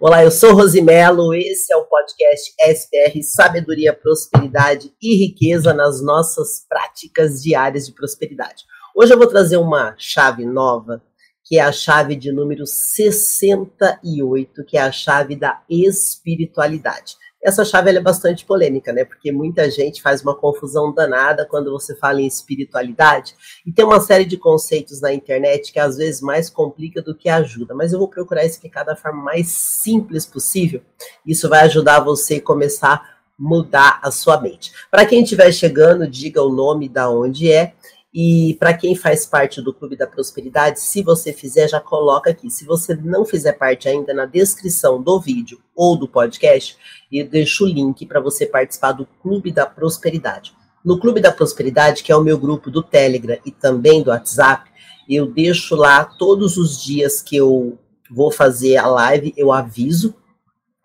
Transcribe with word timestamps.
Olá, 0.00 0.22
eu 0.22 0.30
sou 0.30 0.54
Rosimelo, 0.54 1.34
esse 1.34 1.72
é 1.72 1.76
o 1.76 1.82
podcast 1.82 2.54
SPR 2.62 3.20
Sabedoria, 3.20 3.92
Prosperidade 3.92 4.92
e 5.02 5.26
Riqueza 5.26 5.74
nas 5.74 6.00
nossas 6.00 6.64
práticas 6.68 7.42
diárias 7.42 7.84
de 7.84 7.92
prosperidade. 7.92 8.62
Hoje 8.94 9.12
eu 9.12 9.18
vou 9.18 9.26
trazer 9.26 9.56
uma 9.56 9.96
chave 9.98 10.46
nova, 10.46 11.02
que 11.44 11.58
é 11.58 11.62
a 11.62 11.72
chave 11.72 12.14
de 12.14 12.30
número 12.30 12.64
68, 12.64 14.64
que 14.64 14.78
é 14.78 14.82
a 14.82 14.92
chave 14.92 15.34
da 15.34 15.64
espiritualidade. 15.68 17.16
Essa 17.42 17.64
chave 17.64 17.90
é 17.90 18.00
bastante 18.00 18.44
polêmica, 18.44 18.92
né? 18.92 19.04
Porque 19.04 19.30
muita 19.30 19.70
gente 19.70 20.02
faz 20.02 20.22
uma 20.22 20.34
confusão 20.34 20.92
danada 20.92 21.46
quando 21.46 21.70
você 21.70 21.94
fala 21.96 22.20
em 22.20 22.26
espiritualidade. 22.26 23.34
E 23.64 23.72
tem 23.72 23.84
uma 23.84 24.00
série 24.00 24.24
de 24.24 24.36
conceitos 24.36 25.00
na 25.00 25.12
internet 25.12 25.72
que 25.72 25.78
às 25.78 25.96
vezes 25.96 26.20
mais 26.20 26.50
complica 26.50 27.00
do 27.00 27.14
que 27.14 27.28
ajuda. 27.28 27.74
Mas 27.74 27.92
eu 27.92 27.98
vou 27.98 28.08
procurar 28.08 28.44
explicar 28.44 28.82
da 28.82 28.96
forma 28.96 29.22
mais 29.22 29.48
simples 29.48 30.26
possível. 30.26 30.82
Isso 31.24 31.48
vai 31.48 31.60
ajudar 31.60 32.00
você 32.00 32.36
a 32.36 32.42
começar 32.42 32.94
a 32.94 33.18
mudar 33.38 34.00
a 34.02 34.10
sua 34.10 34.40
mente. 34.40 34.72
Para 34.90 35.06
quem 35.06 35.22
estiver 35.22 35.52
chegando, 35.52 36.08
diga 36.08 36.42
o 36.42 36.52
nome 36.52 36.88
da 36.88 37.08
onde 37.08 37.52
é 37.52 37.74
e 38.12 38.56
para 38.58 38.72
quem 38.72 38.94
faz 38.94 39.26
parte 39.26 39.60
do 39.60 39.72
Clube 39.72 39.94
da 39.94 40.06
Prosperidade, 40.06 40.80
se 40.80 41.02
você 41.02 41.32
fizer, 41.32 41.68
já 41.68 41.78
coloca 41.78 42.30
aqui. 42.30 42.50
Se 42.50 42.64
você 42.64 42.94
não 42.94 43.24
fizer 43.24 43.52
parte 43.52 43.88
ainda, 43.88 44.14
na 44.14 44.24
descrição 44.24 45.02
do 45.02 45.20
vídeo 45.20 45.60
ou 45.76 45.96
do 45.96 46.08
podcast, 46.08 46.76
eu 47.12 47.28
deixo 47.28 47.64
o 47.64 47.68
link 47.68 48.06
para 48.06 48.20
você 48.20 48.46
participar 48.46 48.92
do 48.92 49.06
Clube 49.22 49.52
da 49.52 49.66
Prosperidade. 49.66 50.54
No 50.82 50.98
Clube 50.98 51.20
da 51.20 51.30
Prosperidade, 51.30 52.02
que 52.02 52.10
é 52.10 52.16
o 52.16 52.22
meu 52.22 52.38
grupo 52.38 52.70
do 52.70 52.82
Telegram 52.82 53.36
e 53.44 53.50
também 53.50 54.02
do 54.02 54.10
WhatsApp, 54.10 54.70
eu 55.08 55.26
deixo 55.26 55.74
lá 55.76 56.04
todos 56.04 56.56
os 56.56 56.82
dias 56.82 57.20
que 57.20 57.36
eu 57.36 57.78
vou 58.10 58.30
fazer 58.30 58.78
a 58.78 58.86
live, 58.86 59.34
eu 59.36 59.52
aviso. 59.52 60.14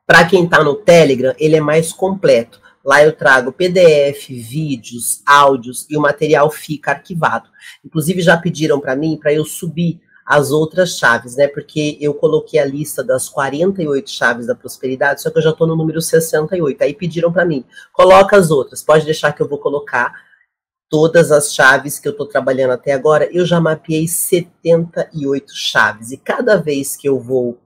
Para 0.06 0.26
quem 0.26 0.44
está 0.44 0.62
no 0.62 0.76
Telegram, 0.76 1.34
ele 1.40 1.56
é 1.56 1.62
mais 1.62 1.94
completo. 1.94 2.62
Lá 2.84 3.04
eu 3.04 3.14
trago 3.14 3.54
PDF, 3.54 4.28
vídeos, 4.28 5.22
áudios 5.26 5.86
e 5.90 5.96
o 5.96 6.02
material 6.02 6.50
fica 6.52 6.92
arquivado. 6.92 7.50
Inclusive 7.84 8.22
já 8.22 8.36
pediram 8.36 8.80
para 8.80 8.96
mim 8.96 9.18
para 9.18 9.34
eu 9.34 9.46
subir 9.46 10.02
as 10.26 10.52
outras 10.52 10.98
chaves, 10.98 11.36
né? 11.36 11.48
Porque 11.48 11.98
eu 12.00 12.14
coloquei 12.14 12.60
a 12.60 12.66
lista 12.66 13.04
das 13.04 13.30
48 13.30 14.10
chaves 14.10 14.48
da 14.48 14.56
prosperidade, 14.56 15.22
só 15.22 15.30
que 15.30 15.38
eu 15.38 15.42
já 15.42 15.50
estou 15.50 15.68
no 15.68 15.76
número 15.76 16.02
68. 16.02 16.82
Aí 16.82 16.94
pediram 16.94 17.32
para 17.32 17.46
mim, 17.46 17.64
coloca 17.92 18.38
as 18.38 18.52
outras. 18.52 18.82
Pode 18.82 19.06
deixar 19.06 19.34
que 19.34 19.42
eu 19.42 19.48
vou 19.48 19.60
colocar 19.60 20.14
todas 20.90 21.32
as 21.32 21.54
chaves 21.54 22.00
que 22.00 22.08
eu 22.08 22.12
estou 22.12 22.28
trabalhando 22.28 22.72
até 22.72 22.94
agora. 22.94 23.30
Eu 23.32 23.46
já 23.46 23.60
mapeei 23.60 24.08
78 24.08 25.54
chaves 25.54 26.12
e 26.12 26.18
cada 26.18 26.58
vez 26.58 26.96
que 26.96 27.08
eu 27.08 27.20
vou 27.20 27.60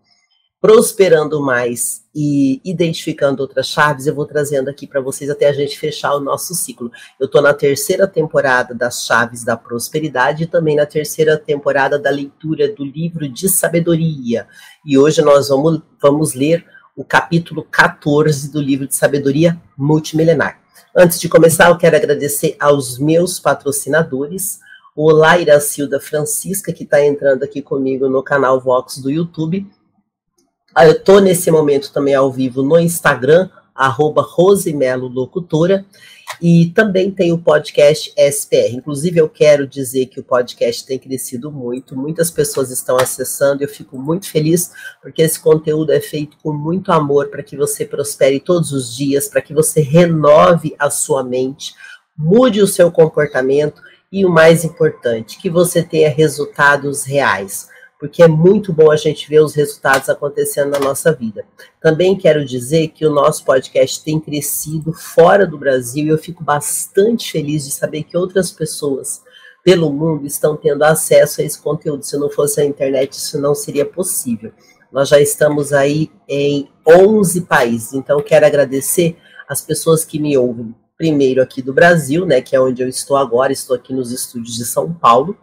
prosperando 0.59 1.41
mais 1.41 2.03
e 2.15 2.59
identificando 2.65 3.41
outras 3.41 3.67
chaves, 3.67 4.07
eu 4.07 4.15
vou 4.15 4.25
trazendo 4.25 4.69
aqui 4.69 4.87
para 4.87 4.99
vocês 4.99 5.29
até 5.29 5.47
a 5.47 5.53
gente 5.53 5.77
fechar 5.77 6.15
o 6.15 6.19
nosso 6.19 6.55
ciclo. 6.55 6.91
Eu 7.19 7.27
estou 7.27 7.41
na 7.41 7.53
terceira 7.53 8.07
temporada 8.07 8.73
das 8.73 9.05
Chaves 9.05 9.43
da 9.43 9.55
Prosperidade 9.55 10.43
e 10.43 10.47
também 10.47 10.75
na 10.75 10.85
terceira 10.85 11.37
temporada 11.37 11.99
da 11.99 12.09
leitura 12.09 12.73
do 12.73 12.83
livro 12.83 13.29
de 13.29 13.47
sabedoria. 13.47 14.47
E 14.83 14.97
hoje 14.97 15.21
nós 15.21 15.49
vamos, 15.49 15.81
vamos 16.01 16.33
ler 16.33 16.65
o 16.95 17.03
capítulo 17.03 17.63
14 17.63 18.51
do 18.51 18.59
livro 18.59 18.87
de 18.87 18.95
sabedoria 18.95 19.61
multimilenar. 19.77 20.59
Antes 20.95 21.19
de 21.19 21.29
começar, 21.29 21.69
eu 21.69 21.77
quero 21.77 21.95
agradecer 21.95 22.55
aos 22.59 22.97
meus 22.97 23.39
patrocinadores. 23.39 24.59
O 24.95 25.11
Laira 25.11 25.59
Silda 25.59 25.99
Francisca, 25.99 26.73
que 26.73 26.83
está 26.83 27.05
entrando 27.05 27.43
aqui 27.43 27.61
comigo 27.61 28.09
no 28.09 28.23
canal 28.23 28.59
Vox 28.59 28.97
do 28.97 29.11
YouTube, 29.11 29.67
eu 30.85 30.91
estou 30.91 31.19
nesse 31.19 31.49
momento 31.49 31.91
também 31.91 32.13
ao 32.13 32.31
vivo 32.31 32.61
no 32.61 32.79
Instagram, 32.79 33.49
arroba 33.73 34.21
Rosimelo 34.21 35.07
Locutora, 35.07 35.85
e 36.41 36.67
também 36.75 37.09
tem 37.09 37.31
o 37.31 37.37
podcast 37.37 38.13
SPR. 38.15 38.75
Inclusive, 38.75 39.19
eu 39.19 39.29
quero 39.29 39.65
dizer 39.65 40.07
que 40.07 40.19
o 40.19 40.23
podcast 40.23 40.85
tem 40.85 40.99
crescido 40.99 41.51
muito, 41.51 41.95
muitas 41.95 42.29
pessoas 42.29 42.69
estão 42.69 42.97
acessando, 42.97 43.63
eu 43.63 43.67
fico 43.67 43.97
muito 43.97 44.29
feliz, 44.29 44.71
porque 45.01 45.21
esse 45.21 45.39
conteúdo 45.39 45.91
é 45.91 45.99
feito 45.99 46.37
com 46.43 46.53
muito 46.53 46.91
amor 46.91 47.29
para 47.29 47.41
que 47.41 47.55
você 47.55 47.85
prospere 47.85 48.39
todos 48.39 48.71
os 48.71 48.95
dias, 48.95 49.27
para 49.27 49.41
que 49.41 49.53
você 49.53 49.81
renove 49.81 50.75
a 50.77 50.89
sua 50.89 51.23
mente, 51.23 51.73
mude 52.17 52.61
o 52.61 52.67
seu 52.67 52.91
comportamento 52.91 53.81
e 54.11 54.25
o 54.25 54.29
mais 54.29 54.63
importante, 54.63 55.39
que 55.39 55.49
você 55.49 55.81
tenha 55.81 56.09
resultados 56.09 57.03
reais 57.03 57.67
porque 57.99 58.21
é 58.21 58.27
muito 58.27 58.71
bom 58.71 58.91
a 58.91 58.95
gente 58.95 59.27
ver 59.27 59.41
os 59.41 59.55
resultados 59.55 60.09
acontecendo 60.09 60.71
na 60.71 60.79
nossa 60.79 61.11
vida. 61.11 61.45
Também 61.81 62.15
quero 62.15 62.45
dizer 62.45 62.89
que 62.89 63.05
o 63.05 63.11
nosso 63.11 63.43
podcast 63.43 64.03
tem 64.03 64.19
crescido 64.19 64.93
fora 64.93 65.47
do 65.47 65.57
Brasil 65.57 66.05
e 66.05 66.09
eu 66.09 66.17
fico 66.17 66.43
bastante 66.43 67.31
feliz 67.31 67.65
de 67.65 67.71
saber 67.71 68.03
que 68.03 68.17
outras 68.17 68.51
pessoas 68.51 69.23
pelo 69.63 69.91
mundo 69.91 70.25
estão 70.25 70.55
tendo 70.55 70.83
acesso 70.83 71.41
a 71.41 71.43
esse 71.43 71.59
conteúdo. 71.61 72.03
Se 72.03 72.17
não 72.17 72.29
fosse 72.29 72.61
a 72.61 72.65
internet, 72.65 73.13
isso 73.13 73.39
não 73.41 73.55
seria 73.55 73.85
possível. 73.85 74.51
Nós 74.91 75.09
já 75.09 75.19
estamos 75.19 75.73
aí 75.73 76.09
em 76.27 76.69
11 76.87 77.41
países, 77.41 77.93
então 77.93 78.21
quero 78.21 78.45
agradecer 78.45 79.17
as 79.47 79.61
pessoas 79.61 80.05
que 80.05 80.19
me 80.19 80.37
ouvem 80.37 80.73
primeiro 80.97 81.41
aqui 81.41 81.61
do 81.61 81.73
Brasil, 81.73 82.25
né, 82.25 82.41
que 82.41 82.55
é 82.55 82.59
onde 82.59 82.81
eu 82.81 82.89
estou 82.89 83.15
agora, 83.15 83.53
estou 83.53 83.75
aqui 83.75 83.93
nos 83.93 84.11
estúdios 84.11 84.55
de 84.55 84.65
São 84.65 84.91
Paulo. 84.91 85.37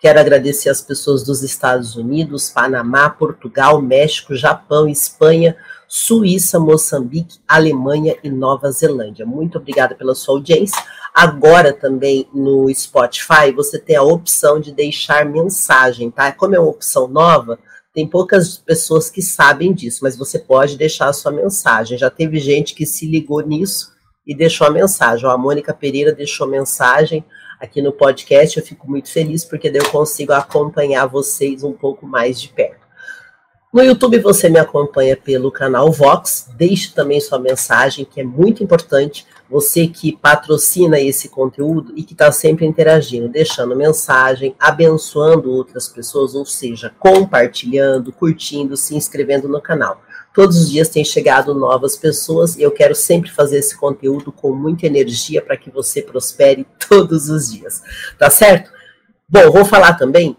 Quero 0.00 0.20
agradecer 0.20 0.70
as 0.70 0.80
pessoas 0.80 1.24
dos 1.24 1.42
Estados 1.42 1.96
Unidos, 1.96 2.48
Panamá, 2.48 3.10
Portugal, 3.10 3.82
México, 3.82 4.34
Japão, 4.34 4.88
Espanha, 4.88 5.56
Suíça, 5.88 6.60
Moçambique, 6.60 7.40
Alemanha 7.46 8.16
e 8.22 8.30
Nova 8.30 8.70
Zelândia. 8.70 9.26
Muito 9.26 9.58
obrigada 9.58 9.94
pela 9.94 10.14
sua 10.14 10.36
audiência. 10.36 10.80
Agora 11.12 11.72
também 11.72 12.28
no 12.32 12.72
Spotify 12.72 13.50
você 13.54 13.78
tem 13.78 13.96
a 13.96 14.02
opção 14.02 14.60
de 14.60 14.72
deixar 14.72 15.26
mensagem, 15.26 16.08
tá? 16.10 16.30
Como 16.30 16.54
é 16.54 16.60
uma 16.60 16.70
opção 16.70 17.08
nova, 17.08 17.58
tem 17.92 18.06
poucas 18.06 18.56
pessoas 18.56 19.10
que 19.10 19.20
sabem 19.20 19.74
disso, 19.74 19.98
mas 20.02 20.16
você 20.16 20.38
pode 20.38 20.76
deixar 20.76 21.08
a 21.08 21.12
sua 21.12 21.32
mensagem. 21.32 21.98
Já 21.98 22.08
teve 22.08 22.38
gente 22.38 22.74
que 22.74 22.86
se 22.86 23.08
ligou 23.08 23.40
nisso 23.40 23.90
e 24.26 24.34
deixou 24.34 24.66
a 24.66 24.70
mensagem. 24.70 25.28
a 25.28 25.36
Mônica 25.36 25.72
Pereira 25.74 26.12
deixou 26.12 26.46
mensagem 26.46 27.24
aqui 27.60 27.82
no 27.82 27.92
podcast. 27.92 28.58
Eu 28.58 28.64
fico 28.64 28.90
muito 28.90 29.10
feliz 29.10 29.44
porque 29.44 29.70
daí 29.70 29.80
eu 29.80 29.90
consigo 29.90 30.32
acompanhar 30.32 31.06
vocês 31.06 31.62
um 31.62 31.72
pouco 31.72 32.06
mais 32.06 32.40
de 32.40 32.48
perto. 32.48 32.80
No 33.72 33.82
YouTube 33.82 34.18
você 34.18 34.48
me 34.48 34.58
acompanha 34.58 35.16
pelo 35.16 35.52
canal 35.52 35.92
Vox. 35.92 36.50
Deixe 36.56 36.92
também 36.92 37.20
sua 37.20 37.38
mensagem, 37.38 38.04
que 38.04 38.20
é 38.20 38.24
muito 38.24 38.64
importante. 38.64 39.24
Você 39.48 39.86
que 39.86 40.16
patrocina 40.16 40.98
esse 40.98 41.28
conteúdo 41.28 41.92
e 41.96 42.02
que 42.02 42.12
está 42.12 42.32
sempre 42.32 42.66
interagindo, 42.66 43.28
deixando 43.28 43.76
mensagem, 43.76 44.56
abençoando 44.58 45.52
outras 45.52 45.88
pessoas, 45.88 46.34
ou 46.34 46.44
seja, 46.44 46.92
compartilhando, 46.98 48.12
curtindo, 48.12 48.76
se 48.76 48.96
inscrevendo 48.96 49.48
no 49.48 49.60
canal. 49.60 50.02
Todos 50.34 50.56
os 50.56 50.70
dias 50.70 50.88
tem 50.88 51.04
chegado 51.04 51.54
novas 51.54 51.96
pessoas 51.96 52.56
e 52.56 52.62
eu 52.62 52.70
quero 52.70 52.94
sempre 52.94 53.30
fazer 53.30 53.58
esse 53.58 53.76
conteúdo 53.76 54.30
com 54.30 54.52
muita 54.52 54.86
energia 54.86 55.42
para 55.42 55.56
que 55.56 55.70
você 55.70 56.02
prospere 56.02 56.66
todos 56.88 57.28
os 57.28 57.52
dias. 57.52 57.82
Tá 58.18 58.30
certo? 58.30 58.70
Bom, 59.28 59.50
vou 59.50 59.64
falar 59.64 59.94
também 59.94 60.36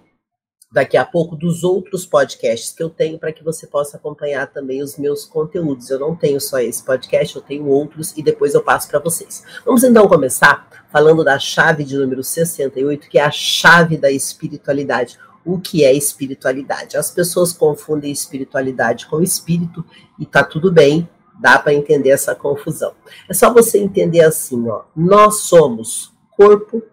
daqui 0.72 0.96
a 0.96 1.04
pouco 1.04 1.36
dos 1.36 1.64
outros 1.64 2.06
podcasts 2.06 2.72
que 2.72 2.82
eu 2.82 2.90
tenho 2.90 3.20
para 3.20 3.34
que 3.34 3.44
você 3.44 3.68
possa 3.68 3.98
acompanhar 3.98 4.48
também 4.48 4.82
os 4.82 4.98
meus 4.98 5.26
conteúdos. 5.26 5.90
Eu 5.90 6.00
não 6.00 6.16
tenho 6.16 6.40
só 6.40 6.60
esse 6.60 6.82
podcast, 6.82 7.36
eu 7.36 7.42
tenho 7.42 7.68
outros 7.68 8.14
e 8.16 8.24
depois 8.24 8.54
eu 8.54 8.64
passo 8.64 8.88
para 8.88 9.00
vocês. 9.00 9.44
Vamos 9.66 9.84
então 9.84 10.08
começar 10.08 10.70
falando 10.90 11.24
da 11.24 11.38
chave 11.38 11.84
de 11.84 11.98
número 11.98 12.24
68, 12.24 13.10
que 13.10 13.20
é 13.20 13.24
a 13.24 13.32
chave 13.32 13.98
da 13.98 14.10
espiritualidade 14.10 15.20
o 15.46 15.60
que 15.60 15.84
é 15.84 15.94
espiritualidade. 15.94 16.98
As 16.98 17.12
pessoas 17.12 17.54
confundem 17.54 18.12
espiritualidade 18.12 19.08
com 19.08 19.22
espírito 19.22 19.84
e 20.20 20.26
tá 20.26 20.44
tudo 20.44 20.72
bem, 20.72 21.10
dá 21.40 21.58
para 21.58 21.74
entender 21.74 22.10
essa 22.10 22.36
confusão. 22.36 22.94
É 23.30 23.34
só 23.34 23.52
você 23.52 23.80
entender 23.80 24.22
assim, 24.22 24.68
ó, 24.70 24.84
nós 24.96 25.42
somos 25.42 26.14
corpo, 26.32 26.84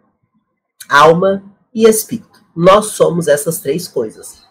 alma 0.88 1.42
e 1.74 1.86
espírito. 1.86 2.42
Nós 2.56 2.86
somos 2.86 3.28
essas 3.28 3.60
três 3.60 3.86
coisas. 3.86 4.46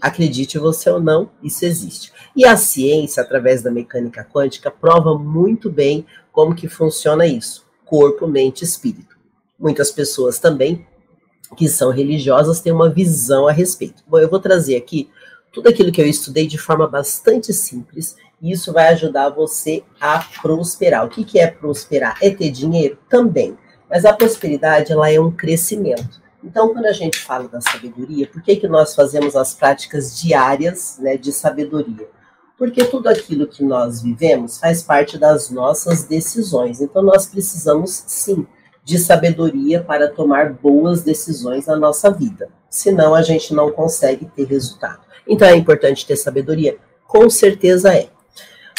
Acredite 0.00 0.58
você 0.58 0.90
ou 0.90 1.00
não, 1.00 1.30
isso 1.42 1.64
existe. 1.64 2.12
E 2.34 2.44
a 2.44 2.56
ciência, 2.56 3.22
através 3.22 3.62
da 3.62 3.70
mecânica 3.70 4.24
quântica, 4.24 4.70
prova 4.70 5.16
muito 5.16 5.70
bem 5.70 6.06
como 6.32 6.54
que 6.54 6.68
funciona 6.68 7.26
isso. 7.26 7.64
Corpo, 7.84 8.26
mente, 8.26 8.64
espírito. 8.64 9.16
Muitas 9.58 9.92
pessoas 9.92 10.38
também 10.38 10.86
que 11.56 11.68
são 11.68 11.90
religiosas 11.90 12.60
têm 12.60 12.72
uma 12.72 12.90
visão 12.90 13.46
a 13.46 13.52
respeito. 13.52 14.02
Bom, 14.06 14.18
eu 14.18 14.28
vou 14.28 14.40
trazer 14.40 14.76
aqui 14.76 15.10
tudo 15.52 15.68
aquilo 15.68 15.92
que 15.92 16.00
eu 16.00 16.06
estudei 16.06 16.46
de 16.46 16.58
forma 16.58 16.88
bastante 16.88 17.52
simples 17.52 18.16
e 18.40 18.50
isso 18.50 18.72
vai 18.72 18.88
ajudar 18.88 19.28
você 19.28 19.84
a 20.00 20.24
prosperar. 20.40 21.04
O 21.04 21.08
que, 21.08 21.24
que 21.24 21.38
é 21.38 21.46
prosperar? 21.46 22.18
É 22.20 22.30
ter 22.30 22.50
dinheiro? 22.50 22.98
Também. 23.08 23.56
Mas 23.88 24.04
a 24.04 24.12
prosperidade 24.12 24.90
ela 24.90 25.10
é 25.10 25.20
um 25.20 25.30
crescimento. 25.30 26.20
Então, 26.42 26.72
quando 26.72 26.86
a 26.86 26.92
gente 26.92 27.18
fala 27.18 27.46
da 27.46 27.60
sabedoria, 27.60 28.26
por 28.26 28.42
que, 28.42 28.56
que 28.56 28.66
nós 28.66 28.94
fazemos 28.94 29.36
as 29.36 29.54
práticas 29.54 30.20
diárias 30.20 30.98
né, 30.98 31.16
de 31.16 31.30
sabedoria? 31.30 32.08
Porque 32.58 32.84
tudo 32.84 33.08
aquilo 33.08 33.46
que 33.46 33.62
nós 33.62 34.02
vivemos 34.02 34.58
faz 34.58 34.82
parte 34.82 35.18
das 35.18 35.50
nossas 35.50 36.04
decisões. 36.04 36.80
Então 36.80 37.02
nós 37.02 37.26
precisamos 37.26 38.02
sim 38.06 38.46
de 38.84 38.98
sabedoria 38.98 39.82
para 39.82 40.08
tomar 40.08 40.52
boas 40.52 41.02
decisões 41.02 41.66
na 41.66 41.76
nossa 41.76 42.10
vida. 42.10 42.48
Senão 42.68 43.14
a 43.14 43.22
gente 43.22 43.54
não 43.54 43.70
consegue 43.70 44.26
ter 44.26 44.44
resultado. 44.44 45.00
Então 45.26 45.46
é 45.46 45.54
importante 45.54 46.06
ter 46.06 46.16
sabedoria? 46.16 46.76
Com 47.06 47.28
certeza 47.30 47.94
é. 47.94 48.08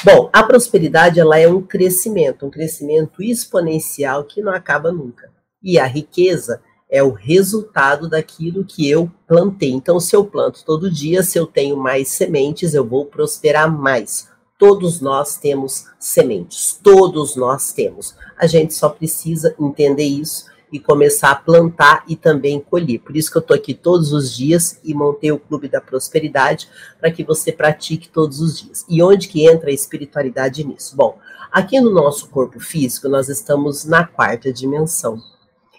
Bom, 0.04 0.30
a 0.34 0.44
prosperidade 0.44 1.20
ela 1.20 1.40
é 1.40 1.48
um 1.48 1.62
crescimento, 1.62 2.46
um 2.46 2.50
crescimento 2.50 3.24
exponencial 3.24 4.26
que 4.26 4.42
não 4.42 4.52
acaba 4.52 4.92
nunca. 4.92 5.32
E 5.62 5.80
a 5.80 5.86
riqueza 5.86 6.62
é 6.90 7.02
o 7.02 7.12
resultado 7.12 8.10
daquilo 8.10 8.66
que 8.66 8.90
eu 8.90 9.10
plantei. 9.26 9.72
Então, 9.72 10.00
se 10.00 10.16
eu 10.16 10.26
planto 10.26 10.64
todo 10.66 10.92
dia, 10.92 11.24
se 11.24 11.40
eu 11.40 11.48
tenho 11.48 11.78
mais 11.78 12.10
sementes, 12.10 12.74
eu 12.74 12.86
vou 12.86 13.06
prosperar 13.06 13.72
mais. 13.72 14.28
Todos 14.64 15.02
nós 15.02 15.36
temos 15.36 15.88
sementes, 16.00 16.80
todos 16.82 17.36
nós 17.36 17.74
temos. 17.74 18.16
A 18.38 18.48
gente 18.48 18.74
só 18.74 18.88
precisa 18.88 19.54
entender 19.60 20.06
isso 20.06 20.46
e 20.72 20.80
começar 20.80 21.32
a 21.32 21.36
plantar 21.36 22.06
e 22.08 22.16
também 22.16 22.62
colher. 22.62 23.00
Por 23.00 23.18
isso 23.18 23.30
que 23.30 23.38
eu 23.38 23.42
estou 23.42 23.58
aqui 23.58 23.74
todos 23.74 24.14
os 24.14 24.34
dias 24.34 24.80
e 24.82 24.94
montei 24.94 25.34
o 25.34 25.38
Clube 25.38 25.68
da 25.68 25.82
Prosperidade 25.82 26.70
para 26.98 27.12
que 27.12 27.26
você 27.26 27.52
pratique 27.52 28.08
todos 28.08 28.40
os 28.40 28.58
dias. 28.58 28.86
E 28.88 29.04
onde 29.04 29.28
que 29.28 29.46
entra 29.46 29.70
a 29.70 29.74
espiritualidade 29.74 30.64
nisso? 30.64 30.96
Bom, 30.96 31.20
aqui 31.52 31.82
no 31.82 31.92
nosso 31.92 32.30
corpo 32.30 32.58
físico 32.62 33.10
nós 33.10 33.28
estamos 33.28 33.84
na 33.84 34.08
quarta 34.08 34.54
dimensão. 34.54 35.22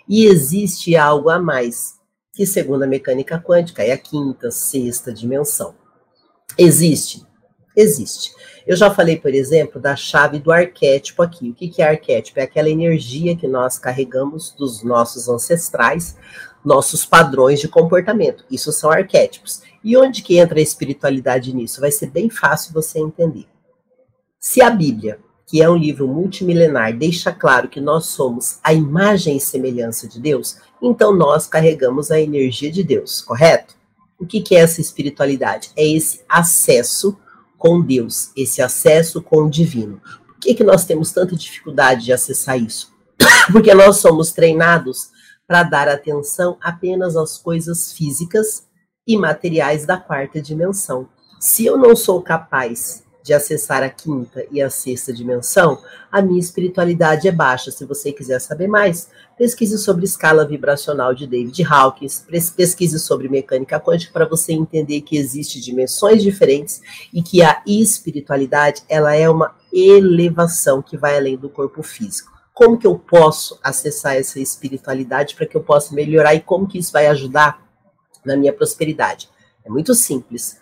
E 0.07 0.27
existe 0.27 0.95
algo 0.95 1.31
a 1.31 1.39
mais, 1.39 1.95
que 2.35 2.45
segundo 2.45 2.83
a 2.83 2.87
mecânica 2.87 3.41
quântica 3.41 3.83
é 3.83 3.93
a 3.93 3.99
quinta, 3.99 4.51
sexta 4.51 5.11
dimensão. 5.11 5.75
Existe? 6.59 7.25
Existe. 7.75 8.31
Eu 8.66 8.76
já 8.76 8.90
falei, 8.90 9.19
por 9.19 9.34
exemplo, 9.34 9.81
da 9.81 9.94
chave 9.94 10.38
do 10.38 10.50
arquétipo 10.50 11.22
aqui. 11.22 11.50
O 11.50 11.55
que, 11.55 11.82
é 11.82 11.88
arquétipo? 11.88 12.40
É 12.40 12.44
aquela 12.44 12.70
energia 12.70 13.37
que 13.37 13.46
nós 13.46 13.78
carregamos 13.78 14.52
dos 14.52 14.82
nossos 14.82 15.28
ancestrais, 15.28 16.16
nossos 16.64 17.05
padrões 17.05 17.61
de 17.61 17.69
comportamento. 17.69 18.44
Isso 18.50 18.72
são 18.72 18.90
arquétipos. 18.90 19.62
E 19.82 19.96
onde 19.96 20.22
que 20.22 20.38
entra 20.38 20.58
a 20.58 20.62
espiritualidade 20.62 21.55
nisso? 21.55 21.81
Vai 21.81 21.90
ser 21.90 22.06
bem 22.06 22.31
fácil 22.31 22.72
você 22.72 22.99
entender. 22.99 23.46
Se 24.40 24.62
a 24.62 24.70
Bíblia 24.70 25.19
que 25.46 25.62
é 25.62 25.69
um 25.69 25.76
livro 25.76 26.08
multimilenar, 26.08 26.96
deixa 26.96 27.31
claro 27.32 27.69
que 27.69 27.81
nós 27.81 28.06
somos 28.06 28.58
a 28.62 28.72
imagem 28.72 29.37
e 29.37 29.40
semelhança 29.40 30.08
de 30.08 30.20
Deus, 30.20 30.58
então 30.82 31.14
nós 31.14 31.46
carregamos 31.46 32.11
a 32.11 32.20
energia 32.20 32.70
de 32.70 32.82
Deus, 32.82 33.20
correto? 33.20 33.75
O 34.19 34.26
que, 34.26 34.40
que 34.40 34.56
é 34.56 34.61
essa 34.61 34.81
espiritualidade? 34.81 35.70
É 35.76 35.87
esse 35.87 36.22
acesso 36.28 37.16
com 37.64 37.81
Deus, 37.81 38.31
esse 38.37 38.61
acesso 38.61 39.22
com 39.22 39.44
o 39.44 39.50
divino. 39.50 39.99
Por 40.26 40.38
que, 40.38 40.55
que 40.55 40.62
nós 40.62 40.84
temos 40.84 41.12
tanta 41.12 41.34
dificuldade 41.34 42.05
de 42.05 42.12
acessar 42.12 42.61
isso? 42.61 42.93
Porque 43.50 43.72
nós 43.72 43.96
somos 43.96 44.32
treinados 44.32 45.08
para 45.46 45.62
dar 45.62 45.88
atenção 45.88 46.58
apenas 46.61 47.16
às 47.16 47.38
coisas 47.38 47.90
físicas 47.90 48.66
e 49.08 49.16
materiais 49.16 49.87
da 49.87 49.96
quarta 49.96 50.43
dimensão. 50.43 51.08
Se 51.40 51.64
eu 51.64 51.78
não 51.78 51.96
sou 51.96 52.20
capaz 52.20 53.02
de 53.22 53.32
acessar 53.32 53.82
a 53.82 53.88
quinta 53.88 54.44
e 54.50 54.61
a 54.61 54.69
sexta 54.69 55.11
dimensão, 55.11 55.82
a 56.12 56.20
minha 56.20 56.40
espiritualidade 56.40 57.26
é 57.26 57.32
baixa. 57.32 57.70
Se 57.70 57.87
você 57.87 58.12
quiser 58.12 58.43
saber 58.43 58.69
mais, 58.69 59.08
pesquise 59.37 59.79
sobre 59.79 60.05
escala 60.05 60.47
vibracional 60.47 61.15
de 61.15 61.27
David 61.27 61.65
Hawkins, 61.65 62.25
pesquise 62.57 62.99
sobre 62.99 63.29
mecânica 63.29 63.81
quântica 63.81 64.13
para 64.13 64.29
você 64.29 64.53
entender 64.53 65.01
que 65.01 65.17
existem 65.17 65.61
dimensões 65.61 66.23
diferentes 66.23 66.81
e 67.13 67.23
que 67.23 67.43
a 67.43 67.63
espiritualidade 67.67 68.83
ela 68.89 69.15
é 69.15 69.29
uma 69.29 69.55
elevação 69.73 70.81
que 70.81 70.97
vai 70.97 71.17
além 71.17 71.37
do 71.37 71.49
corpo 71.49 71.83
físico. 71.83 72.33
Como 72.53 72.79
que 72.79 72.87
eu 72.87 72.97
posso 72.97 73.59
acessar 73.63 74.15
essa 74.15 74.39
espiritualidade 74.39 75.35
para 75.35 75.47
que 75.47 75.57
eu 75.57 75.63
possa 75.63 75.93
melhorar 75.95 76.35
e 76.35 76.41
como 76.41 76.69
que 76.69 76.79
isso 76.79 76.93
vai 76.93 77.09
ajudar 77.09 77.61
na 78.25 78.37
minha 78.37 78.53
prosperidade? 78.53 79.29
É 79.65 79.69
muito 79.69 79.95
simples. 79.95 80.61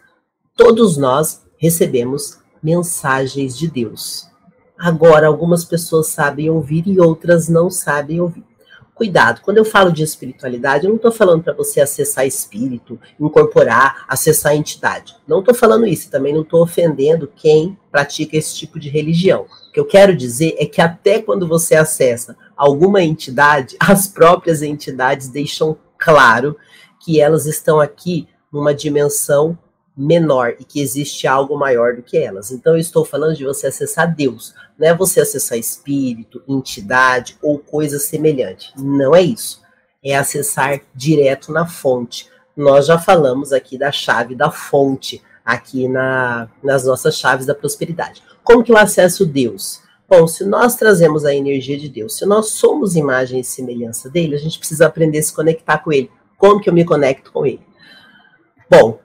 Todos 0.57 0.97
nós 0.97 1.43
recebemos 1.59 2.39
mensagens 2.63 3.59
de 3.59 3.69
Deus. 3.69 4.27
Agora, 4.79 5.27
algumas 5.27 5.65
pessoas 5.65 6.09
sabem 6.09 6.49
ouvir 6.49 6.87
e 6.87 6.99
outras 6.99 7.49
não 7.49 7.71
sabem 7.71 8.21
ouvir. 8.21 8.52
Cuidado, 8.95 9.41
quando 9.41 9.57
eu 9.57 9.65
falo 9.65 9.91
de 9.91 10.03
espiritualidade, 10.03 10.85
eu 10.85 10.91
não 10.91 10.97
estou 10.97 11.11
falando 11.11 11.43
para 11.43 11.55
você 11.55 11.81
acessar 11.81 12.27
espírito, 12.27 13.01
incorporar, 13.19 14.05
acessar 14.07 14.55
entidade. 14.55 15.17
Não 15.27 15.41
estou 15.41 15.55
falando 15.55 15.87
isso, 15.87 16.11
também 16.11 16.35
não 16.35 16.43
estou 16.43 16.63
ofendendo 16.63 17.31
quem 17.35 17.77
pratica 17.91 18.37
esse 18.37 18.55
tipo 18.55 18.79
de 18.79 18.91
religião. 18.91 19.47
O 19.69 19.73
que 19.73 19.81
eu 19.81 19.87
quero 19.87 20.15
dizer 20.15 20.57
é 20.59 20.67
que 20.67 20.81
até 20.81 21.21
quando 21.23 21.49
você 21.49 21.75
acessa 21.75 22.37
alguma 22.55 23.03
entidade, 23.03 23.77
as 23.81 24.07
próprias 24.07 24.61
entidades 24.61 25.29
deixam 25.29 25.77
claro 25.97 26.57
que 27.01 27.19
elas 27.19 27.47
estão 27.47 27.81
aqui 27.81 28.29
numa 28.53 28.75
dimensão 28.75 29.59
menor 29.97 30.57
e 30.59 30.65
que 30.65 30.81
existe 30.81 31.27
algo 31.27 31.59
maior 31.59 31.97
do 31.97 32.03
que 32.03 32.17
elas. 32.17 32.51
Então 32.51 32.75
eu 32.75 32.79
estou 32.79 33.05
falando 33.05 33.37
de 33.37 33.45
você 33.45 33.67
acessar 33.67 34.15
Deus, 34.15 34.55
não 34.79 34.89
é 34.89 34.95
você 34.95 35.21
acessar 35.21 35.59
espírito, 35.59 36.43
entidade 36.49 37.37
ou 37.43 37.59
coisa 37.59 37.99
semelhante. 37.99 38.73
Não 38.77 39.15
é 39.15 39.23
isso. 39.23 39.61
É 40.05 40.17
acessar 40.17 40.81
direto 40.95 41.53
na 41.53 41.67
fonte. 41.67 42.29
Nós 42.57 42.87
já 42.87 42.99
falamos 42.99 43.53
aqui 43.53 43.79
da 43.79 43.93
chave 43.93 44.35
da 44.35 44.51
fonte 44.51 45.23
aqui 45.45 45.89
na, 45.89 46.49
nas 46.63 46.85
nossas 46.85 47.17
chaves 47.17 47.47
da 47.47 47.55
prosperidade. 47.55 48.23
Como 48.43 48.63
que 48.63 48.73
eu 48.73 48.77
acesso 48.77 49.27
Deus? 49.27 49.81
Bom, 50.09 50.27
se 50.27 50.45
nós 50.45 50.77
trazemos 50.77 51.25
a 51.25 51.35
energia 51.35 51.79
de 51.79 51.89
Deus, 51.89 52.19
se 52.19 52.27
nós 52.27 52.51
somos 52.51 52.97
imagem 52.97 53.41
e 53.41 53.45
semelhança 53.45 54.11
dele, 54.11 54.35
a 54.35 54.39
gente 54.39 54.59
precisa 54.59 54.87
aprender 54.87 55.19
a 55.19 55.23
se 55.23 55.33
conectar 55.33 55.79
com 55.79 55.93
ele. 55.93 56.11
Como 56.37 56.61
que 56.61 56.69
eu 56.69 56.75
me 56.75 56.85
conecto 56.85 57.33
com 57.33 57.47
ele? 57.47 57.65
Bom, 58.69 58.99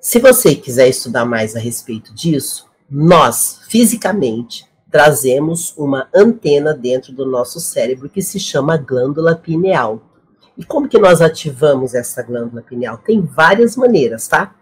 se 0.00 0.18
você 0.18 0.54
quiser 0.54 0.88
estudar 0.88 1.26
mais 1.26 1.54
a 1.54 1.58
respeito 1.58 2.14
disso, 2.14 2.66
nós, 2.90 3.60
fisicamente, 3.68 4.64
trazemos 4.90 5.74
uma 5.76 6.08
antena 6.14 6.72
dentro 6.72 7.12
do 7.12 7.26
nosso 7.26 7.60
cérebro 7.60 8.08
que 8.08 8.22
se 8.22 8.40
chama 8.40 8.78
glândula 8.78 9.36
pineal. 9.36 10.02
E 10.56 10.64
como 10.64 10.88
que 10.88 10.98
nós 10.98 11.20
ativamos 11.20 11.94
essa 11.94 12.22
glândula 12.22 12.62
pineal? 12.62 12.96
Tem 12.96 13.20
várias 13.20 13.76
maneiras, 13.76 14.26
tá? 14.26 14.54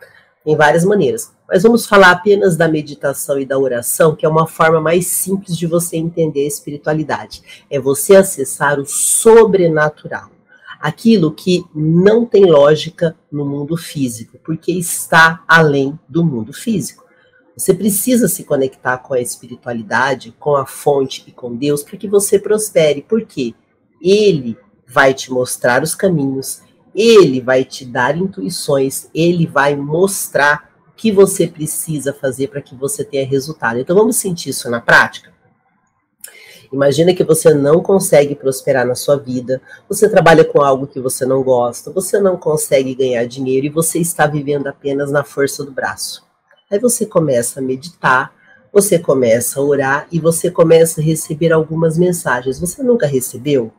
Tem 0.44 0.56
várias 0.56 0.84
maneiras. 0.84 1.32
Mas 1.48 1.62
vamos 1.62 1.86
falar 1.86 2.10
apenas 2.10 2.56
da 2.56 2.66
meditação 2.66 3.38
e 3.38 3.46
da 3.46 3.56
oração, 3.58 4.16
que 4.16 4.26
é 4.26 4.28
uma 4.28 4.46
forma 4.46 4.80
mais 4.80 5.06
simples 5.06 5.56
de 5.56 5.68
você 5.68 5.96
entender 5.96 6.44
a 6.44 6.48
espiritualidade. 6.48 7.64
É 7.70 7.78
você 7.78 8.16
acessar 8.16 8.80
o 8.80 8.84
sobrenatural 8.84 10.30
aquilo 10.80 11.32
que 11.32 11.64
não 11.74 12.24
tem 12.24 12.44
lógica 12.46 13.16
no 13.30 13.44
mundo 13.44 13.76
físico, 13.76 14.38
porque 14.44 14.72
está 14.72 15.42
além 15.46 15.98
do 16.08 16.24
mundo 16.24 16.52
físico. 16.52 17.04
Você 17.56 17.74
precisa 17.74 18.28
se 18.28 18.44
conectar 18.44 18.98
com 18.98 19.14
a 19.14 19.20
espiritualidade, 19.20 20.34
com 20.38 20.54
a 20.54 20.64
fonte 20.64 21.24
e 21.26 21.32
com 21.32 21.56
Deus 21.56 21.82
para 21.82 21.96
que 21.96 22.06
você 22.06 22.38
prospere, 22.38 23.02
porque 23.02 23.54
Ele 24.00 24.56
vai 24.86 25.12
te 25.12 25.32
mostrar 25.32 25.82
os 25.82 25.94
caminhos, 25.94 26.62
Ele 26.94 27.40
vai 27.40 27.64
te 27.64 27.84
dar 27.84 28.16
intuições, 28.16 29.10
Ele 29.12 29.44
vai 29.44 29.74
mostrar 29.74 30.70
o 30.88 30.92
que 30.96 31.10
você 31.10 31.48
precisa 31.48 32.14
fazer 32.14 32.48
para 32.48 32.62
que 32.62 32.76
você 32.76 33.04
tenha 33.04 33.26
resultado. 33.26 33.80
Então 33.80 33.96
vamos 33.96 34.16
sentir 34.16 34.50
isso 34.50 34.70
na 34.70 34.80
prática? 34.80 35.32
Imagina 36.72 37.14
que 37.14 37.24
você 37.24 37.54
não 37.54 37.82
consegue 37.82 38.34
prosperar 38.34 38.86
na 38.86 38.94
sua 38.94 39.16
vida, 39.16 39.60
você 39.88 40.08
trabalha 40.08 40.44
com 40.44 40.60
algo 40.60 40.86
que 40.86 41.00
você 41.00 41.24
não 41.24 41.42
gosta, 41.42 41.90
você 41.90 42.20
não 42.20 42.36
consegue 42.36 42.94
ganhar 42.94 43.24
dinheiro 43.26 43.66
e 43.66 43.70
você 43.70 43.98
está 43.98 44.26
vivendo 44.26 44.66
apenas 44.66 45.10
na 45.10 45.24
força 45.24 45.64
do 45.64 45.72
braço. 45.72 46.26
Aí 46.70 46.78
você 46.78 47.06
começa 47.06 47.60
a 47.60 47.62
meditar, 47.62 48.32
você 48.72 48.98
começa 48.98 49.58
a 49.58 49.62
orar 49.62 50.06
e 50.12 50.20
você 50.20 50.50
começa 50.50 51.00
a 51.00 51.04
receber 51.04 51.52
algumas 51.52 51.96
mensagens. 51.96 52.60
Você 52.60 52.82
nunca 52.82 53.06
recebeu? 53.06 53.72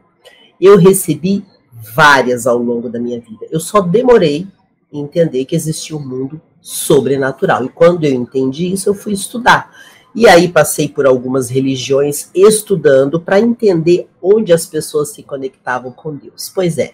Eu 0.60 0.78
recebi 0.78 1.46
várias 1.94 2.48
ao 2.48 2.58
longo 2.58 2.90
da 2.90 3.00
minha 3.00 3.20
vida. 3.20 3.46
Eu 3.52 3.60
só 3.60 3.82
demorei 3.82 4.48
em 4.92 5.02
entender 5.02 5.46
que 5.46 5.56
existia 5.56 5.96
um 5.96 6.06
mundo 6.06 6.42
sobrenatural. 6.60 7.64
E 7.64 7.70
quando 7.70 8.04
eu 8.04 8.12
entendi 8.12 8.74
isso, 8.74 8.90
eu 8.90 8.94
fui 8.94 9.14
estudar. 9.14 9.72
E 10.16 10.28
aí 10.28 10.48
passei 10.48 10.88
por 10.88 11.06
algumas 11.06 11.50
religiões 11.50 12.30
estudando 12.34 13.20
para 13.20 13.40
entender 13.40 14.10
onde 14.22 14.52
as 14.52 14.66
pessoas 14.66 15.10
se 15.10 15.22
conectavam 15.24 15.92
com 15.92 16.16
Deus. 16.16 16.52
Pois 16.54 16.78
é, 16.78 16.94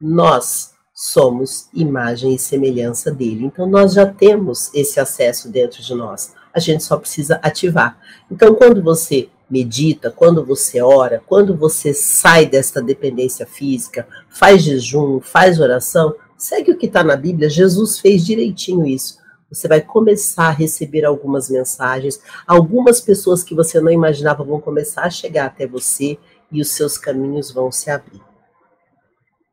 nós 0.00 0.72
somos 0.94 1.68
imagem 1.74 2.34
e 2.34 2.38
semelhança 2.38 3.10
dele. 3.10 3.44
Então 3.44 3.66
nós 3.66 3.94
já 3.94 4.06
temos 4.06 4.72
esse 4.72 4.98
acesso 5.00 5.50
dentro 5.50 5.82
de 5.82 5.94
nós. 5.94 6.32
A 6.52 6.60
gente 6.60 6.84
só 6.84 6.96
precisa 6.96 7.38
ativar. 7.42 7.98
Então 8.30 8.54
quando 8.54 8.82
você 8.82 9.28
medita, 9.50 10.10
quando 10.10 10.44
você 10.44 10.80
ora, 10.80 11.22
quando 11.26 11.56
você 11.56 11.92
sai 11.92 12.46
desta 12.46 12.80
dependência 12.80 13.44
física, 13.44 14.06
faz 14.30 14.62
jejum, 14.62 15.20
faz 15.20 15.60
oração, 15.60 16.14
segue 16.36 16.70
o 16.70 16.78
que 16.78 16.86
está 16.86 17.04
na 17.04 17.16
Bíblia. 17.16 17.50
Jesus 17.50 17.98
fez 17.98 18.24
direitinho 18.24 18.86
isso. 18.86 19.18
Você 19.50 19.68
vai 19.68 19.80
começar 19.80 20.48
a 20.48 20.50
receber 20.50 21.04
algumas 21.04 21.48
mensagens, 21.48 22.20
algumas 22.46 23.00
pessoas 23.00 23.42
que 23.42 23.54
você 23.54 23.80
não 23.80 23.90
imaginava 23.90 24.42
vão 24.44 24.60
começar 24.60 25.02
a 25.02 25.10
chegar 25.10 25.46
até 25.46 25.66
você 25.66 26.18
e 26.50 26.60
os 26.60 26.70
seus 26.70 26.98
caminhos 26.98 27.50
vão 27.50 27.70
se 27.70 27.90
abrir. 27.90 28.20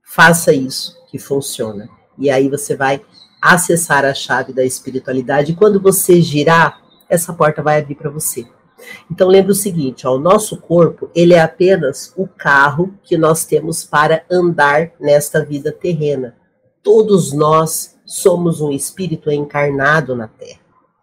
Faça 0.03 0.53
isso 0.53 0.97
que 1.09 1.17
funciona. 1.17 1.89
E 2.17 2.29
aí 2.29 2.49
você 2.49 2.75
vai 2.75 3.01
acessar 3.41 4.05
a 4.05 4.13
chave 4.13 4.53
da 4.53 4.63
espiritualidade. 4.63 5.51
E 5.51 5.55
quando 5.55 5.81
você 5.81 6.21
girar, 6.21 6.81
essa 7.09 7.33
porta 7.33 7.61
vai 7.61 7.79
abrir 7.79 7.95
para 7.95 8.09
você. 8.09 8.45
Então 9.11 9.27
lembre 9.27 9.51
o 9.51 9.55
seguinte, 9.55 10.07
ó, 10.07 10.15
o 10.15 10.19
nosso 10.19 10.57
corpo, 10.57 11.09
ele 11.13 11.33
é 11.33 11.41
apenas 11.41 12.13
o 12.15 12.27
carro 12.27 12.93
que 13.03 13.17
nós 13.17 13.45
temos 13.45 13.83
para 13.83 14.23
andar 14.29 14.91
nesta 14.99 15.43
vida 15.43 15.71
terrena. 15.71 16.35
Todos 16.83 17.31
nós 17.31 17.97
somos 18.11 18.59
um 18.59 18.71
espírito 18.71 19.31
encarnado 19.31 20.13
na 20.15 20.27
Terra. 20.27 20.59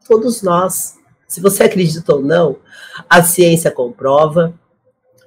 Todos 0.07 0.43
nós. 0.43 0.99
Se 1.27 1.41
você 1.41 1.65
acredita 1.65 2.15
ou 2.15 2.23
não, 2.23 2.57
a 3.09 3.23
ciência 3.23 3.71
comprova, 3.71 4.55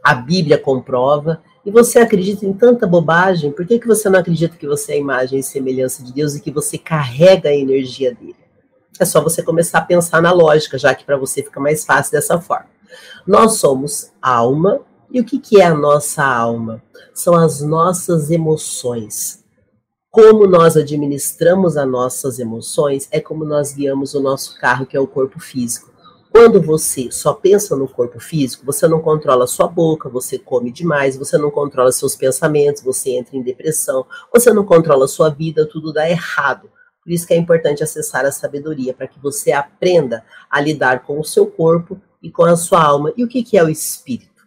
a 0.04 0.16
Bíblia 0.16 0.58
comprova, 0.58 1.42
e 1.64 1.70
você 1.70 2.00
acredita 2.00 2.46
em 2.46 2.54
tanta 2.54 2.88
bobagem, 2.88 3.52
por 3.52 3.66
que, 3.66 3.80
que 3.80 3.88
você 3.88 4.10
não 4.10 4.20
acredita 4.20 4.58
que 4.58 4.68
você 4.68 4.94
é 4.94 4.96
a 4.96 5.00
imagem 5.00 5.40
e 5.40 5.44
semelhança 5.44 6.04
de 6.04 6.12
Deus 6.12 6.36
e 6.36 6.42
que 6.42 6.50
você 6.50 6.78
carrega 6.78 7.50
a 7.50 7.56
energia 7.56 8.14
dele? 8.14 8.36
É 9.00 9.06
só 9.06 9.22
você 9.22 9.44
começar 9.44 9.80
a 9.80 9.86
pensar 9.86 10.22
na 10.22 10.32
lógica, 10.32 10.78
já 10.78 10.94
que 10.94 11.06
para 11.06 11.18
você 11.18 11.44
fica 11.44 11.60
mais 11.60 11.86
fácil 11.86 12.12
dessa 12.12 12.40
forma. 12.40 12.70
Nós 13.26 13.54
somos 13.54 14.12
alma, 14.22 14.82
e 15.12 15.20
o 15.20 15.26
que, 15.26 15.40
que 15.40 15.60
é 15.60 15.66
a 15.66 15.76
nossa 15.76 16.24
alma? 16.24 16.82
São 17.14 17.36
as 17.36 17.62
nossas 17.62 18.32
emoções. 18.32 19.41
Como 20.12 20.46
nós 20.46 20.76
administramos 20.76 21.78
as 21.78 21.88
nossas 21.88 22.38
emoções 22.38 23.08
é 23.12 23.22
como 23.22 23.46
nós 23.46 23.74
guiamos 23.74 24.14
o 24.14 24.20
nosso 24.20 24.60
carro, 24.60 24.86
que 24.86 24.98
é 24.98 25.00
o 25.00 25.08
corpo 25.08 25.40
físico. 25.40 25.90
Quando 26.30 26.62
você 26.62 27.10
só 27.10 27.34
pensa 27.34 27.78
no 27.78 27.88
corpo 27.88 28.20
físico, 28.20 28.66
você 28.66 28.90
não 28.90 29.00
controla 29.00 29.48
sua 29.48 29.70
boca, 29.70 30.10
você 30.10 30.38
come 30.38 30.70
demais, 30.70 31.16
você 31.16 31.38
não 31.38 31.50
controla 31.50 31.94
seus 31.94 32.14
pensamentos, 32.14 32.84
você 32.84 33.12
entra 33.12 33.38
em 33.38 33.42
depressão, 33.42 34.06
você 34.34 34.52
não 34.52 34.66
controla 34.66 35.08
sua 35.08 35.30
vida, 35.30 35.66
tudo 35.66 35.94
dá 35.94 36.10
errado. 36.10 36.70
Por 37.02 37.14
isso 37.14 37.26
que 37.26 37.34
é 37.34 37.38
importante 37.38 37.82
acessar 37.82 38.26
a 38.26 38.34
sabedoria, 38.34 38.94
para 38.94 39.08
que 39.08 39.18
você 39.18 39.54
aprenda 39.54 40.26
a 40.50 40.60
lidar 40.60 41.06
com 41.06 41.22
o 41.22 41.24
seu 41.24 41.48
corpo 41.48 41.98
e 42.22 42.30
com 42.30 42.44
a 42.44 42.58
sua 42.58 42.84
alma. 42.84 43.14
E 43.16 43.24
o 43.24 43.30
que, 43.30 43.44
que 43.44 43.58
é 43.58 43.64
o 43.64 43.70
espírito? 43.70 44.46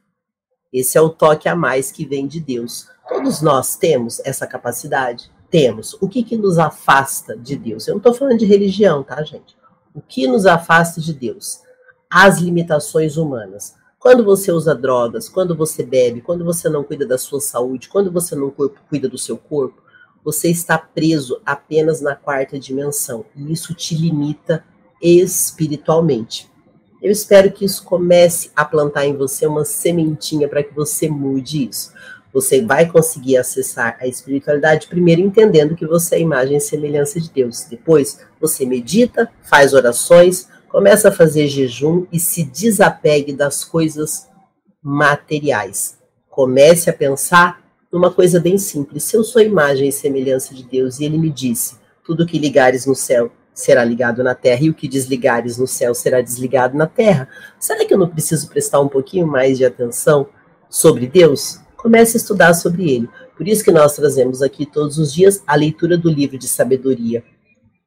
Esse 0.71 0.99
é 0.99 1.01
o 1.01 1.09
toque 1.09 1.49
a 1.49 1.57
mais 1.57 1.91
que 1.91 2.05
vem 2.05 2.27
de 2.27 2.39
Deus. 2.39 2.87
Todos 3.09 3.41
nós 3.41 3.77
temos 3.77 4.21
essa 4.27 4.47
capacidade? 4.47 5.33
Temos. 5.55 5.97
O 6.01 6.09
que, 6.09 6.25
que 6.25 6.37
nos 6.37 6.59
afasta 6.59 7.37
de 7.37 7.55
Deus? 7.55 7.87
Eu 7.87 7.95
não 7.95 7.99
estou 7.99 8.15
falando 8.15 8.39
de 8.39 8.45
religião, 8.45 9.05
tá, 9.05 9.23
gente? 9.23 9.57
O 9.95 10.01
que 10.01 10.27
nos 10.27 10.47
afasta 10.47 11.01
de 11.01 11.15
Deus? 11.15 11.63
as 12.17 12.39
limitações 12.39 13.17
humanas. 13.17 13.75
Quando 13.99 14.25
você 14.25 14.53
usa 14.53 14.73
drogas, 14.73 15.29
quando 15.29 15.57
você 15.57 15.83
bebe, 15.83 16.21
quando 16.21 16.45
você 16.45 16.69
não 16.69 16.85
cuida 16.85 17.05
da 17.05 17.19
sua 17.19 17.41
saúde, 17.41 17.89
quando 17.89 18.13
você 18.13 18.37
não 18.37 18.55
cuida 18.89 19.09
do 19.09 19.19
seu 19.19 19.37
corpo, 19.37 19.83
você 20.25 20.49
está 20.49 20.79
preso 20.79 21.41
apenas 21.45 22.01
na 22.01 22.15
quarta 22.15 22.57
dimensão. 22.57 23.25
E 23.35 23.53
isso 23.53 23.75
te 23.75 23.97
limita 23.97 24.65
espiritualmente. 25.03 26.49
Eu 27.03 27.11
espero 27.11 27.51
que 27.51 27.65
isso 27.65 27.83
comece 27.83 28.53
a 28.55 28.65
plantar 28.65 29.07
em 29.07 29.17
você 29.17 29.45
uma 29.45 29.65
sementinha 29.65 30.49
para 30.49 30.63
que 30.63 30.73
você 30.73 31.09
mude 31.09 31.69
isso. 31.69 31.93
Você 32.35 32.61
vai 32.61 32.91
conseguir 32.91 33.39
acessar 33.39 33.97
a 34.01 34.07
espiritualidade 34.07 34.89
primeiro 34.89 35.23
entendendo 35.23 35.77
que 35.77 35.87
você 35.87 36.17
é 36.17 36.21
imagem 36.21 36.59
e 36.59 36.61
semelhança 36.61 37.19
de 37.19 37.31
Deus. 37.31 37.65
Depois, 37.71 38.21
você 38.41 38.67
medita, 38.67 39.31
faz 39.43 39.73
orações, 39.73 40.49
Começa 40.75 41.09
a 41.09 41.13
fazer 41.13 41.47
jejum 41.47 42.05
e 42.11 42.19
se 42.19 42.43
desapegue 42.43 43.33
das 43.33 43.63
coisas 43.63 44.29
materiais. 44.83 46.01
Comece 46.29 46.91
a 46.91 46.93
pensar 46.93 47.63
numa 47.93 48.11
coisa 48.11 48.41
bem 48.41 48.59
simples. 48.59 49.05
Se 49.05 49.17
eu 49.17 49.23
sou 49.23 49.41
imagem 49.41 49.87
e 49.87 49.93
semelhança 49.93 50.53
de 50.53 50.65
Deus 50.65 50.99
e 50.99 51.05
ele 51.05 51.17
me 51.17 51.31
disse: 51.31 51.77
tudo 52.05 52.27
que 52.27 52.41
ligares 52.41 52.87
no 52.87 52.95
céu 52.97 53.31
será 53.55 53.85
ligado 53.85 54.25
na 54.25 54.35
terra 54.35 54.65
e 54.65 54.71
o 54.71 54.75
que 54.75 54.89
desligares 54.89 55.59
no 55.59 55.67
céu 55.69 55.95
será 55.95 56.21
desligado 56.21 56.77
na 56.77 56.89
terra. 56.89 57.29
Será 57.57 57.85
que 57.85 57.95
eu 57.95 57.99
não 57.99 58.09
preciso 58.09 58.49
prestar 58.49 58.81
um 58.81 58.89
pouquinho 58.89 59.29
mais 59.29 59.57
de 59.57 59.65
atenção 59.65 60.27
sobre 60.69 61.07
Deus? 61.07 61.61
Comece 61.85 62.17
a 62.17 62.19
estudar 62.19 62.55
sobre 62.55 62.91
ele. 62.91 63.09
Por 63.37 63.47
isso 63.47 63.63
que 63.63 63.71
nós 63.71 63.95
trazemos 63.95 64.41
aqui 64.41 64.65
todos 64.65 64.97
os 64.97 65.13
dias 65.13 65.43
a 65.47 65.55
leitura 65.55 65.99
do 65.99 66.11
livro 66.11 66.39
de 66.39 66.49
sabedoria 66.49 67.23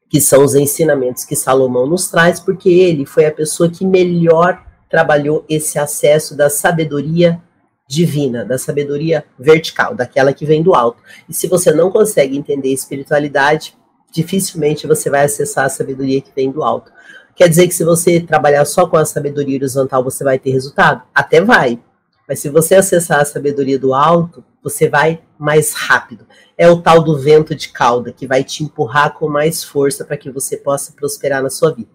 que 0.10 0.22
são 0.22 0.44
os 0.44 0.56
ensinamentos 0.56 1.26
que 1.26 1.36
Salomão 1.36 1.86
nos 1.86 2.10
traz, 2.10 2.40
porque 2.40 2.70
ele 2.70 3.06
foi 3.06 3.26
a 3.26 3.32
pessoa 3.32 3.70
que 3.70 3.86
melhor 3.86 4.64
trabalhou 4.90 5.44
esse 5.50 5.78
acesso 5.78 6.36
da 6.36 6.50
sabedoria 6.50 7.42
divina, 7.88 8.46
da 8.46 8.58
sabedoria 8.58 9.26
vertical, 9.38 9.96
daquela 9.96 10.32
que 10.32 10.46
vem 10.46 10.64
do 10.64 10.74
alto. 10.74 11.02
E 11.28 11.34
se 11.34 11.48
você 11.48 11.72
não 11.72 11.92
consegue 11.92 12.38
entender 12.38 12.70
espiritualidade, 12.70 13.76
dificilmente 14.12 14.88
você 14.88 15.10
vai 15.10 15.26
acessar 15.26 15.66
a 15.66 15.70
sabedoria 15.70 16.22
que 16.22 16.32
vem 16.36 16.52
do 16.52 16.64
alto. 16.64 16.92
Quer 17.36 17.50
dizer 17.50 17.68
que 17.68 17.74
se 17.74 17.84
você 17.84 18.20
trabalhar 18.20 18.66
só 18.66 18.88
com 18.88 18.98
a 18.98 19.06
sabedoria 19.06 19.58
horizontal, 19.58 20.04
você 20.04 20.24
vai 20.24 20.40
ter 20.40 20.52
resultado? 20.52 21.04
Até 21.14 21.42
vai. 21.42 21.80
Mas 22.28 22.40
se 22.40 22.50
você 22.50 22.76
acessar 22.76 23.22
a 23.22 23.26
sabedoria 23.26 23.80
do 23.80 23.94
alto, 23.94 24.44
você 24.62 24.90
vai 24.90 25.22
mais 25.40 25.74
rápido. 25.74 26.28
É 26.58 26.70
o 26.70 26.82
tal 26.82 27.02
do 27.02 27.18
vento 27.18 27.56
de 27.56 27.70
cauda 27.70 28.12
que 28.12 28.28
vai 28.28 28.44
te 28.44 28.64
empurrar 28.64 29.14
com 29.14 29.30
mais 29.30 29.64
força 29.64 30.04
para 30.04 30.18
que 30.18 30.30
você 30.30 30.58
possa 30.58 30.92
prosperar 30.92 31.42
na 31.42 31.50
sua 31.50 31.74
vida. 31.74 31.90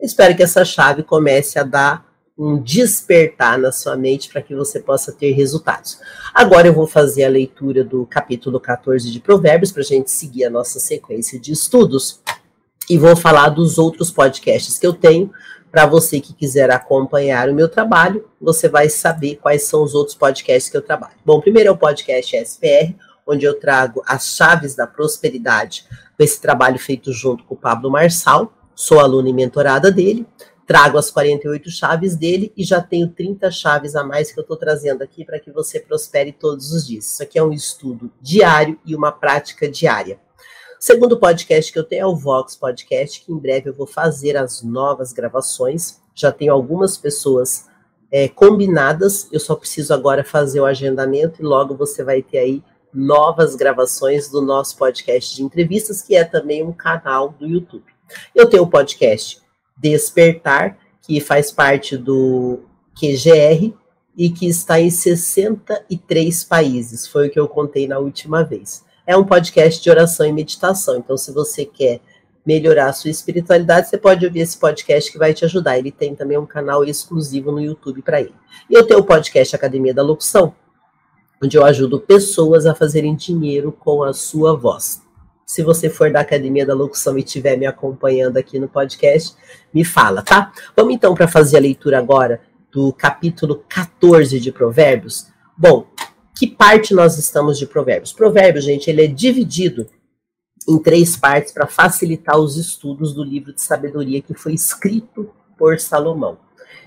espero 0.00 0.36
que 0.36 0.42
essa 0.42 0.64
chave 0.64 1.02
comece 1.02 1.58
a 1.58 1.62
dar 1.62 2.06
um 2.38 2.60
despertar 2.60 3.58
na 3.58 3.72
sua 3.72 3.96
mente 3.96 4.28
para 4.28 4.42
que 4.42 4.54
você 4.54 4.78
possa 4.78 5.10
ter 5.10 5.32
resultados. 5.32 5.98
Agora 6.34 6.66
eu 6.66 6.72
vou 6.74 6.86
fazer 6.86 7.24
a 7.24 7.30
leitura 7.30 7.82
do 7.82 8.04
capítulo 8.04 8.60
14 8.60 9.10
de 9.10 9.20
Provérbios 9.20 9.72
para 9.72 9.80
a 9.80 9.84
gente 9.84 10.10
seguir 10.10 10.44
a 10.44 10.50
nossa 10.50 10.78
sequência 10.78 11.40
de 11.40 11.52
estudos 11.52 12.20
e 12.88 12.98
vou 12.98 13.16
falar 13.16 13.48
dos 13.48 13.78
outros 13.78 14.10
podcasts 14.10 14.78
que 14.78 14.86
eu 14.86 14.92
tenho 14.92 15.30
para 15.70 15.84
você 15.84 16.20
que 16.20 16.32
quiser 16.32 16.70
acompanhar 16.70 17.50
o 17.50 17.54
meu 17.54 17.68
trabalho, 17.68 18.26
você 18.40 18.68
vai 18.68 18.88
saber 18.88 19.36
quais 19.36 19.64
são 19.64 19.82
os 19.82 19.94
outros 19.94 20.16
podcasts 20.16 20.70
que 20.70 20.76
eu 20.76 20.80
trabalho. 20.80 21.16
Bom, 21.24 21.40
primeiro 21.40 21.68
é 21.68 21.72
o 21.72 21.76
podcast 21.76 22.34
SPR, 22.34 22.94
onde 23.26 23.44
eu 23.44 23.58
trago 23.58 24.02
as 24.06 24.36
chaves 24.36 24.74
da 24.74 24.86
prosperidade, 24.86 25.84
com 26.16 26.22
esse 26.22 26.40
trabalho 26.40 26.78
feito 26.78 27.12
junto 27.12 27.44
com 27.44 27.54
o 27.54 27.58
Pablo 27.58 27.90
Marçal. 27.90 28.52
Sou 28.74 29.00
aluna 29.00 29.28
e 29.28 29.32
mentorada 29.34 29.90
dele, 29.90 30.26
trago 30.66 30.96
as 30.96 31.10
48 31.10 31.70
chaves 31.70 32.16
dele 32.16 32.52
e 32.56 32.64
já 32.64 32.80
tenho 32.80 33.08
30 33.08 33.50
chaves 33.50 33.94
a 33.96 34.04
mais 34.04 34.32
que 34.32 34.38
eu 34.38 34.42
estou 34.42 34.56
trazendo 34.56 35.02
aqui 35.02 35.24
para 35.24 35.38
que 35.38 35.50
você 35.50 35.78
prospere 35.78 36.32
todos 36.32 36.72
os 36.72 36.86
dias. 36.86 37.12
Isso 37.12 37.22
aqui 37.22 37.38
é 37.38 37.42
um 37.42 37.52
estudo 37.52 38.10
diário 38.20 38.78
e 38.86 38.94
uma 38.94 39.12
prática 39.12 39.68
diária. 39.68 40.18
Segundo 40.86 41.18
podcast 41.18 41.72
que 41.72 41.78
eu 41.80 41.82
tenho 41.82 42.02
é 42.02 42.06
o 42.06 42.14
Vox 42.14 42.54
Podcast, 42.54 43.20
que 43.20 43.32
em 43.32 43.36
breve 43.36 43.68
eu 43.68 43.74
vou 43.74 43.88
fazer 43.88 44.36
as 44.36 44.62
novas 44.62 45.12
gravações. 45.12 46.00
Já 46.14 46.30
tenho 46.30 46.52
algumas 46.52 46.96
pessoas 46.96 47.66
é, 48.08 48.28
combinadas, 48.28 49.26
eu 49.32 49.40
só 49.40 49.56
preciso 49.56 49.92
agora 49.92 50.22
fazer 50.22 50.60
o 50.60 50.64
agendamento 50.64 51.42
e 51.42 51.44
logo 51.44 51.74
você 51.74 52.04
vai 52.04 52.22
ter 52.22 52.38
aí 52.38 52.62
novas 52.94 53.56
gravações 53.56 54.28
do 54.28 54.40
nosso 54.40 54.76
podcast 54.76 55.34
de 55.34 55.42
entrevistas, 55.42 56.02
que 56.02 56.14
é 56.14 56.22
também 56.22 56.62
um 56.62 56.72
canal 56.72 57.30
do 57.30 57.48
YouTube. 57.48 57.92
Eu 58.32 58.48
tenho 58.48 58.62
o 58.62 58.70
podcast 58.70 59.42
Despertar, 59.76 60.78
que 61.02 61.20
faz 61.20 61.50
parte 61.50 61.96
do 61.96 62.60
QGR 62.94 63.74
e 64.16 64.30
que 64.30 64.46
está 64.46 64.80
em 64.80 64.90
63 64.90 66.44
países, 66.44 67.08
foi 67.08 67.26
o 67.26 67.30
que 67.32 67.40
eu 67.40 67.48
contei 67.48 67.88
na 67.88 67.98
última 67.98 68.44
vez 68.44 68.85
é 69.06 69.16
um 69.16 69.24
podcast 69.24 69.82
de 69.82 69.88
oração 69.88 70.26
e 70.26 70.32
meditação. 70.32 70.96
Então, 70.96 71.16
se 71.16 71.32
você 71.32 71.64
quer 71.64 72.00
melhorar 72.44 72.88
a 72.88 72.92
sua 72.92 73.10
espiritualidade, 73.10 73.88
você 73.88 73.98
pode 73.98 74.24
ouvir 74.24 74.40
esse 74.40 74.58
podcast 74.58 75.10
que 75.10 75.18
vai 75.18 75.32
te 75.32 75.44
ajudar. 75.44 75.78
Ele 75.78 75.90
tem 75.90 76.14
também 76.14 76.38
um 76.38 76.46
canal 76.46 76.84
exclusivo 76.84 77.52
no 77.52 77.60
YouTube 77.60 78.02
para 78.02 78.20
ele. 78.20 78.34
E 78.68 78.74
eu 78.74 78.86
tenho 78.86 79.00
o 79.00 79.04
podcast 79.04 79.54
Academia 79.54 79.94
da 79.94 80.02
Locução, 80.02 80.54
onde 81.42 81.56
eu 81.56 81.64
ajudo 81.64 82.00
pessoas 82.00 82.66
a 82.66 82.74
fazerem 82.74 83.14
dinheiro 83.14 83.72
com 83.72 84.02
a 84.02 84.12
sua 84.12 84.56
voz. 84.56 85.02
Se 85.44 85.62
você 85.62 85.88
for 85.88 86.10
da 86.10 86.20
Academia 86.20 86.66
da 86.66 86.74
Locução 86.74 87.16
e 87.16 87.22
estiver 87.22 87.56
me 87.56 87.66
acompanhando 87.66 88.36
aqui 88.36 88.58
no 88.58 88.68
podcast, 88.68 89.36
me 89.72 89.84
fala, 89.84 90.22
tá? 90.22 90.52
Vamos 90.76 90.94
então 90.94 91.14
para 91.14 91.28
fazer 91.28 91.56
a 91.56 91.60
leitura 91.60 91.98
agora 91.98 92.40
do 92.72 92.92
capítulo 92.92 93.64
14 93.68 94.40
de 94.40 94.50
Provérbios. 94.50 95.28
Bom, 95.56 95.86
que 96.36 96.46
parte 96.46 96.94
nós 96.94 97.16
estamos 97.16 97.58
de 97.58 97.66
Provérbios? 97.66 98.12
Provérbios, 98.12 98.64
gente, 98.64 98.90
ele 98.90 99.04
é 99.04 99.06
dividido 99.06 99.86
em 100.68 100.78
três 100.78 101.16
partes 101.16 101.50
para 101.50 101.66
facilitar 101.66 102.38
os 102.38 102.56
estudos 102.56 103.14
do 103.14 103.24
livro 103.24 103.54
de 103.54 103.62
sabedoria 103.62 104.20
que 104.20 104.34
foi 104.34 104.52
escrito 104.52 105.30
por 105.56 105.80
Salomão. 105.80 106.38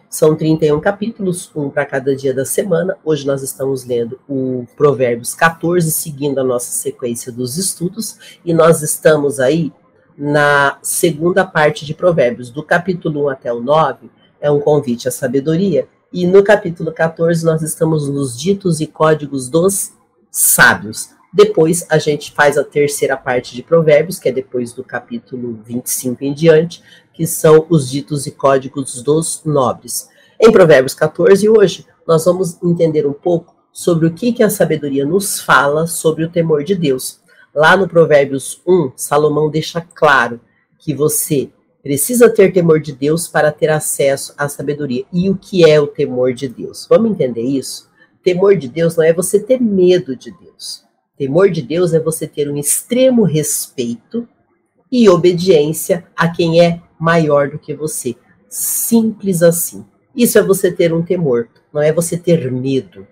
São 0.08 0.36
31 0.36 0.80
capítulos, 0.80 1.52
um 1.56 1.70
para 1.70 1.86
cada 1.86 2.16
dia 2.16 2.34
da 2.34 2.46
semana. 2.46 2.98
Hoje 3.04 3.26
nós 3.26 3.42
estamos 3.42 3.86
lendo 3.86 4.20
o 4.28 4.66
Provérbios 4.76 5.34
14, 5.34 5.92
seguindo 5.92 6.40
a 6.40 6.44
nossa 6.44 6.72
sequência 6.72 7.32
dos 7.32 7.58
estudos, 7.58 8.18
e 8.46 8.54
nós 8.54 8.82
estamos 8.84 9.40
aí 9.40 9.72
na 10.18 10.78
segunda 10.82 11.46
parte 11.46 11.86
de 11.86 11.94
Provérbios, 11.94 12.50
do 12.52 12.62
capítulo 12.62 13.26
1 13.26 13.30
até 13.30 13.54
o 13.54 13.62
9, 13.62 14.12
é 14.42 14.52
um 14.52 14.60
convite 14.60 15.08
à 15.08 15.12
sabedoria, 15.12 15.88
e 16.12 16.26
no 16.26 16.44
capítulo 16.44 16.92
14 16.92 17.46
nós 17.46 17.62
estamos 17.62 18.10
nos 18.10 18.38
ditos 18.38 18.82
e 18.82 18.88
códigos 18.88 19.48
dos 19.48 19.94
sábios. 20.32 21.10
Depois 21.32 21.86
a 21.90 22.00
gente 22.00 22.32
faz 22.32 22.58
a 22.58 22.64
terceira 22.64 23.16
parte 23.16 23.56
de 23.56 23.62
Provérbios, 23.62 24.18
que 24.18 24.30
é 24.30 24.32
depois 24.32 24.74
do 24.74 24.84
capítulo 24.84 25.60
25 25.64 26.24
em 26.24 26.34
diante, 26.34 26.82
que 27.14 27.28
são 27.28 27.68
os 27.70 27.90
ditos 27.90 28.26
e 28.26 28.32
códigos 28.32 29.04
dos 29.04 29.44
nobres. 29.46 30.10
Em 30.40 30.52
Provérbios 30.52 30.96
14 30.96 31.48
hoje, 31.48 31.86
nós 32.08 32.26
vamos 32.26 32.58
entender 32.64 33.06
um 33.06 33.14
pouco 33.14 33.56
sobre 33.72 34.08
o 34.08 34.14
que, 34.14 34.34
que 34.34 34.42
a 34.42 34.50
sabedoria 34.50 35.06
nos 35.06 35.40
fala 35.40 35.86
sobre 35.86 36.24
o 36.24 36.30
temor 36.30 36.64
de 36.64 36.74
Deus. 36.74 37.20
Lá 37.54 37.78
no 37.78 37.88
Provérbios 37.88 38.62
1, 38.66 38.94
Salomão 38.96 39.50
deixa 39.50 39.82
claro 39.82 40.40
que 40.80 40.94
você 40.94 41.52
precisa 41.82 42.30
ter 42.30 42.52
temor 42.52 42.80
de 42.80 42.92
Deus 42.94 43.28
para 43.28 43.52
ter 43.52 43.70
acesso 43.70 44.34
à 44.38 44.48
sabedoria. 44.50 45.06
E 45.12 45.30
o 45.30 45.36
que 45.36 45.70
é 45.70 45.80
o 45.80 45.88
temor 45.88 46.34
de 46.34 46.48
Deus? 46.48 46.86
Vamos 46.90 47.12
entender 47.12 47.42
isso? 47.42 47.90
Temor 48.24 48.56
de 48.56 48.68
Deus 48.68 48.96
não 48.96 49.04
é 49.04 49.14
você 49.14 49.40
ter 49.40 49.62
medo 49.62 50.16
de 50.16 50.32
Deus. 50.32 50.84
Temor 51.18 51.50
de 51.50 51.62
Deus 51.62 51.94
é 51.94 52.00
você 52.00 52.28
ter 52.28 52.50
um 52.50 52.58
extremo 52.58 53.24
respeito 53.24 54.28
e 54.92 55.10
obediência 55.10 56.06
a 56.16 56.30
quem 56.30 56.62
é 56.62 56.82
maior 57.00 57.50
do 57.50 57.60
que 57.60 57.74
você. 57.74 58.16
Simples 58.50 59.44
assim. 59.44 59.86
Isso 60.16 60.38
é 60.38 60.42
você 60.42 60.72
ter 60.72 60.94
um 60.94 61.04
temor, 61.04 61.48
não 61.74 61.82
é 61.82 61.94
você 61.94 62.18
ter 62.18 62.52
medo. 62.52 63.08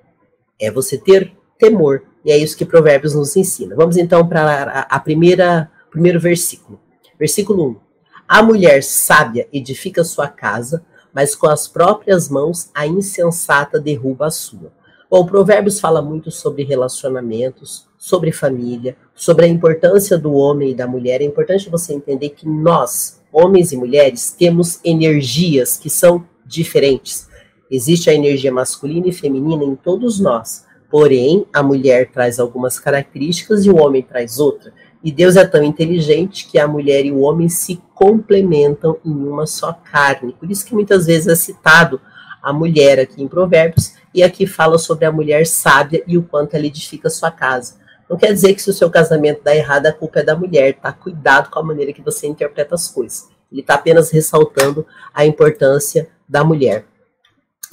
É 0.60 0.72
você 0.72 0.98
ter 0.98 1.34
temor. 1.58 2.04
E 2.26 2.32
é 2.32 2.38
isso 2.38 2.58
que 2.58 2.66
Provérbios 2.66 3.14
nos 3.14 3.36
ensina. 3.38 3.76
Vamos 3.76 3.96
então 3.98 4.28
para 4.28 4.86
a, 4.90 5.00
primeira 5.00 5.72
primeiro 5.90 6.20
versículo. 6.20 6.80
Versículo 7.18 7.70
1. 7.70 7.87
A 8.28 8.44
mulher 8.44 8.84
sábia 8.84 9.48
edifica 9.54 10.04
sua 10.04 10.28
casa, 10.28 10.84
mas 11.14 11.34
com 11.34 11.48
as 11.48 11.66
próprias 11.66 12.28
mãos 12.28 12.70
a 12.76 12.86
insensata 12.86 13.80
derruba 13.80 14.28
a 14.28 14.32
sua. 14.32 14.74
Bom, 15.10 15.26
Provérbios 15.26 15.80
fala 15.80 16.02
muito 16.02 16.30
sobre 16.30 16.64
relacionamentos, 16.64 17.88
sobre 17.98 18.34
família, 18.34 18.98
sobre 19.16 19.46
a 19.46 19.48
importância 19.48 20.18
do 20.18 20.34
homem 20.34 20.72
e 20.72 20.76
da 20.76 20.86
mulher. 20.86 21.22
É 21.22 21.24
importante 21.24 21.70
você 21.70 21.94
entender 21.94 22.32
que 22.32 22.46
nós, 22.46 23.24
homens 23.32 23.72
e 23.72 23.78
mulheres, 23.78 24.36
temos 24.38 24.82
energias 24.84 25.78
que 25.78 25.90
são 25.90 26.26
diferentes. 26.46 27.30
Existe 27.72 28.10
a 28.10 28.14
energia 28.14 28.52
masculina 28.52 29.08
e 29.08 29.14
feminina 29.14 29.64
em 29.64 29.76
todos 29.76 30.20
nós. 30.20 30.66
Porém, 30.92 31.46
a 31.54 31.64
mulher 31.64 32.12
traz 32.12 32.40
algumas 32.40 32.78
características 32.78 33.66
e 33.66 33.70
o 33.70 33.78
homem 33.78 34.02
traz 34.02 34.38
outra. 34.38 34.74
E 35.08 35.12
Deus 35.14 35.38
é 35.38 35.48
tão 35.48 35.64
inteligente 35.64 36.46
que 36.50 36.60
a 36.60 36.68
mulher 36.68 37.06
e 37.06 37.14
o 37.14 37.20
homem 37.20 37.48
se 37.48 37.82
complementam 37.96 38.98
em 39.06 39.14
uma 39.14 39.48
só 39.48 39.72
carne. 39.72 40.36
Por 40.38 40.52
isso 40.52 40.66
que 40.66 40.74
muitas 40.74 41.06
vezes 41.06 41.28
é 41.28 41.36
citado 41.36 42.02
a 42.44 42.52
mulher 42.52 43.00
aqui 43.00 43.24
em 43.24 43.26
Provérbios 43.26 43.94
e 44.14 44.22
aqui 44.22 44.46
fala 44.46 44.78
sobre 44.78 45.06
a 45.06 45.12
mulher 45.12 45.48
sábia 45.48 46.04
e 46.06 46.18
o 46.18 46.24
quanto 46.24 46.56
ela 46.56 46.66
edifica 46.66 47.10
sua 47.10 47.32
casa. 47.32 47.76
Não 48.10 48.18
quer 48.18 48.34
dizer 48.34 48.54
que 48.54 48.62
se 48.62 48.70
o 48.70 48.74
seu 48.74 48.90
casamento 48.90 49.42
dá 49.42 49.56
errado, 49.56 49.86
a 49.86 49.94
culpa 49.94 50.20
é 50.20 50.24
da 50.24 50.36
mulher, 50.36 50.74
tá? 50.74 50.92
Cuidado 50.92 51.50
com 51.50 51.60
a 51.60 51.64
maneira 51.64 51.94
que 51.94 52.02
você 52.02 52.28
interpreta 52.28 52.76
as 52.76 52.90
coisas. 52.90 53.30
Ele 53.50 53.62
está 53.62 53.76
apenas 53.76 54.12
ressaltando 54.12 54.86
a 55.14 55.26
importância 55.26 56.10
da 56.28 56.44
mulher. 56.44 56.84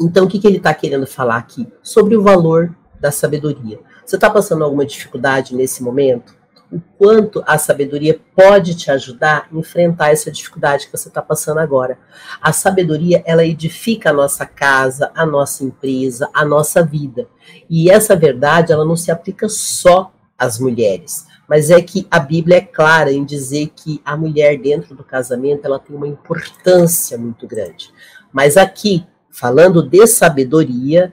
Então, 0.01 0.27
o 0.27 0.29
que, 0.29 0.39
que 0.39 0.47
ele 0.47 0.59
está 0.59 0.73
querendo 0.73 1.05
falar 1.05 1.39
aqui? 1.39 1.67
Sobre 1.83 2.17
o 2.17 2.23
valor 2.23 2.73
da 3.01 3.11
sabedoria. 3.11 3.81
Você 4.07 4.15
está 4.15 4.31
passando 4.31 4.63
alguma 4.63 4.87
dificuldade 4.87 5.53
nesse 5.53 5.83
momento? 5.83 6.44
O 6.75 6.81
quanto 6.99 7.41
a 7.47 7.57
sabedoria 7.57 8.19
pode 8.35 8.75
te 8.75 8.91
ajudar 8.91 9.49
a 9.49 9.57
enfrentar 9.57 10.11
essa 10.11 10.29
dificuldade 10.29 10.87
que 10.87 10.93
você 10.93 11.07
está 11.07 11.23
passando 11.23 11.61
agora. 11.61 11.99
A 12.43 12.53
sabedoria, 12.53 13.23
ela 13.25 13.45
edifica 13.45 14.11
a 14.11 14.13
nossa 14.13 14.45
casa, 14.45 15.13
a 15.15 15.25
nossa 15.25 15.63
empresa, 15.63 16.29
a 16.35 16.45
nossa 16.45 16.85
vida. 16.85 17.29
E 17.71 17.89
essa 17.89 18.17
verdade, 18.17 18.73
ela 18.73 18.85
não 18.85 18.97
se 18.97 19.13
aplica 19.13 19.49
só 19.49 20.13
às 20.37 20.59
mulheres 20.59 21.33
mas 21.49 21.71
é 21.71 21.81
que 21.81 22.07
a 22.11 22.19
Bíblia 22.19 22.59
é 22.59 22.61
clara 22.61 23.13
em 23.13 23.25
dizer 23.25 23.71
que 23.77 24.01
a 24.05 24.17
mulher 24.17 24.59
dentro 24.59 24.95
do 24.95 25.05
casamento 25.05 25.65
ela 25.65 25.79
tem 25.79 25.95
uma 25.95 26.09
importância 26.09 27.19
muito 27.19 27.47
grande. 27.47 27.91
Mas 28.33 28.57
aqui, 28.57 29.07
falando 29.31 29.83
de 29.83 30.07
sabedoria, 30.07 31.13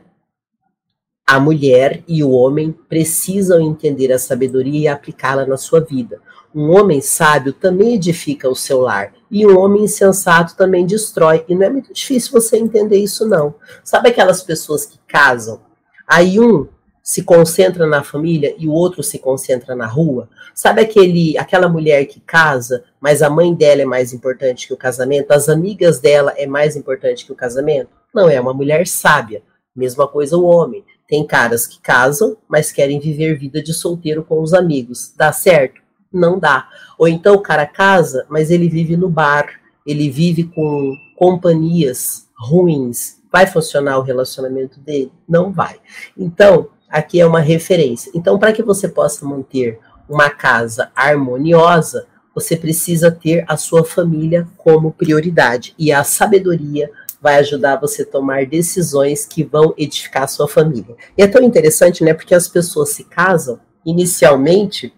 a 1.31 1.39
mulher 1.39 2.03
e 2.09 2.21
o 2.25 2.31
homem 2.31 2.75
precisam 2.89 3.61
entender 3.61 4.11
a 4.11 4.19
sabedoria 4.19 4.79
e 4.81 4.87
aplicá-la 4.89 5.45
na 5.45 5.55
sua 5.55 5.79
vida. 5.79 6.19
Um 6.53 6.71
homem 6.71 6.99
sábio 6.99 7.53
também 7.53 7.95
edifica 7.95 8.49
o 8.49 8.55
seu 8.55 8.81
lar, 8.81 9.13
e 9.31 9.47
um 9.47 9.57
homem 9.57 9.85
insensato 9.85 10.57
também 10.57 10.85
destrói. 10.85 11.45
E 11.47 11.55
não 11.55 11.63
é 11.63 11.69
muito 11.69 11.93
difícil 11.93 12.33
você 12.33 12.57
entender 12.57 12.97
isso, 12.97 13.25
não. 13.25 13.55
Sabe 13.81 14.09
aquelas 14.09 14.43
pessoas 14.43 14.85
que 14.85 14.99
casam? 15.07 15.61
Aí 16.05 16.37
um 16.37 16.67
se 17.01 17.23
concentra 17.23 17.87
na 17.87 18.03
família 18.03 18.53
e 18.57 18.67
o 18.67 18.73
outro 18.73 19.01
se 19.01 19.17
concentra 19.17 19.73
na 19.73 19.85
rua? 19.85 20.27
Sabe 20.53 20.81
aquele, 20.81 21.37
aquela 21.37 21.69
mulher 21.69 22.03
que 22.07 22.19
casa, 22.19 22.83
mas 22.99 23.21
a 23.21 23.29
mãe 23.29 23.55
dela 23.55 23.83
é 23.83 23.85
mais 23.85 24.11
importante 24.11 24.67
que 24.67 24.73
o 24.73 24.77
casamento, 24.77 25.31
as 25.31 25.47
amigas 25.47 26.01
dela 26.01 26.33
é 26.35 26.45
mais 26.45 26.75
importante 26.75 27.25
que 27.25 27.31
o 27.31 27.37
casamento? 27.37 27.89
Não, 28.13 28.27
é 28.27 28.37
uma 28.41 28.53
mulher 28.53 28.85
sábia. 28.85 29.41
Mesma 29.73 30.05
coisa 30.05 30.35
o 30.35 30.43
homem. 30.43 30.83
Tem 31.11 31.27
caras 31.27 31.67
que 31.67 31.77
casam, 31.81 32.37
mas 32.47 32.71
querem 32.71 32.97
viver 32.97 33.37
vida 33.37 33.61
de 33.61 33.73
solteiro 33.73 34.23
com 34.23 34.41
os 34.41 34.53
amigos. 34.53 35.13
Dá 35.13 35.33
certo? 35.33 35.81
Não 36.09 36.39
dá. 36.39 36.69
Ou 36.97 37.05
então 37.05 37.35
o 37.35 37.41
cara 37.41 37.65
casa, 37.65 38.25
mas 38.29 38.49
ele 38.49 38.69
vive 38.69 38.95
no 38.95 39.09
bar, 39.09 39.59
ele 39.85 40.09
vive 40.09 40.45
com 40.45 40.95
companhias 41.17 42.29
ruins. 42.39 43.17
Vai 43.29 43.45
funcionar 43.45 43.97
o 43.99 44.03
relacionamento 44.03 44.79
dele? 44.79 45.11
Não 45.27 45.51
vai. 45.51 45.81
Então, 46.17 46.69
aqui 46.89 47.19
é 47.19 47.25
uma 47.25 47.41
referência. 47.41 48.09
Então, 48.15 48.39
para 48.39 48.53
que 48.53 48.63
você 48.63 48.87
possa 48.87 49.25
manter 49.25 49.79
uma 50.07 50.29
casa 50.29 50.93
harmoniosa, 50.95 52.07
você 52.33 52.55
precisa 52.55 53.11
ter 53.11 53.43
a 53.49 53.57
sua 53.57 53.83
família 53.83 54.47
como 54.55 54.93
prioridade. 54.93 55.75
E 55.77 55.91
a 55.91 56.05
sabedoria 56.05 56.89
vai 57.21 57.35
ajudar 57.35 57.79
você 57.79 58.01
a 58.01 58.05
tomar 58.05 58.47
decisões 58.47 59.25
que 59.25 59.43
vão 59.43 59.73
edificar 59.77 60.23
a 60.23 60.27
sua 60.27 60.47
família. 60.47 60.95
E 61.15 61.21
é 61.21 61.27
tão 61.27 61.43
interessante, 61.43 62.03
né? 62.03 62.13
Porque 62.13 62.33
as 62.33 62.47
pessoas 62.47 62.89
se 62.89 63.03
casam, 63.03 63.59
inicialmente, 63.85 64.91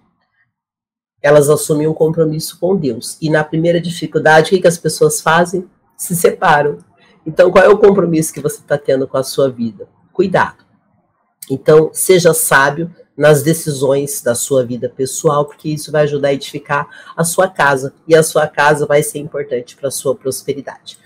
elas 1.21 1.49
assumem 1.49 1.85
um 1.85 1.93
compromisso 1.93 2.57
com 2.59 2.75
Deus. 2.75 3.17
E 3.21 3.29
na 3.29 3.43
primeira 3.43 3.79
dificuldade, 3.79 4.55
o 4.55 4.61
que, 4.61 4.67
as 4.67 4.77
pessoas 4.77 5.21
fazem? 5.21 5.69
Se 5.97 6.15
separam. 6.15 6.79
Então, 7.25 7.51
qual 7.51 7.63
é 7.63 7.69
o 7.69 7.77
compromisso 7.77 8.33
que 8.33 8.41
você 8.41 8.59
está 8.59 8.77
tendo 8.77 9.07
com 9.07 9.17
a 9.17 9.23
sua 9.23 9.49
vida? 9.49 9.87
Cuidado. 10.11 10.63
Então, 11.49 11.89
seja 11.93 12.33
sábio 12.33 12.93
nas 13.17 13.43
decisões 13.43 14.21
da 14.21 14.33
sua 14.33 14.65
vida 14.65 14.89
pessoal, 14.89 15.45
porque 15.45 15.69
isso 15.69 15.91
vai 15.91 16.03
ajudar 16.03 16.29
a 16.29 16.33
edificar 16.33 16.87
a 17.15 17.23
sua 17.23 17.47
casa, 17.47 17.93
e 18.07 18.15
a 18.15 18.23
sua 18.23 18.47
casa 18.47 18.85
vai 18.85 19.03
ser 19.03 19.19
importante 19.19 19.75
para 19.75 19.89
a 19.89 19.91
sua 19.91 20.15
prosperidade. 20.15 20.97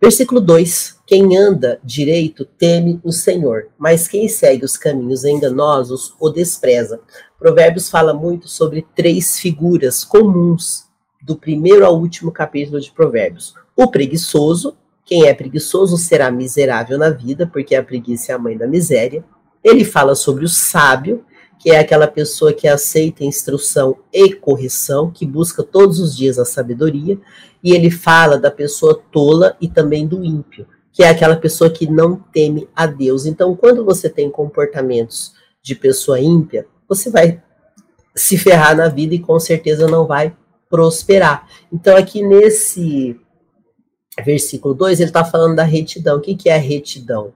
Versículo 0.00 0.40
2: 0.40 1.00
Quem 1.06 1.36
anda 1.36 1.80
direito 1.82 2.44
teme 2.44 3.00
o 3.02 3.10
Senhor, 3.10 3.68
mas 3.78 4.06
quem 4.06 4.28
segue 4.28 4.64
os 4.64 4.76
caminhos 4.76 5.24
enganosos 5.24 6.14
o 6.20 6.28
despreza. 6.28 7.00
Provérbios 7.38 7.88
fala 7.88 8.12
muito 8.12 8.48
sobre 8.48 8.86
três 8.94 9.38
figuras 9.38 10.04
comuns 10.04 10.86
do 11.22 11.34
primeiro 11.34 11.84
ao 11.84 11.98
último 11.98 12.30
capítulo 12.30 12.78
de 12.78 12.92
Provérbios: 12.92 13.54
o 13.74 13.90
preguiçoso, 13.90 14.76
quem 15.04 15.26
é 15.26 15.32
preguiçoso 15.32 15.96
será 15.96 16.30
miserável 16.30 16.98
na 16.98 17.10
vida, 17.10 17.46
porque 17.46 17.74
a 17.74 17.82
preguiça 17.82 18.32
é 18.32 18.34
a 18.34 18.38
mãe 18.38 18.56
da 18.56 18.66
miséria. 18.66 19.24
Ele 19.64 19.84
fala 19.84 20.14
sobre 20.14 20.44
o 20.44 20.48
sábio, 20.48 21.24
que 21.58 21.70
é 21.70 21.78
aquela 21.78 22.06
pessoa 22.06 22.52
que 22.52 22.68
aceita 22.68 23.24
instrução 23.24 23.96
e 24.12 24.32
correção, 24.34 25.10
que 25.10 25.24
busca 25.24 25.62
todos 25.62 25.98
os 26.00 26.16
dias 26.16 26.38
a 26.38 26.44
sabedoria. 26.44 27.18
E 27.66 27.72
ele 27.72 27.90
fala 27.90 28.38
da 28.38 28.48
pessoa 28.48 29.02
tola 29.10 29.56
e 29.60 29.66
também 29.66 30.06
do 30.06 30.24
ímpio, 30.24 30.68
que 30.92 31.02
é 31.02 31.08
aquela 31.08 31.34
pessoa 31.34 31.68
que 31.68 31.90
não 31.90 32.14
teme 32.14 32.68
a 32.76 32.86
Deus. 32.86 33.26
Então, 33.26 33.56
quando 33.56 33.84
você 33.84 34.08
tem 34.08 34.30
comportamentos 34.30 35.34
de 35.60 35.74
pessoa 35.74 36.20
ímpia, 36.20 36.64
você 36.88 37.10
vai 37.10 37.42
se 38.14 38.38
ferrar 38.38 38.76
na 38.76 38.86
vida 38.86 39.16
e 39.16 39.18
com 39.18 39.40
certeza 39.40 39.88
não 39.88 40.06
vai 40.06 40.32
prosperar. 40.70 41.48
Então, 41.72 41.96
aqui 41.96 42.22
nesse 42.22 43.20
versículo 44.24 44.72
2, 44.72 45.00
ele 45.00 45.08
está 45.08 45.24
falando 45.24 45.56
da 45.56 45.64
retidão. 45.64 46.18
O 46.18 46.20
que, 46.20 46.36
que 46.36 46.48
é 46.48 46.54
a 46.54 46.60
retidão? 46.60 47.34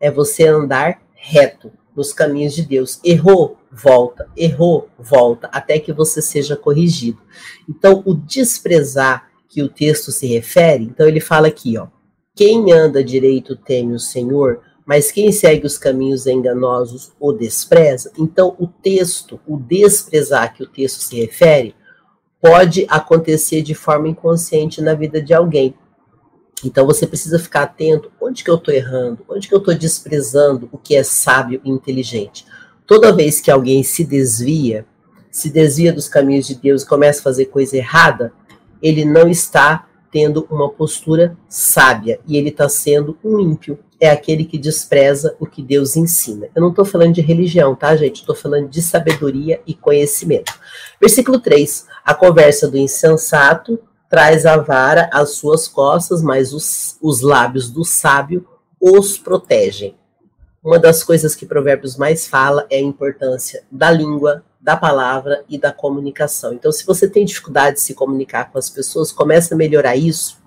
É 0.00 0.10
você 0.10 0.48
andar 0.48 1.00
reto 1.14 1.70
nos 1.94 2.12
caminhos 2.12 2.54
de 2.54 2.62
Deus. 2.62 2.98
Errou, 3.04 3.56
volta. 3.70 4.28
Errou, 4.36 4.88
volta, 4.98 5.48
até 5.52 5.78
que 5.78 5.92
você 5.92 6.20
seja 6.20 6.56
corrigido. 6.56 7.20
Então, 7.68 8.02
o 8.04 8.14
desprezar 8.14 9.29
que 9.50 9.62
o 9.62 9.68
texto 9.68 10.12
se 10.12 10.28
refere, 10.28 10.84
então 10.84 11.06
ele 11.06 11.20
fala 11.20 11.48
aqui, 11.48 11.76
ó. 11.76 11.88
Quem 12.36 12.72
anda 12.72 13.04
direito 13.04 13.56
teme 13.56 13.92
o 13.92 13.98
Senhor, 13.98 14.60
mas 14.86 15.10
quem 15.10 15.32
segue 15.32 15.66
os 15.66 15.76
caminhos 15.76 16.26
enganosos 16.26 17.12
o 17.20 17.32
despreza. 17.32 18.12
Então, 18.16 18.56
o 18.58 18.66
texto, 18.66 19.40
o 19.46 19.58
desprezar 19.58 20.54
que 20.54 20.62
o 20.62 20.68
texto 20.68 21.00
se 21.00 21.20
refere, 21.20 21.74
pode 22.40 22.86
acontecer 22.88 23.60
de 23.60 23.74
forma 23.74 24.08
inconsciente 24.08 24.80
na 24.80 24.94
vida 24.94 25.20
de 25.20 25.34
alguém. 25.34 25.74
Então 26.64 26.86
você 26.86 27.06
precisa 27.06 27.38
ficar 27.38 27.62
atento 27.62 28.10
onde 28.20 28.44
que 28.44 28.50
eu 28.50 28.54
estou 28.54 28.72
errando, 28.72 29.24
onde 29.28 29.48
que 29.48 29.54
eu 29.54 29.58
estou 29.58 29.74
desprezando 29.74 30.68
o 30.72 30.78
que 30.78 30.94
é 30.94 31.02
sábio 31.02 31.60
e 31.64 31.70
inteligente. 31.70 32.46
Toda 32.86 33.14
vez 33.14 33.40
que 33.40 33.50
alguém 33.50 33.82
se 33.82 34.04
desvia, 34.04 34.86
se 35.30 35.50
desvia 35.50 35.92
dos 35.92 36.08
caminhos 36.08 36.46
de 36.46 36.54
Deus 36.54 36.82
e 36.82 36.86
começa 36.86 37.20
a 37.20 37.24
fazer 37.24 37.46
coisa 37.46 37.76
errada, 37.76 38.32
ele 38.82 39.04
não 39.04 39.28
está 39.28 39.86
tendo 40.10 40.46
uma 40.50 40.68
postura 40.68 41.36
sábia 41.48 42.20
e 42.26 42.36
ele 42.36 42.48
está 42.48 42.68
sendo 42.68 43.16
um 43.24 43.38
ímpio. 43.38 43.78
É 44.00 44.10
aquele 44.10 44.44
que 44.44 44.58
despreza 44.58 45.36
o 45.38 45.46
que 45.46 45.62
Deus 45.62 45.96
ensina. 45.96 46.48
Eu 46.54 46.62
não 46.62 46.70
estou 46.70 46.84
falando 46.84 47.14
de 47.14 47.20
religião, 47.20 47.74
tá, 47.74 47.94
gente? 47.94 48.20
Estou 48.20 48.34
falando 48.34 48.68
de 48.68 48.80
sabedoria 48.80 49.60
e 49.66 49.74
conhecimento. 49.74 50.52
Versículo 51.00 51.38
3. 51.38 51.86
A 52.04 52.14
conversa 52.14 52.66
do 52.66 52.78
insensato 52.78 53.78
traz 54.08 54.46
a 54.46 54.56
vara 54.56 55.08
às 55.12 55.30
suas 55.32 55.68
costas, 55.68 56.22
mas 56.22 56.52
os, 56.52 56.96
os 57.00 57.20
lábios 57.20 57.70
do 57.70 57.84
sábio 57.84 58.46
os 58.80 59.18
protegem. 59.18 59.94
Uma 60.64 60.78
das 60.78 61.04
coisas 61.04 61.34
que 61.34 61.46
Provérbios 61.46 61.96
mais 61.96 62.26
fala 62.26 62.66
é 62.70 62.76
a 62.76 62.82
importância 62.82 63.62
da 63.70 63.90
língua, 63.90 64.42
da 64.60 64.76
palavra 64.76 65.42
e 65.48 65.58
da 65.58 65.72
comunicação. 65.72 66.52
Então, 66.52 66.70
se 66.70 66.84
você 66.84 67.08
tem 67.08 67.24
dificuldade 67.24 67.76
de 67.76 67.82
se 67.82 67.94
comunicar 67.94 68.50
com 68.50 68.58
as 68.58 68.68
pessoas, 68.68 69.10
comece 69.10 69.54
a 69.54 69.56
melhorar 69.56 69.96
isso, 69.96 70.38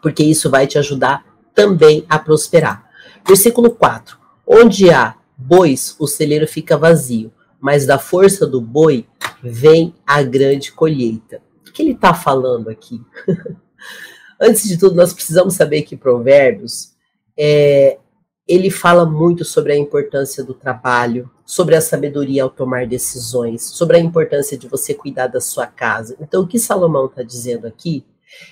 porque 0.00 0.22
isso 0.22 0.48
vai 0.48 0.66
te 0.66 0.78
ajudar 0.78 1.24
também 1.54 2.04
a 2.08 2.18
prosperar. 2.18 2.88
Versículo 3.26 3.70
4. 3.70 4.18
Onde 4.46 4.90
há 4.90 5.16
bois, 5.36 5.96
o 5.98 6.06
celeiro 6.06 6.46
fica 6.46 6.76
vazio, 6.76 7.32
mas 7.60 7.86
da 7.86 7.98
força 7.98 8.46
do 8.46 8.60
boi 8.60 9.06
vem 9.42 9.94
a 10.06 10.22
grande 10.22 10.70
colheita. 10.70 11.42
O 11.66 11.72
que 11.72 11.82
ele 11.82 11.92
está 11.92 12.14
falando 12.14 12.68
aqui? 12.68 13.00
Antes 14.40 14.68
de 14.68 14.76
tudo, 14.76 14.94
nós 14.94 15.12
precisamos 15.12 15.54
saber 15.54 15.82
que 15.82 15.96
Provérbios 15.96 16.92
é, 17.36 17.98
ele 18.46 18.70
fala 18.70 19.06
muito 19.06 19.44
sobre 19.44 19.72
a 19.72 19.76
importância 19.76 20.44
do 20.44 20.52
trabalho, 20.52 21.30
sobre 21.46 21.74
a 21.74 21.80
sabedoria 21.80 22.42
ao 22.42 22.50
tomar 22.50 22.86
decisões, 22.86 23.62
sobre 23.62 23.96
a 23.96 24.00
importância 24.00 24.56
de 24.56 24.68
você 24.68 24.92
cuidar 24.92 25.28
da 25.28 25.40
sua 25.40 25.66
casa. 25.66 26.16
Então, 26.20 26.42
o 26.42 26.46
que 26.46 26.58
Salomão 26.58 27.06
está 27.06 27.22
dizendo 27.22 27.66
aqui 27.66 28.04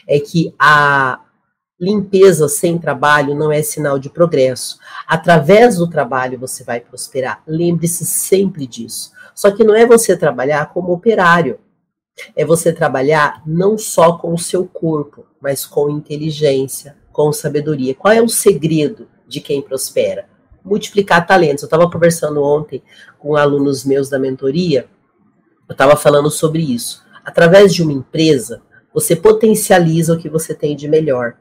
é 0.08 0.18
que 0.18 0.54
a 0.58 1.20
limpeza 1.78 2.48
sem 2.48 2.78
trabalho 2.78 3.34
não 3.34 3.50
é 3.50 3.60
sinal 3.60 3.98
de 3.98 4.08
progresso. 4.08 4.78
Através 5.06 5.76
do 5.76 5.90
trabalho 5.90 6.38
você 6.38 6.62
vai 6.62 6.80
prosperar. 6.80 7.42
Lembre-se 7.46 8.06
sempre 8.06 8.66
disso. 8.66 9.10
Só 9.34 9.50
que 9.50 9.64
não 9.64 9.74
é 9.74 9.84
você 9.84 10.16
trabalhar 10.16 10.72
como 10.72 10.92
operário. 10.92 11.58
É 12.36 12.44
você 12.44 12.72
trabalhar 12.72 13.42
não 13.44 13.76
só 13.76 14.16
com 14.16 14.32
o 14.32 14.38
seu 14.38 14.64
corpo, 14.66 15.26
mas 15.40 15.66
com 15.66 15.90
inteligência, 15.90 16.96
com 17.10 17.32
sabedoria. 17.32 17.94
Qual 17.94 18.12
é 18.12 18.22
o 18.22 18.28
segredo 18.28 19.08
de 19.32 19.40
quem 19.40 19.62
prospera. 19.62 20.26
Multiplicar 20.64 21.26
talentos. 21.26 21.62
Eu 21.62 21.66
estava 21.66 21.90
conversando 21.90 22.42
ontem 22.42 22.82
com 23.18 23.34
alunos 23.34 23.84
meus 23.84 24.08
da 24.08 24.18
mentoria, 24.18 24.86
eu 25.68 25.72
estava 25.72 25.96
falando 25.96 26.30
sobre 26.30 26.62
isso. 26.62 27.02
Através 27.24 27.74
de 27.74 27.82
uma 27.82 27.92
empresa, 27.92 28.62
você 28.92 29.16
potencializa 29.16 30.14
o 30.14 30.18
que 30.18 30.28
você 30.28 30.54
tem 30.54 30.76
de 30.76 30.86
melhor. 30.86 31.34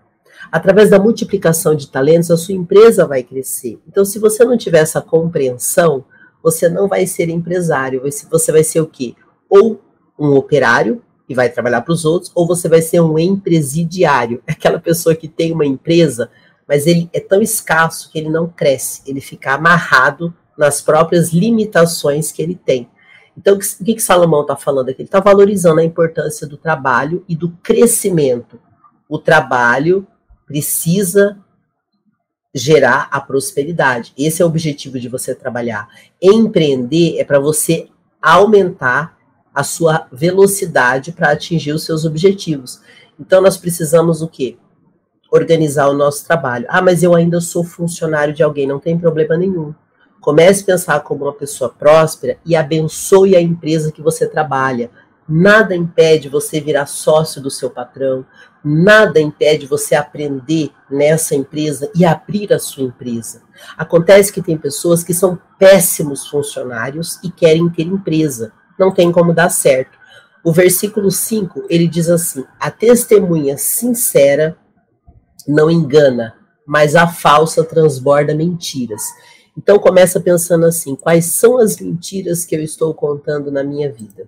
Através 0.51 0.89
da 0.89 0.97
multiplicação 0.97 1.75
de 1.75 1.87
talentos, 1.87 2.31
a 2.31 2.37
sua 2.37 2.55
empresa 2.55 3.05
vai 3.05 3.21
crescer. 3.23 3.79
Então, 3.87 4.05
se 4.05 4.17
você 4.17 4.43
não 4.43 4.57
tiver 4.57 4.79
essa 4.79 5.01
compreensão, 5.01 6.05
você 6.41 6.67
não 6.69 6.87
vai 6.87 7.05
ser 7.05 7.29
empresário. 7.29 8.01
Você 8.29 8.51
vai 8.51 8.63
ser 8.63 8.79
o 8.79 8.87
quê? 8.87 9.15
Ou 9.49 9.81
um 10.17 10.33
operário 10.35 11.01
e 11.27 11.33
vai 11.33 11.49
trabalhar 11.49 11.81
para 11.81 11.93
os 11.93 12.03
outros, 12.03 12.31
ou 12.35 12.45
você 12.45 12.67
vai 12.67 12.81
ser 12.81 12.99
um 12.99 13.17
empresidiário, 13.17 14.43
aquela 14.47 14.79
pessoa 14.79 15.15
que 15.15 15.29
tem 15.29 15.53
uma 15.53 15.65
empresa, 15.65 16.29
mas 16.71 16.87
ele 16.87 17.09
é 17.11 17.19
tão 17.19 17.41
escasso 17.41 18.09
que 18.09 18.17
ele 18.17 18.29
não 18.29 18.47
cresce, 18.47 19.01
ele 19.05 19.19
fica 19.19 19.55
amarrado 19.55 20.33
nas 20.57 20.79
próprias 20.79 21.33
limitações 21.33 22.31
que 22.31 22.41
ele 22.41 22.55
tem. 22.55 22.89
Então, 23.37 23.57
o 23.57 23.59
que, 23.59 23.95
que 23.95 24.01
Salomão 24.01 24.43
está 24.43 24.55
falando 24.55 24.87
aqui? 24.87 25.01
Ele 25.01 25.07
está 25.09 25.19
valorizando 25.19 25.81
a 25.81 25.83
importância 25.83 26.47
do 26.47 26.55
trabalho 26.55 27.25
e 27.27 27.35
do 27.35 27.49
crescimento. 27.61 28.57
O 29.09 29.19
trabalho 29.19 30.07
precisa 30.47 31.37
gerar 32.55 33.09
a 33.11 33.19
prosperidade. 33.19 34.13
Esse 34.17 34.41
é 34.41 34.45
o 34.45 34.47
objetivo 34.47 34.97
de 34.97 35.09
você 35.09 35.35
trabalhar. 35.35 35.89
Empreender 36.21 37.19
é 37.19 37.25
para 37.25 37.37
você 37.37 37.89
aumentar 38.21 39.17
a 39.53 39.61
sua 39.61 40.07
velocidade 40.09 41.11
para 41.11 41.31
atingir 41.31 41.73
os 41.73 41.83
seus 41.83 42.05
objetivos. 42.05 42.79
Então, 43.19 43.41
nós 43.41 43.57
precisamos 43.57 44.21
o 44.21 44.27
quê? 44.29 44.57
Organizar 45.31 45.87
o 45.87 45.93
nosso 45.93 46.25
trabalho. 46.27 46.65
Ah, 46.67 46.81
mas 46.81 47.01
eu 47.01 47.15
ainda 47.15 47.39
sou 47.39 47.63
funcionário 47.63 48.33
de 48.33 48.43
alguém, 48.43 48.67
não 48.67 48.79
tem 48.79 48.99
problema 48.99 49.37
nenhum. 49.37 49.73
Comece 50.19 50.61
a 50.63 50.65
pensar 50.65 50.99
como 50.99 51.23
uma 51.23 51.33
pessoa 51.33 51.69
próspera 51.69 52.37
e 52.45 52.55
abençoe 52.55 53.35
a 53.35 53.41
empresa 53.41 53.91
que 53.91 54.01
você 54.01 54.27
trabalha. 54.27 54.91
Nada 55.27 55.73
impede 55.73 56.27
você 56.27 56.59
virar 56.59 56.85
sócio 56.85 57.41
do 57.41 57.49
seu 57.49 57.69
patrão, 57.69 58.25
nada 58.63 59.19
impede 59.19 59.65
você 59.65 59.95
aprender 59.95 60.69
nessa 60.89 61.33
empresa 61.33 61.89
e 61.95 62.03
abrir 62.03 62.51
a 62.51 62.59
sua 62.59 62.83
empresa. 62.83 63.41
Acontece 63.77 64.33
que 64.33 64.41
tem 64.41 64.57
pessoas 64.57 65.03
que 65.03 65.13
são 65.13 65.39
péssimos 65.57 66.27
funcionários 66.27 67.17
e 67.23 67.31
querem 67.31 67.69
ter 67.69 67.83
empresa. 67.83 68.51
Não 68.77 68.91
tem 68.91 69.11
como 69.11 69.33
dar 69.33 69.49
certo. 69.49 69.97
O 70.43 70.51
versículo 70.51 71.09
5, 71.09 71.65
ele 71.69 71.87
diz 71.87 72.09
assim: 72.09 72.43
A 72.59 72.69
testemunha 72.69 73.57
sincera 73.57 74.57
não 75.47 75.69
engana, 75.69 76.35
mas 76.65 76.95
a 76.95 77.07
falsa 77.07 77.63
transborda 77.63 78.33
mentiras. 78.33 79.03
Então 79.57 79.77
começa 79.79 80.19
pensando 80.19 80.65
assim: 80.65 80.95
quais 80.95 81.25
são 81.25 81.57
as 81.57 81.77
mentiras 81.77 82.45
que 82.45 82.55
eu 82.55 82.61
estou 82.61 82.93
contando 82.93 83.51
na 83.51 83.63
minha 83.63 83.91
vida? 83.91 84.27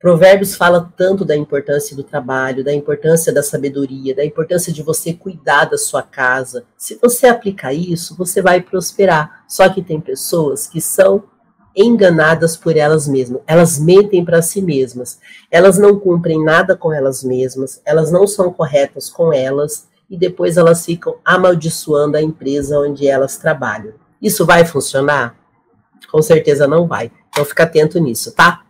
Provérbios 0.00 0.54
fala 0.54 0.90
tanto 0.96 1.26
da 1.26 1.36
importância 1.36 1.94
do 1.94 2.02
trabalho, 2.02 2.64
da 2.64 2.72
importância 2.72 3.30
da 3.30 3.42
sabedoria, 3.42 4.14
da 4.14 4.24
importância 4.24 4.72
de 4.72 4.82
você 4.82 5.12
cuidar 5.12 5.66
da 5.66 5.76
sua 5.76 6.02
casa. 6.02 6.64
Se 6.74 6.98
você 7.02 7.26
aplicar 7.26 7.74
isso, 7.74 8.16
você 8.16 8.40
vai 8.40 8.62
prosperar. 8.62 9.44
Só 9.46 9.68
que 9.68 9.82
tem 9.82 10.00
pessoas 10.00 10.66
que 10.66 10.80
são 10.80 11.24
enganadas 11.74 12.56
por 12.56 12.76
elas 12.76 13.06
mesmas. 13.06 13.42
Elas 13.46 13.78
mentem 13.78 14.24
para 14.24 14.42
si 14.42 14.60
mesmas. 14.60 15.18
Elas 15.50 15.78
não 15.78 15.98
cumprem 15.98 16.42
nada 16.42 16.76
com 16.76 16.92
elas 16.92 17.22
mesmas. 17.22 17.80
Elas 17.84 18.10
não 18.10 18.26
são 18.26 18.52
corretas 18.52 19.08
com 19.08 19.32
elas 19.32 19.88
e 20.08 20.16
depois 20.16 20.56
elas 20.56 20.84
ficam 20.84 21.16
amaldiçoando 21.24 22.16
a 22.16 22.22
empresa 22.22 22.78
onde 22.78 23.06
elas 23.06 23.36
trabalham. 23.36 23.94
Isso 24.20 24.44
vai 24.44 24.64
funcionar? 24.64 25.36
Com 26.10 26.20
certeza 26.20 26.66
não 26.66 26.86
vai. 26.86 27.10
Então 27.28 27.44
fica 27.44 27.62
atento 27.62 27.98
nisso, 28.00 28.32
tá? 28.32 28.62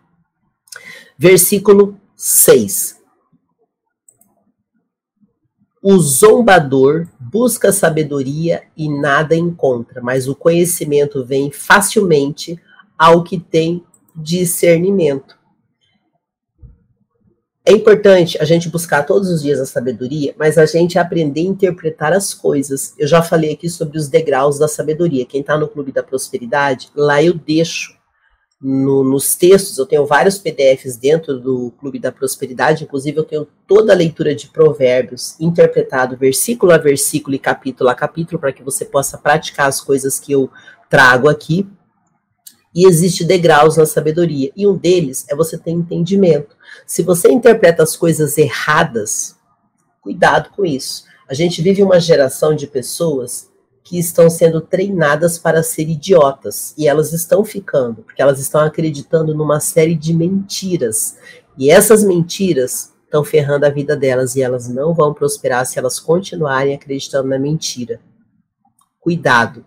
Versículo 1.18 1.98
6. 2.14 3.00
O 5.82 5.98
zombador 5.98 7.08
busca 7.18 7.72
sabedoria 7.72 8.64
e 8.76 8.86
nada 8.86 9.34
encontra, 9.34 10.02
mas 10.02 10.28
o 10.28 10.36
conhecimento 10.36 11.24
vem 11.24 11.50
facilmente 11.50 12.60
ao 13.00 13.24
que 13.24 13.40
tem 13.40 13.82
discernimento. 14.14 15.38
É 17.64 17.72
importante 17.72 18.36
a 18.38 18.44
gente 18.44 18.68
buscar 18.68 19.04
todos 19.04 19.30
os 19.30 19.40
dias 19.40 19.58
a 19.58 19.64
sabedoria, 19.64 20.34
mas 20.38 20.58
a 20.58 20.66
gente 20.66 20.98
aprender 20.98 21.40
a 21.40 21.44
interpretar 21.44 22.12
as 22.12 22.34
coisas. 22.34 22.94
Eu 22.98 23.08
já 23.08 23.22
falei 23.22 23.54
aqui 23.54 23.70
sobre 23.70 23.96
os 23.96 24.06
degraus 24.06 24.58
da 24.58 24.68
sabedoria. 24.68 25.24
Quem 25.24 25.40
está 25.40 25.56
no 25.56 25.66
Clube 25.66 25.92
da 25.92 26.02
Prosperidade, 26.02 26.90
lá 26.94 27.22
eu 27.22 27.32
deixo 27.32 27.98
no, 28.60 29.02
nos 29.02 29.34
textos, 29.34 29.78
eu 29.78 29.86
tenho 29.86 30.04
vários 30.04 30.36
PDFs 30.36 30.98
dentro 30.98 31.40
do 31.40 31.70
Clube 31.80 31.98
da 31.98 32.12
Prosperidade, 32.12 32.84
inclusive 32.84 33.16
eu 33.16 33.24
tenho 33.24 33.48
toda 33.66 33.94
a 33.94 33.96
leitura 33.96 34.34
de 34.34 34.48
provérbios 34.48 35.40
interpretado 35.40 36.18
versículo 36.18 36.70
a 36.72 36.76
versículo 36.76 37.34
e 37.34 37.38
capítulo 37.38 37.88
a 37.88 37.94
capítulo, 37.94 38.38
para 38.38 38.52
que 38.52 38.62
você 38.62 38.84
possa 38.84 39.16
praticar 39.16 39.68
as 39.68 39.80
coisas 39.80 40.20
que 40.20 40.32
eu 40.32 40.50
trago 40.90 41.28
aqui. 41.28 41.66
E 42.74 42.86
existe 42.86 43.24
degraus 43.24 43.76
na 43.76 43.86
sabedoria. 43.86 44.50
E 44.56 44.66
um 44.66 44.76
deles 44.76 45.26
é 45.28 45.34
você 45.34 45.58
ter 45.58 45.70
entendimento. 45.70 46.56
Se 46.86 47.02
você 47.02 47.30
interpreta 47.30 47.82
as 47.82 47.96
coisas 47.96 48.38
erradas, 48.38 49.36
cuidado 50.00 50.50
com 50.50 50.64
isso. 50.64 51.04
A 51.28 51.34
gente 51.34 51.62
vive 51.62 51.82
uma 51.82 52.00
geração 52.00 52.54
de 52.54 52.66
pessoas 52.66 53.50
que 53.82 53.98
estão 53.98 54.30
sendo 54.30 54.60
treinadas 54.60 55.38
para 55.38 55.62
ser 55.62 55.88
idiotas. 55.88 56.74
E 56.78 56.86
elas 56.86 57.12
estão 57.12 57.44
ficando, 57.44 58.02
porque 58.02 58.22
elas 58.22 58.38
estão 58.38 58.60
acreditando 58.60 59.34
numa 59.34 59.58
série 59.58 59.96
de 59.96 60.14
mentiras. 60.14 61.18
E 61.58 61.70
essas 61.70 62.04
mentiras 62.04 62.92
estão 63.04 63.24
ferrando 63.24 63.66
a 63.66 63.70
vida 63.70 63.96
delas 63.96 64.36
e 64.36 64.42
elas 64.42 64.68
não 64.68 64.94
vão 64.94 65.12
prosperar 65.12 65.66
se 65.66 65.78
elas 65.78 65.98
continuarem 65.98 66.74
acreditando 66.74 67.28
na 67.28 67.38
mentira. 67.38 68.00
Cuidado. 69.00 69.64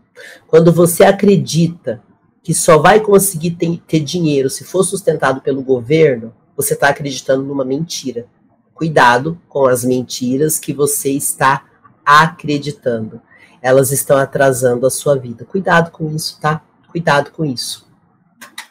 Quando 0.47 0.71
você 0.71 1.03
acredita 1.03 2.01
que 2.43 2.53
só 2.53 2.77
vai 2.77 2.99
conseguir 2.99 3.51
ter, 3.51 3.81
ter 3.87 4.01
dinheiro 4.01 4.49
se 4.49 4.65
for 4.65 4.83
sustentado 4.83 5.39
pelo 5.39 5.63
governo, 5.63 6.33
você 6.55 6.73
está 6.73 6.89
acreditando 6.89 7.43
numa 7.43 7.63
mentira. 7.63 8.27
Cuidado 8.73 9.39
com 9.47 9.65
as 9.65 9.85
mentiras 9.85 10.59
que 10.59 10.73
você 10.73 11.11
está 11.11 11.65
acreditando. 12.05 13.21
Elas 13.61 13.91
estão 13.91 14.17
atrasando 14.17 14.85
a 14.85 14.89
sua 14.89 15.17
vida. 15.17 15.45
Cuidado 15.45 15.89
com 15.89 16.13
isso, 16.13 16.37
tá? 16.41 16.61
Cuidado 16.91 17.31
com 17.31 17.45
isso. 17.45 17.87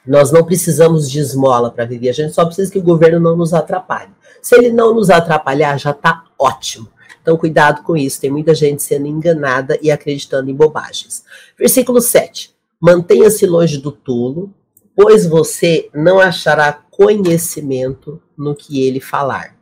Nós 0.06 0.30
não 0.30 0.44
precisamos 0.44 1.10
de 1.10 1.18
esmola 1.20 1.70
para 1.70 1.86
viver, 1.86 2.10
a 2.10 2.12
gente 2.12 2.34
só 2.34 2.44
precisa 2.44 2.70
que 2.70 2.78
o 2.78 2.82
governo 2.82 3.20
não 3.20 3.36
nos 3.36 3.54
atrapalhe. 3.54 4.10
Se 4.42 4.56
ele 4.56 4.70
não 4.70 4.92
nos 4.92 5.08
atrapalhar, 5.08 5.78
já 5.78 5.92
está 5.92 6.24
ótimo. 6.38 6.88
Então, 7.22 7.36
cuidado 7.36 7.84
com 7.84 7.96
isso. 7.96 8.20
Tem 8.20 8.30
muita 8.30 8.52
gente 8.52 8.82
sendo 8.82 9.06
enganada 9.06 9.78
e 9.80 9.92
acreditando 9.92 10.50
em 10.50 10.54
bobagens. 10.54 11.24
Versículo 11.56 12.00
7. 12.00 12.52
Mantenha-se 12.84 13.46
longe 13.46 13.78
do 13.78 13.92
tolo, 13.92 14.52
pois 14.96 15.24
você 15.24 15.88
não 15.94 16.18
achará 16.18 16.72
conhecimento 16.72 18.20
no 18.36 18.56
que 18.56 18.84
ele 18.84 18.98
falar. 18.98 19.56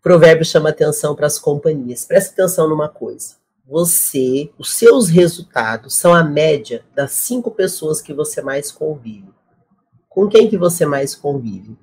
Provérbio 0.00 0.44
chama 0.44 0.68
atenção 0.68 1.16
para 1.16 1.26
as 1.26 1.40
companhias. 1.40 2.04
Presta 2.04 2.34
atenção 2.34 2.68
numa 2.68 2.88
coisa. 2.88 3.34
Você, 3.66 4.52
os 4.56 4.74
seus 4.74 5.08
resultados 5.08 5.96
são 5.96 6.14
a 6.14 6.22
média 6.22 6.84
das 6.94 7.10
cinco 7.10 7.50
pessoas 7.50 8.00
que 8.00 8.14
você 8.14 8.40
mais 8.40 8.70
convive. 8.70 9.34
Com 10.08 10.28
quem 10.28 10.48
que 10.48 10.56
você 10.56 10.86
mais 10.86 11.16
convive? 11.16 11.76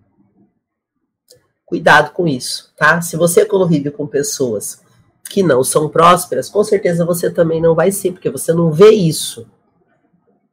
Cuidado 1.65 2.13
com 2.13 2.25
isso, 2.25 2.73
tá? 2.77 3.01
Se 3.01 3.17
você 3.17 3.45
convive 3.45 3.91
com 3.91 4.07
pessoas 4.07 4.81
que 5.29 5.43
não 5.43 5.61
são 5.61 5.89
prósperas, 5.89 6.47
com 6.47 6.63
certeza 6.63 7.03
você 7.03 7.29
também 7.29 7.61
não 7.61 7.75
vai 7.75 7.91
ser, 7.91 8.13
porque 8.13 8.29
você 8.29 8.53
não 8.53 8.71
vê 8.71 8.91
isso 8.91 9.45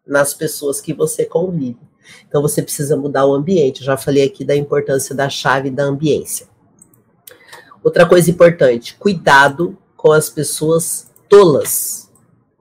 nas 0.07 0.33
pessoas 0.33 0.81
que 0.81 0.92
você 0.92 1.25
convive. 1.25 1.79
Então 2.29 2.40
você 2.40 2.62
precisa 2.62 2.97
mudar 2.97 3.27
o 3.27 3.35
ambiente. 3.35 3.81
Eu 3.81 3.87
já 3.87 3.97
falei 3.97 4.25
aqui 4.25 4.45
da 4.45 4.55
importância 4.55 5.14
da 5.14 5.29
chave 5.29 5.71
da 5.71 5.85
ambiência. 5.85 6.47
Outra 7.83 8.07
coisa 8.07 8.31
importante, 8.31 8.97
cuidado 8.97 9.77
com 9.97 10.12
as 10.12 10.29
pessoas 10.29 11.11
tolas. 11.29 12.11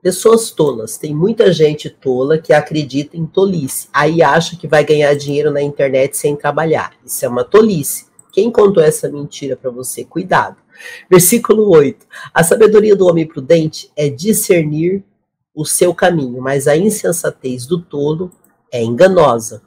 Pessoas 0.02 0.50
tolas. 0.50 0.96
Tem 0.96 1.14
muita 1.14 1.52
gente 1.52 1.90
tola 1.90 2.38
que 2.38 2.52
acredita 2.52 3.16
em 3.16 3.26
tolice. 3.26 3.88
Aí 3.92 4.22
acha 4.22 4.56
que 4.56 4.68
vai 4.68 4.84
ganhar 4.84 5.14
dinheiro 5.14 5.50
na 5.50 5.60
internet 5.62 6.16
sem 6.16 6.36
trabalhar. 6.36 6.92
Isso 7.04 7.24
é 7.24 7.28
uma 7.28 7.44
tolice. 7.44 8.06
Quem 8.32 8.50
contou 8.50 8.82
essa 8.82 9.08
mentira 9.08 9.56
para 9.56 9.70
você? 9.70 10.04
Cuidado. 10.04 10.58
Versículo 11.10 11.70
8. 11.70 12.06
A 12.32 12.44
sabedoria 12.44 12.94
do 12.94 13.06
homem 13.06 13.26
prudente 13.26 13.90
é 13.96 14.08
discernir 14.08 15.02
o 15.56 15.64
seu 15.64 15.94
caminho, 15.94 16.42
mas 16.42 16.68
a 16.68 16.76
insensatez 16.76 17.64
do 17.64 17.80
tolo 17.80 18.30
é 18.70 18.82
enganosa. 18.82 19.62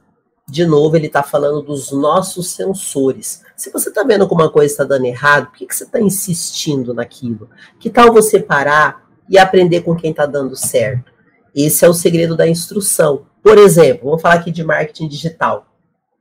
De 0.47 0.63
novo, 0.65 0.95
ele 0.95 1.07
está 1.07 1.23
falando 1.23 1.63
dos 1.63 1.91
nossos 1.91 2.51
sensores. 2.51 3.43
Se 3.57 3.71
você 3.71 3.89
está 3.89 4.03
vendo 4.03 4.27
que 4.27 4.33
uma 4.33 4.51
coisa 4.51 4.71
está 4.71 4.83
dando 4.83 5.05
errado, 5.05 5.47
por 5.47 5.57
que, 5.57 5.65
que 5.65 5.75
você 5.75 5.83
está 5.83 5.99
insistindo 5.99 6.93
naquilo? 6.93 7.49
Que 7.79 7.89
tal 7.89 8.13
você 8.13 8.39
parar 8.39 9.09
e 9.27 9.37
aprender 9.37 9.81
com 9.81 9.95
quem 9.95 10.11
está 10.11 10.27
dando 10.27 10.55
certo? 10.55 11.11
Esse 11.55 11.83
é 11.83 11.89
o 11.89 11.93
segredo 11.93 12.37
da 12.37 12.47
instrução. 12.47 13.25
Por 13.41 13.57
exemplo, 13.57 14.05
vamos 14.05 14.21
falar 14.21 14.35
aqui 14.35 14.51
de 14.51 14.63
marketing 14.63 15.07
digital. 15.07 15.65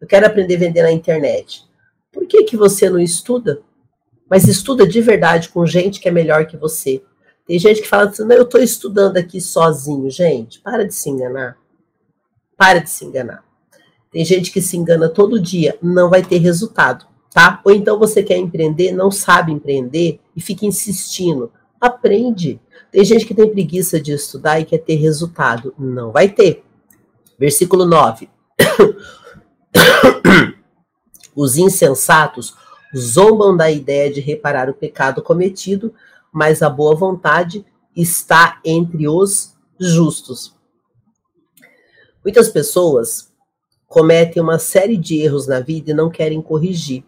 Eu 0.01 0.07
quero 0.07 0.27
aprender 0.27 0.57
a 0.57 0.61
vender 0.61 0.83
na 0.83 0.93
internet. 0.93 1.65
Por 2.11 2.27
que, 2.27 2.45
que 2.45 2.57
você 2.57 2.89
não 2.89 2.99
estuda? 2.99 3.61
Mas 4.31 4.49
estuda 4.49 4.87
de 4.87 5.01
verdade 5.01 5.51
com 5.51 5.67
gente 5.67 6.01
que 6.01 6.09
é 6.09 6.13
melhor 6.13 6.47
que 6.47 6.57
você. 6.57 7.03
Tem 7.49 7.59
gente 7.59 7.81
que 7.81 7.89
fala 7.89 8.11
assim, 8.11 8.31
eu 8.31 8.43
estou 8.43 8.61
estudando 8.61 9.17
aqui 9.17 9.41
sozinho. 9.41 10.11
Gente, 10.11 10.61
para 10.61 10.87
de 10.87 10.95
se 10.95 11.09
enganar. 11.09 11.57
Para 12.59 12.81
de 12.81 12.91
se 12.91 13.07
enganar. 13.07 13.43
Tem 14.13 14.23
gente 14.23 14.53
que 14.53 14.61
se 14.61 14.77
engana 14.77 15.09
todo 15.09 15.41
dia, 15.41 15.79
não 15.83 16.11
vai 16.11 16.23
ter 16.23 16.39
resultado, 16.39 17.07
tá? 17.33 17.61
Ou 17.65 17.73
então 17.73 17.99
você 17.99 18.23
quer 18.23 18.37
empreender, 18.37 18.93
não 18.93 19.11
sabe 19.11 19.51
empreender 19.51 20.21
e 20.37 20.43
fica 20.43 20.67
insistindo. 20.67 21.51
Aprende. 21.81 22.61
Tem 22.93 23.03
gente 23.03 23.25
que 23.25 23.35
tem 23.35 23.51
preguiça 23.51 23.99
de 23.99 24.13
estudar 24.13 24.61
e 24.61 24.67
quer 24.67 24.79
ter 24.79 24.97
resultado. 24.97 25.75
Não 25.79 26.13
vai 26.13 26.29
ter. 26.29 26.63
Versículo 27.39 27.87
9. 27.87 28.29
Os 31.35 31.57
insensatos 31.57 32.55
zombam 32.97 33.57
da 33.57 33.71
ideia 33.71 34.13
de 34.13 34.21
reparar 34.21 34.69
o 34.69 34.75
pecado 34.75 35.23
cometido, 35.23 35.95
mas 36.39 36.63
a 36.63 36.71
boa 36.71 36.95
vontade 36.95 37.67
está 37.97 38.61
entre 38.65 39.09
os 39.09 39.57
justos. 39.77 40.55
Muitas 42.25 42.49
pessoas 42.49 43.33
cometem 43.89 44.41
uma 44.41 44.57
série 44.57 44.97
de 44.97 45.19
erros 45.21 45.49
na 45.49 45.59
vida 45.59 45.91
e 45.91 45.95
não 45.95 46.09
querem 46.09 46.41
corrigir. 46.41 47.03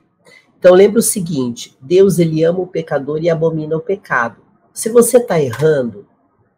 Então 0.58 0.74
lembre 0.74 0.98
o 0.98 1.02
seguinte: 1.02 1.78
Deus 1.80 2.18
ele 2.18 2.42
ama 2.42 2.58
o 2.58 2.66
pecador 2.66 3.22
e 3.22 3.30
abomina 3.30 3.76
o 3.76 3.80
pecado. 3.80 4.42
Se 4.74 4.88
você 4.88 5.18
está 5.18 5.40
errando, 5.40 6.08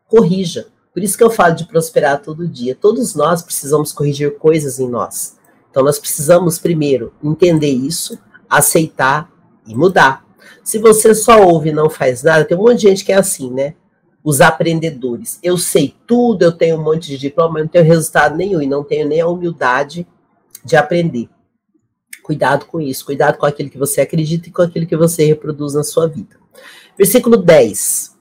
corrija. 0.08 0.68
Por 0.94 1.02
isso 1.02 1.18
que 1.18 1.24
eu 1.24 1.30
falo 1.30 1.54
de 1.54 1.66
prosperar 1.66 2.22
todo 2.22 2.48
dia. 2.48 2.74
Todos 2.74 3.14
nós 3.14 3.42
precisamos 3.42 3.92
corrigir 3.92 4.38
coisas 4.38 4.80
em 4.80 4.88
nós. 4.88 5.36
Então 5.70 5.84
nós 5.84 5.98
precisamos 5.98 6.58
primeiro 6.58 7.12
entender 7.22 7.70
isso, 7.70 8.18
aceitar 8.48 9.30
e 9.66 9.74
mudar. 9.74 10.21
Se 10.62 10.78
você 10.78 11.14
só 11.14 11.44
ouve 11.44 11.70
e 11.70 11.72
não 11.72 11.90
faz 11.90 12.22
nada, 12.22 12.44
tem 12.44 12.56
um 12.56 12.62
monte 12.62 12.80
de 12.80 12.88
gente 12.88 13.04
que 13.04 13.12
é 13.12 13.16
assim, 13.16 13.50
né? 13.50 13.74
Os 14.22 14.40
aprendedores. 14.40 15.38
Eu 15.42 15.58
sei 15.58 15.94
tudo, 16.06 16.42
eu 16.42 16.52
tenho 16.52 16.76
um 16.76 16.82
monte 16.82 17.08
de 17.08 17.18
diploma, 17.18 17.54
mas 17.54 17.62
não 17.64 17.68
tenho 17.68 17.84
resultado 17.84 18.36
nenhum 18.36 18.62
e 18.62 18.66
não 18.66 18.84
tenho 18.84 19.08
nem 19.08 19.20
a 19.20 19.26
humildade 19.26 20.06
de 20.64 20.76
aprender. 20.76 21.28
Cuidado 22.22 22.66
com 22.66 22.80
isso, 22.80 23.04
cuidado 23.04 23.36
com 23.36 23.46
aquilo 23.46 23.68
que 23.68 23.78
você 23.78 24.00
acredita 24.00 24.48
e 24.48 24.52
com 24.52 24.62
aquilo 24.62 24.86
que 24.86 24.96
você 24.96 25.26
reproduz 25.26 25.74
na 25.74 25.82
sua 25.82 26.06
vida. 26.06 26.36
Versículo 26.96 27.36
10. 27.36 28.12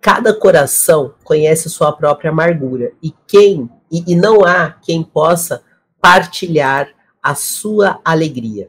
Cada 0.00 0.34
coração 0.34 1.14
conhece 1.24 1.70
sua 1.70 1.90
própria 1.90 2.30
amargura, 2.30 2.92
e 3.02 3.12
quem 3.26 3.68
e, 3.90 4.12
e 4.12 4.14
não 4.14 4.44
há 4.44 4.70
quem 4.70 5.02
possa 5.02 5.62
partilhar 6.00 6.88
a 7.22 7.34
sua 7.34 8.00
alegria. 8.04 8.68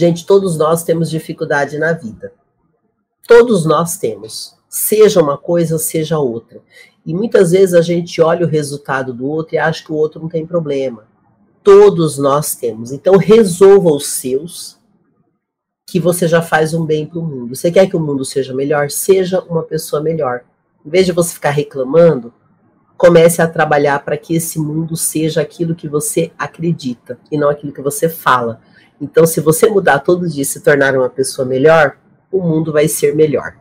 Gente, 0.00 0.24
todos 0.24 0.56
nós 0.56 0.82
temos 0.82 1.10
dificuldade 1.10 1.76
na 1.76 1.92
vida. 1.92 2.32
Todos 3.28 3.66
nós 3.66 3.98
temos, 3.98 4.56
seja 4.66 5.20
uma 5.20 5.36
coisa, 5.36 5.76
seja 5.76 6.18
outra. 6.18 6.62
E 7.04 7.12
muitas 7.12 7.50
vezes 7.50 7.74
a 7.74 7.82
gente 7.82 8.18
olha 8.22 8.46
o 8.46 8.48
resultado 8.48 9.12
do 9.12 9.28
outro 9.28 9.56
e 9.56 9.58
acha 9.58 9.84
que 9.84 9.92
o 9.92 9.94
outro 9.94 10.22
não 10.22 10.26
tem 10.30 10.46
problema. 10.46 11.06
Todos 11.62 12.16
nós 12.16 12.54
temos. 12.54 12.92
Então 12.92 13.18
resolva 13.18 13.90
os 13.90 14.06
seus, 14.06 14.78
que 15.86 16.00
você 16.00 16.26
já 16.26 16.40
faz 16.40 16.72
um 16.72 16.86
bem 16.86 17.04
para 17.04 17.18
o 17.18 17.22
mundo. 17.22 17.54
Você 17.54 17.70
quer 17.70 17.86
que 17.86 17.94
o 17.94 18.00
mundo 18.00 18.24
seja 18.24 18.54
melhor? 18.54 18.90
Seja 18.90 19.42
uma 19.50 19.64
pessoa 19.64 20.00
melhor. 20.00 20.44
Em 20.82 20.88
vez 20.88 21.04
de 21.04 21.12
você 21.12 21.34
ficar 21.34 21.50
reclamando, 21.50 22.32
comece 22.96 23.42
a 23.42 23.46
trabalhar 23.46 24.02
para 24.02 24.16
que 24.16 24.34
esse 24.34 24.58
mundo 24.58 24.96
seja 24.96 25.42
aquilo 25.42 25.74
que 25.74 25.86
você 25.86 26.32
acredita 26.38 27.18
e 27.30 27.36
não 27.36 27.50
aquilo 27.50 27.74
que 27.74 27.82
você 27.82 28.08
fala. 28.08 28.62
Então, 29.00 29.26
se 29.26 29.40
você 29.40 29.66
mudar 29.66 30.00
todo 30.00 30.28
dia 30.28 30.42
e 30.42 30.44
se 30.44 30.60
tornar 30.60 30.94
uma 30.94 31.08
pessoa 31.08 31.46
melhor, 31.46 31.96
o 32.30 32.42
mundo 32.42 32.72
vai 32.72 32.86
ser 32.86 33.14
melhor. 33.14 33.56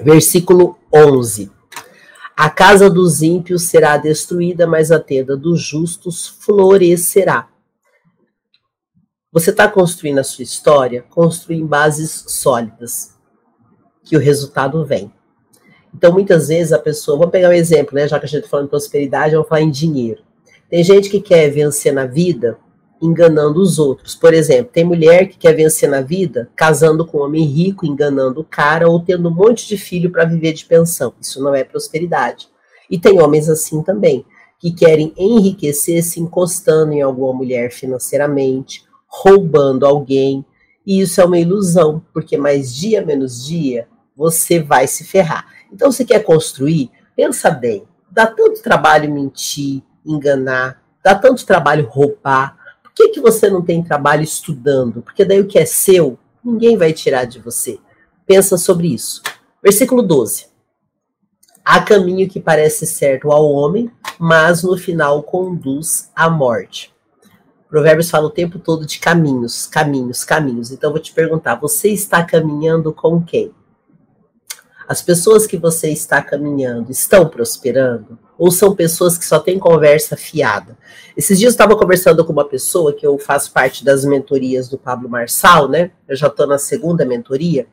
Versículo 0.00 0.76
11. 0.92 1.50
A 2.36 2.50
casa 2.50 2.90
dos 2.90 3.22
ímpios 3.22 3.62
será 3.62 3.96
destruída, 3.96 4.66
mas 4.66 4.90
a 4.90 4.98
tenda 4.98 5.36
dos 5.36 5.62
justos 5.62 6.26
florescerá. 6.26 7.48
Você 9.30 9.50
está 9.50 9.68
construindo 9.68 10.18
a 10.18 10.24
sua 10.24 10.42
história, 10.42 11.04
construir 11.08 11.58
em 11.58 11.66
bases 11.66 12.24
sólidas, 12.26 13.16
que 14.02 14.16
o 14.16 14.20
resultado 14.20 14.84
vem. 14.84 15.12
Então, 15.94 16.12
muitas 16.12 16.48
vezes 16.48 16.72
a 16.72 16.78
pessoa, 16.78 17.16
vamos 17.16 17.32
pegar 17.32 17.50
um 17.50 17.52
exemplo, 17.52 17.94
né? 17.94 18.08
Já 18.08 18.18
que 18.18 18.24
a 18.24 18.28
gente 18.28 18.40
está 18.40 18.50
falando 18.50 18.66
de 18.66 18.70
prosperidade, 18.70 19.34
vamos 19.34 19.48
falar 19.48 19.60
em 19.60 19.70
dinheiro. 19.70 20.22
Tem 20.68 20.82
gente 20.82 21.08
que 21.08 21.20
quer 21.20 21.48
vencer 21.50 21.92
na 21.92 22.06
vida 22.06 22.58
enganando 23.02 23.60
os 23.60 23.80
outros. 23.80 24.14
Por 24.14 24.32
exemplo, 24.32 24.70
tem 24.72 24.84
mulher 24.84 25.28
que 25.28 25.36
quer 25.36 25.52
vencer 25.54 25.90
na 25.90 26.00
vida 26.00 26.48
casando 26.54 27.04
com 27.04 27.18
um 27.18 27.22
homem 27.22 27.44
rico, 27.44 27.84
enganando 27.84 28.40
o 28.40 28.44
cara 28.44 28.88
ou 28.88 29.00
tendo 29.00 29.28
um 29.28 29.34
monte 29.34 29.66
de 29.66 29.76
filho 29.76 30.10
para 30.10 30.24
viver 30.24 30.52
de 30.52 30.64
pensão. 30.64 31.12
Isso 31.20 31.42
não 31.42 31.54
é 31.54 31.64
prosperidade. 31.64 32.48
E 32.88 32.98
tem 32.98 33.20
homens 33.20 33.48
assim 33.48 33.82
também, 33.82 34.24
que 34.58 34.70
querem 34.70 35.12
enriquecer 35.16 36.04
se 36.04 36.20
encostando 36.20 36.92
em 36.92 37.02
alguma 37.02 37.32
mulher 37.32 37.72
financeiramente, 37.72 38.84
roubando 39.08 39.84
alguém. 39.84 40.44
E 40.86 41.00
isso 41.00 41.20
é 41.20 41.24
uma 41.24 41.38
ilusão, 41.38 42.02
porque 42.12 42.36
mais 42.36 42.72
dia 42.74 43.04
menos 43.04 43.44
dia 43.44 43.88
você 44.16 44.60
vai 44.60 44.86
se 44.86 45.04
ferrar. 45.04 45.46
Então, 45.72 45.90
se 45.90 46.04
quer 46.04 46.20
construir, 46.20 46.90
pensa 47.16 47.50
bem. 47.50 47.84
Dá 48.10 48.26
tanto 48.26 48.62
trabalho 48.62 49.12
mentir, 49.12 49.82
enganar, 50.04 50.82
dá 51.02 51.14
tanto 51.14 51.46
trabalho 51.46 51.88
roubar. 51.88 52.56
Que, 52.94 53.08
que 53.08 53.20
você 53.20 53.48
não 53.48 53.62
tem 53.62 53.82
trabalho 53.82 54.22
estudando? 54.22 55.02
Porque 55.02 55.24
daí 55.24 55.40
o 55.40 55.46
que 55.46 55.58
é 55.58 55.64
seu, 55.64 56.18
ninguém 56.44 56.76
vai 56.76 56.92
tirar 56.92 57.24
de 57.24 57.38
você. 57.38 57.78
Pensa 58.26 58.56
sobre 58.56 58.92
isso. 58.92 59.22
Versículo 59.62 60.02
12. 60.02 60.46
Há 61.64 61.80
caminho 61.80 62.28
que 62.28 62.40
parece 62.40 62.86
certo 62.86 63.30
ao 63.30 63.50
homem, 63.50 63.90
mas 64.18 64.62
no 64.62 64.76
final 64.76 65.22
conduz 65.22 66.10
à 66.14 66.28
morte. 66.28 66.92
Provérbios 67.68 68.10
fala 68.10 68.26
o 68.26 68.30
tempo 68.30 68.58
todo 68.58 68.84
de 68.84 68.98
caminhos, 68.98 69.66
caminhos, 69.66 70.24
caminhos. 70.24 70.70
Então 70.70 70.90
eu 70.90 70.94
vou 70.94 71.02
te 71.02 71.12
perguntar: 71.12 71.54
você 71.54 71.88
está 71.88 72.22
caminhando 72.22 72.92
com 72.92 73.22
quem? 73.22 73.54
As 74.86 75.00
pessoas 75.00 75.46
que 75.46 75.56
você 75.56 75.90
está 75.90 76.20
caminhando 76.20 76.90
estão 76.90 77.28
prosperando? 77.28 78.18
Ou 78.42 78.50
são 78.50 78.74
pessoas 78.74 79.16
que 79.16 79.24
só 79.24 79.38
têm 79.38 79.56
conversa 79.56 80.16
fiada? 80.16 80.76
Esses 81.16 81.38
dias 81.38 81.52
eu 81.52 81.54
estava 81.54 81.76
conversando 81.76 82.24
com 82.24 82.32
uma 82.32 82.44
pessoa 82.44 82.92
que 82.92 83.06
eu 83.06 83.16
faço 83.16 83.52
parte 83.52 83.84
das 83.84 84.04
mentorias 84.04 84.68
do 84.68 84.76
Pablo 84.76 85.08
Marçal, 85.08 85.68
né? 85.68 85.92
Eu 86.08 86.16
já 86.16 86.26
estou 86.26 86.44
na 86.44 86.58
segunda 86.58 87.04
mentoria. 87.04 87.68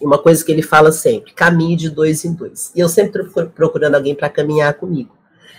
E 0.00 0.06
uma 0.06 0.18
coisa 0.18 0.44
que 0.44 0.52
ele 0.52 0.62
fala 0.62 0.92
sempre: 0.92 1.32
caminhe 1.32 1.74
de 1.74 1.90
dois 1.90 2.24
em 2.24 2.32
dois. 2.32 2.70
E 2.76 2.78
eu 2.78 2.88
sempre 2.88 3.22
estou 3.22 3.46
procurando 3.46 3.96
alguém 3.96 4.14
para 4.14 4.28
caminhar 4.28 4.72
comigo. 4.74 5.18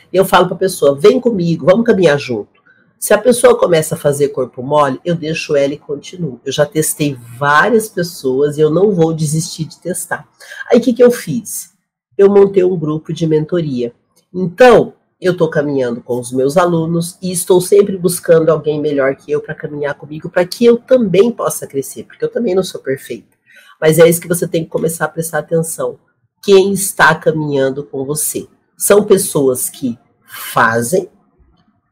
E 0.10 0.16
eu 0.16 0.24
falo 0.24 0.46
para 0.46 0.56
a 0.56 0.60
pessoa: 0.60 0.98
vem 0.98 1.20
comigo, 1.20 1.66
vamos 1.66 1.86
caminhar 1.86 2.18
junto. 2.18 2.64
Se 2.98 3.14
a 3.14 3.18
pessoa 3.18 3.60
começa 3.60 3.96
a 3.96 3.98
fazer 3.98 4.30
corpo 4.30 4.64
mole, 4.64 5.02
eu 5.04 5.16
deixo 5.16 5.54
ela 5.54 5.74
e 5.74 5.78
continuo. 5.78 6.40
Eu 6.46 6.54
já 6.54 6.66
testei 6.66 7.18
várias 7.38 7.90
pessoas 7.90 8.58
e 8.58 8.62
eu 8.62 8.70
não 8.70 8.94
vou 8.94 9.14
desistir 9.14 9.66
de 9.66 9.82
testar. 9.82 10.26
Aí 10.72 10.80
o 10.80 10.82
que, 10.82 10.94
que 10.94 11.04
eu 11.04 11.12
fiz? 11.12 11.74
Eu 12.18 12.30
montei 12.30 12.64
um 12.64 12.80
grupo 12.80 13.12
de 13.12 13.28
mentoria. 13.28 13.94
Então, 14.34 14.93
eu 15.22 15.32
estou 15.32 15.50
caminhando 15.50 16.02
com 16.02 16.19
os 16.19 16.32
meus 16.32 16.58
alunos 16.58 17.17
e 17.22 17.32
estou 17.32 17.62
sempre 17.62 17.98
buscando 17.98 18.50
alguém 18.50 18.82
melhor 18.82 19.15
que 19.15 19.32
eu 19.32 19.39
para 19.39 19.56
caminhar 19.56 19.93
comigo, 19.96 20.30
para 20.30 20.46
que 20.46 20.65
eu 20.65 20.78
também 20.78 21.32
possa 21.32 21.65
crescer, 21.65 22.04
porque 22.04 22.26
eu 22.26 22.32
também 22.32 22.54
não 22.54 22.63
sou 22.63 22.82
perfeita. 22.82 23.38
Mas 23.80 24.00
é 24.00 24.10
isso 24.10 24.19
que 24.19 24.28
você 24.28 24.48
tem 24.48 24.63
que 24.63 24.69
começar 24.69 25.06
a 25.06 25.10
prestar 25.10 25.39
atenção. 25.39 25.98
Quem 26.43 26.74
está 26.74 27.15
caminhando 27.15 27.84
com 27.86 28.04
você? 28.04 28.48
São 28.78 29.06
pessoas 29.06 29.69
que 29.69 29.98
fazem 30.26 31.10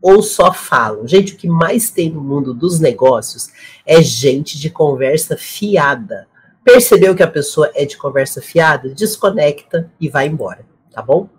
ou 0.02 0.22
só 0.22 0.52
falam. 0.52 1.08
Gente, 1.08 1.34
o 1.34 1.38
que 1.38 1.48
mais 1.48 1.90
tem 1.92 2.10
no 2.10 2.22
mundo 2.22 2.54
dos 2.54 2.80
negócios 2.80 3.50
é 3.86 4.02
gente 4.02 4.60
de 4.60 4.70
conversa 4.70 5.38
fiada. 5.38 6.28
Percebeu 6.64 7.16
que 7.16 7.24
a 7.24 7.28
pessoa 7.28 7.72
é 7.76 7.86
de 7.86 7.98
conversa 7.98 8.42
fiada? 8.42 8.90
Desconecta 8.90 9.92
e 10.00 10.10
vai 10.10 10.28
embora, 10.28 10.66
tá 10.92 11.02
bom? 11.02 11.30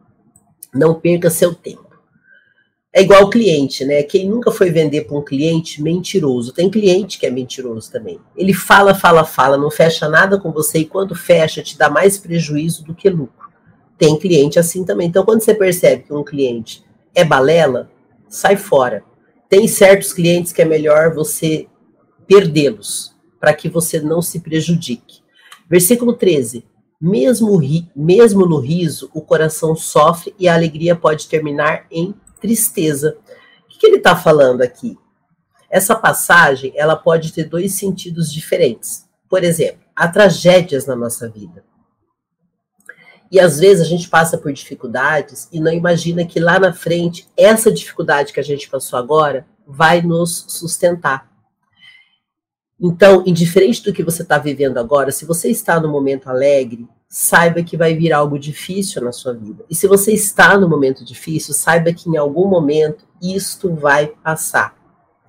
Não 0.74 0.94
perca 0.94 1.30
seu 1.30 1.54
tempo. 1.54 1.92
É 2.94 3.00
igual 3.00 3.22
o 3.22 3.30
cliente, 3.30 3.86
né? 3.86 4.02
Quem 4.02 4.28
nunca 4.28 4.50
foi 4.50 4.70
vender 4.70 5.02
para 5.02 5.16
um 5.16 5.24
cliente 5.24 5.82
mentiroso. 5.82 6.52
Tem 6.52 6.68
cliente 6.68 7.18
que 7.18 7.24
é 7.24 7.30
mentiroso 7.30 7.90
também. 7.90 8.20
Ele 8.36 8.52
fala, 8.52 8.94
fala, 8.94 9.24
fala, 9.24 9.56
não 9.56 9.70
fecha 9.70 10.08
nada 10.10 10.38
com 10.38 10.52
você 10.52 10.80
e 10.80 10.84
quando 10.84 11.14
fecha 11.14 11.62
te 11.62 11.78
dá 11.78 11.88
mais 11.88 12.18
prejuízo 12.18 12.84
do 12.84 12.94
que 12.94 13.08
lucro. 13.08 13.50
Tem 13.96 14.18
cliente 14.18 14.58
assim 14.58 14.84
também. 14.84 15.08
Então, 15.08 15.24
quando 15.24 15.40
você 15.40 15.54
percebe 15.54 16.02
que 16.02 16.12
um 16.12 16.22
cliente 16.22 16.84
é 17.14 17.24
balela, 17.24 17.90
sai 18.28 18.56
fora. 18.56 19.02
Tem 19.48 19.66
certos 19.66 20.12
clientes 20.12 20.52
que 20.52 20.60
é 20.60 20.64
melhor 20.66 21.14
você 21.14 21.66
perdê-los, 22.26 23.14
para 23.40 23.54
que 23.54 23.70
você 23.70 24.00
não 24.00 24.20
se 24.20 24.40
prejudique. 24.40 25.20
Versículo 25.68 26.12
13. 26.12 26.64
Mesmo, 27.04 27.56
ri, 27.56 27.90
mesmo 27.96 28.46
no 28.46 28.60
riso, 28.60 29.10
o 29.12 29.20
coração 29.20 29.74
sofre 29.74 30.32
e 30.38 30.46
a 30.46 30.54
alegria 30.54 30.94
pode 30.94 31.26
terminar 31.26 31.84
em 31.90 32.14
tristeza. 32.40 33.18
O 33.64 33.68
que, 33.68 33.80
que 33.80 33.86
ele 33.86 33.96
está 33.96 34.14
falando 34.14 34.62
aqui? 34.62 34.96
Essa 35.68 35.96
passagem 35.96 36.72
ela 36.76 36.94
pode 36.94 37.32
ter 37.32 37.42
dois 37.42 37.72
sentidos 37.72 38.32
diferentes. 38.32 39.08
Por 39.28 39.42
exemplo, 39.42 39.80
há 39.96 40.06
tragédias 40.06 40.86
na 40.86 40.94
nossa 40.94 41.28
vida. 41.28 41.64
E 43.32 43.40
às 43.40 43.58
vezes 43.58 43.84
a 43.84 43.88
gente 43.88 44.08
passa 44.08 44.38
por 44.38 44.52
dificuldades 44.52 45.48
e 45.50 45.58
não 45.58 45.72
imagina 45.72 46.24
que 46.24 46.38
lá 46.38 46.60
na 46.60 46.72
frente, 46.72 47.26
essa 47.36 47.72
dificuldade 47.72 48.32
que 48.32 48.38
a 48.38 48.44
gente 48.44 48.70
passou 48.70 48.96
agora 48.96 49.44
vai 49.66 50.02
nos 50.02 50.44
sustentar. 50.48 51.31
Então, 52.84 53.22
indiferente 53.24 53.80
do 53.84 53.92
que 53.92 54.02
você 54.02 54.22
está 54.22 54.38
vivendo 54.38 54.76
agora, 54.76 55.12
se 55.12 55.24
você 55.24 55.48
está 55.48 55.78
no 55.78 55.88
momento 55.88 56.28
alegre, 56.28 56.88
saiba 57.08 57.62
que 57.62 57.76
vai 57.76 57.94
vir 57.94 58.12
algo 58.12 58.36
difícil 58.36 59.00
na 59.02 59.12
sua 59.12 59.32
vida. 59.32 59.64
E 59.70 59.74
se 59.74 59.86
você 59.86 60.12
está 60.12 60.58
no 60.58 60.68
momento 60.68 61.04
difícil, 61.04 61.54
saiba 61.54 61.92
que 61.92 62.10
em 62.10 62.16
algum 62.16 62.48
momento 62.48 63.06
isto 63.22 63.72
vai 63.72 64.08
passar. 64.08 64.74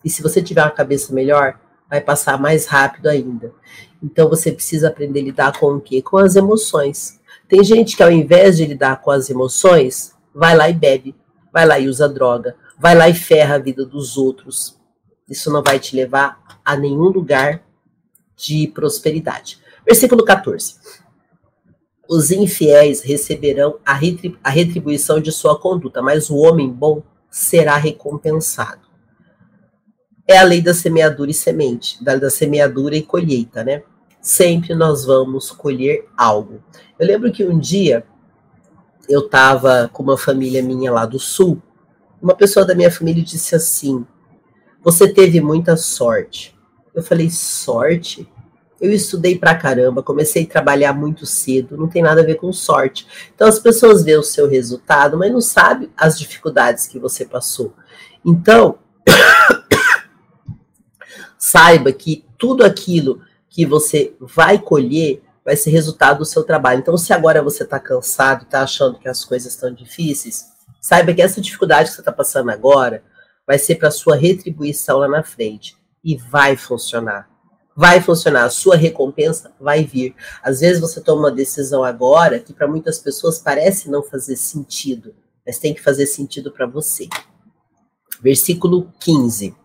E 0.03 0.09
se 0.09 0.23
você 0.23 0.41
tiver 0.41 0.63
uma 0.63 0.71
cabeça 0.71 1.13
melhor, 1.13 1.59
vai 1.87 2.01
passar 2.01 2.39
mais 2.39 2.65
rápido 2.65 3.07
ainda. 3.07 3.53
Então 4.01 4.27
você 4.27 4.51
precisa 4.51 4.87
aprender 4.87 5.19
a 5.19 5.23
lidar 5.23 5.59
com 5.59 5.75
o 5.75 5.79
quê? 5.79 6.01
Com 6.01 6.17
as 6.17 6.35
emoções. 6.35 7.19
Tem 7.47 7.63
gente 7.63 7.95
que 7.95 8.01
ao 8.01 8.11
invés 8.11 8.57
de 8.57 8.65
lidar 8.65 8.99
com 8.99 9.11
as 9.11 9.29
emoções, 9.29 10.15
vai 10.33 10.57
lá 10.57 10.69
e 10.69 10.73
bebe, 10.73 11.15
vai 11.53 11.67
lá 11.67 11.77
e 11.77 11.87
usa 11.87 12.09
droga, 12.09 12.55
vai 12.79 12.95
lá 12.95 13.07
e 13.07 13.13
ferra 13.13 13.55
a 13.55 13.59
vida 13.59 13.85
dos 13.85 14.17
outros. 14.17 14.81
Isso 15.29 15.51
não 15.51 15.63
vai 15.63 15.79
te 15.79 15.95
levar 15.95 16.41
a 16.63 16.75
nenhum 16.75 17.05
lugar 17.05 17.63
de 18.35 18.67
prosperidade. 18.67 19.59
Versículo 19.85 20.23
14. 20.23 20.75
Os 22.09 22.31
infiéis 22.31 23.01
receberão 23.01 23.79
a, 23.85 23.93
retribuição 24.49 25.19
de 25.19 25.31
sua 25.31 25.59
conduta, 25.59 26.01
mas 26.01 26.29
o 26.29 26.35
homem 26.35 26.69
bom 26.69 27.01
será 27.29 27.77
recompensado. 27.77 28.83
É 30.27 30.37
a 30.37 30.43
lei 30.43 30.61
da 30.61 30.73
semeadura 30.73 31.31
e 31.31 31.33
semente, 31.33 32.03
da, 32.03 32.15
da 32.15 32.29
semeadura 32.29 32.95
e 32.95 33.01
colheita, 33.01 33.63
né? 33.63 33.83
sempre 34.23 34.73
nós 34.73 35.05
vamos 35.05 35.51
colher 35.51 36.07
algo. 36.17 36.63
Eu 36.97 37.05
lembro 37.05 37.31
que 37.31 37.43
um 37.43 37.59
dia 37.59 38.05
eu 39.09 39.25
estava 39.25 39.89
com 39.91 40.01
uma 40.01 40.17
família 40.17 40.63
minha 40.63 40.89
lá 40.89 41.05
do 41.05 41.19
sul, 41.19 41.61
uma 42.21 42.33
pessoa 42.33 42.65
da 42.65 42.73
minha 42.73 42.89
família 42.89 43.21
disse 43.21 43.53
assim: 43.53 44.07
Você 44.83 45.07
teve 45.07 45.39
muita 45.39 45.77
sorte. 45.77 46.53
Eu 46.93 47.01
falei: 47.01 47.29
Sorte? 47.29 48.29
Eu 48.81 48.91
estudei 48.91 49.37
pra 49.37 49.55
caramba, 49.55 50.03
comecei 50.03 50.43
a 50.43 50.47
trabalhar 50.47 50.91
muito 50.91 51.25
cedo, 51.25 51.77
não 51.77 51.87
tem 51.87 52.01
nada 52.01 52.21
a 52.21 52.25
ver 52.25 52.35
com 52.35 52.51
sorte. 52.51 53.07
Então 53.33 53.47
as 53.47 53.57
pessoas 53.57 54.03
veem 54.03 54.17
o 54.17 54.23
seu 54.23 54.49
resultado, 54.49 55.17
mas 55.17 55.31
não 55.31 55.39
sabem 55.39 55.89
as 55.95 56.19
dificuldades 56.19 56.85
que 56.85 56.99
você 56.99 57.23
passou. 57.23 57.73
Então, 58.25 58.77
saiba 61.39 61.93
que 61.93 62.25
tudo 62.37 62.65
aquilo 62.65 63.21
que 63.47 63.65
você 63.65 64.13
vai 64.19 64.59
colher 64.59 65.21
vai 65.45 65.55
ser 65.55 65.69
resultado 65.69 66.17
do 66.17 66.25
seu 66.25 66.43
trabalho. 66.43 66.79
Então, 66.79 66.97
se 66.97 67.13
agora 67.13 67.41
você 67.41 67.63
está 67.63 67.79
cansado, 67.79 68.43
está 68.43 68.63
achando 68.63 68.99
que 68.99 69.07
as 69.07 69.23
coisas 69.23 69.53
estão 69.53 69.73
difíceis, 69.73 70.47
saiba 70.81 71.13
que 71.13 71.21
essa 71.21 71.39
dificuldade 71.39 71.87
que 71.87 71.95
você 71.95 72.01
está 72.01 72.11
passando 72.11 72.49
agora 72.49 73.01
vai 73.45 73.57
ser 73.57 73.75
para 73.75 73.91
sua 73.91 74.15
retribuição 74.15 74.99
lá 74.99 75.07
na 75.07 75.23
frente 75.23 75.75
e 76.03 76.15
vai 76.17 76.55
funcionar. 76.55 77.29
Vai 77.75 78.01
funcionar, 78.01 78.45
a 78.45 78.49
sua 78.49 78.75
recompensa 78.75 79.51
vai 79.59 79.83
vir. 79.83 80.15
Às 80.43 80.59
vezes 80.59 80.79
você 80.79 81.01
toma 81.01 81.23
uma 81.23 81.31
decisão 81.31 81.83
agora 81.83 82.39
que 82.39 82.53
para 82.53 82.67
muitas 82.67 82.99
pessoas 82.99 83.39
parece 83.39 83.89
não 83.89 84.03
fazer 84.03 84.35
sentido, 84.35 85.15
mas 85.45 85.57
tem 85.57 85.73
que 85.73 85.81
fazer 85.81 86.05
sentido 86.05 86.51
para 86.51 86.67
você. 86.67 87.07
Versículo 88.21 88.91
15. 88.99 89.55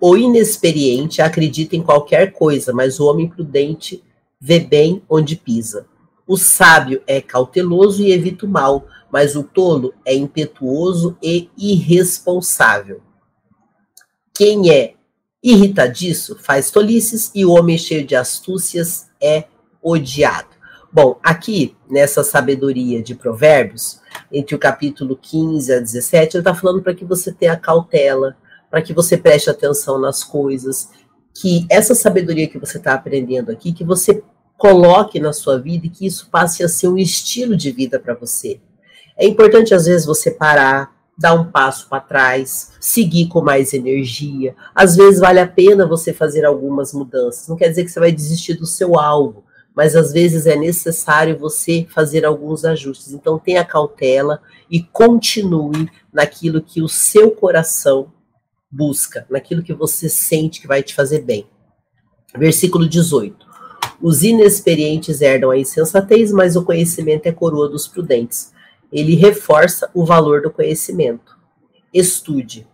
O 0.00 0.16
inexperiente 0.16 1.22
acredita 1.22 1.76
em 1.76 1.82
qualquer 1.82 2.32
coisa, 2.32 2.72
mas 2.72 3.00
o 3.00 3.06
homem 3.06 3.28
prudente 3.28 4.04
vê 4.38 4.60
bem 4.60 5.02
onde 5.08 5.36
pisa. 5.36 5.86
O 6.26 6.36
sábio 6.36 7.02
é 7.06 7.20
cauteloso 7.20 8.02
e 8.02 8.12
evita 8.12 8.44
o 8.44 8.48
mal, 8.48 8.86
mas 9.14 9.36
o 9.36 9.44
tolo 9.44 9.94
é 10.04 10.12
impetuoso 10.12 11.16
e 11.22 11.48
irresponsável. 11.56 13.00
Quem 14.34 14.72
é 14.72 14.94
irritadiço 15.40 16.36
faz 16.40 16.68
tolices 16.68 17.30
e 17.32 17.46
o 17.46 17.52
homem 17.52 17.78
cheio 17.78 18.04
de 18.04 18.16
astúcias 18.16 19.06
é 19.22 19.44
odiado. 19.80 20.48
Bom, 20.92 21.16
aqui 21.22 21.76
nessa 21.88 22.24
sabedoria 22.24 23.00
de 23.00 23.14
Provérbios, 23.14 24.00
entre 24.32 24.56
o 24.56 24.58
capítulo 24.58 25.16
15 25.16 25.72
a 25.72 25.78
17, 25.78 26.36
ele 26.36 26.40
está 26.40 26.52
falando 26.52 26.82
para 26.82 26.92
que 26.92 27.04
você 27.04 27.30
tenha 27.30 27.56
cautela, 27.56 28.36
para 28.68 28.82
que 28.82 28.92
você 28.92 29.16
preste 29.16 29.48
atenção 29.48 29.96
nas 29.96 30.24
coisas, 30.24 30.88
que 31.32 31.64
essa 31.70 31.94
sabedoria 31.94 32.48
que 32.48 32.58
você 32.58 32.78
está 32.78 32.94
aprendendo 32.94 33.52
aqui, 33.52 33.72
que 33.72 33.84
você 33.84 34.24
coloque 34.58 35.20
na 35.20 35.32
sua 35.32 35.56
vida 35.56 35.86
e 35.86 35.90
que 35.90 36.04
isso 36.04 36.28
passe 36.32 36.64
a 36.64 36.68
ser 36.68 36.88
um 36.88 36.98
estilo 36.98 37.56
de 37.56 37.70
vida 37.70 38.00
para 38.00 38.14
você. 38.14 38.60
É 39.16 39.26
importante, 39.26 39.74
às 39.74 39.86
vezes, 39.86 40.06
você 40.06 40.30
parar, 40.30 40.92
dar 41.16 41.34
um 41.34 41.44
passo 41.50 41.88
para 41.88 42.00
trás, 42.00 42.72
seguir 42.80 43.28
com 43.28 43.40
mais 43.40 43.72
energia. 43.72 44.56
Às 44.74 44.96
vezes, 44.96 45.20
vale 45.20 45.40
a 45.40 45.46
pena 45.46 45.86
você 45.86 46.12
fazer 46.12 46.44
algumas 46.44 46.92
mudanças. 46.92 47.48
Não 47.48 47.56
quer 47.56 47.68
dizer 47.68 47.84
que 47.84 47.90
você 47.90 48.00
vai 48.00 48.10
desistir 48.10 48.54
do 48.54 48.66
seu 48.66 48.98
alvo, 48.98 49.44
mas 49.74 49.94
às 49.94 50.12
vezes 50.12 50.46
é 50.46 50.56
necessário 50.56 51.38
você 51.38 51.86
fazer 51.88 52.24
alguns 52.24 52.64
ajustes. 52.64 53.12
Então, 53.12 53.38
tenha 53.38 53.64
cautela 53.64 54.40
e 54.70 54.82
continue 54.82 55.88
naquilo 56.12 56.60
que 56.60 56.82
o 56.82 56.88
seu 56.88 57.30
coração 57.30 58.12
busca, 58.70 59.24
naquilo 59.30 59.62
que 59.62 59.72
você 59.72 60.08
sente 60.08 60.60
que 60.60 60.66
vai 60.66 60.82
te 60.82 60.94
fazer 60.94 61.22
bem. 61.22 61.46
Versículo 62.36 62.88
18. 62.88 63.46
Os 64.02 64.24
inexperientes 64.24 65.20
herdam 65.20 65.50
a 65.50 65.58
insensatez, 65.58 66.32
mas 66.32 66.56
o 66.56 66.64
conhecimento 66.64 67.26
é 67.26 67.32
coroa 67.32 67.68
dos 67.68 67.86
prudentes. 67.86 68.52
Ele 68.94 69.16
reforça 69.16 69.90
o 69.92 70.04
valor 70.04 70.40
do 70.40 70.52
conhecimento. 70.52 71.36
estude. 71.92 72.64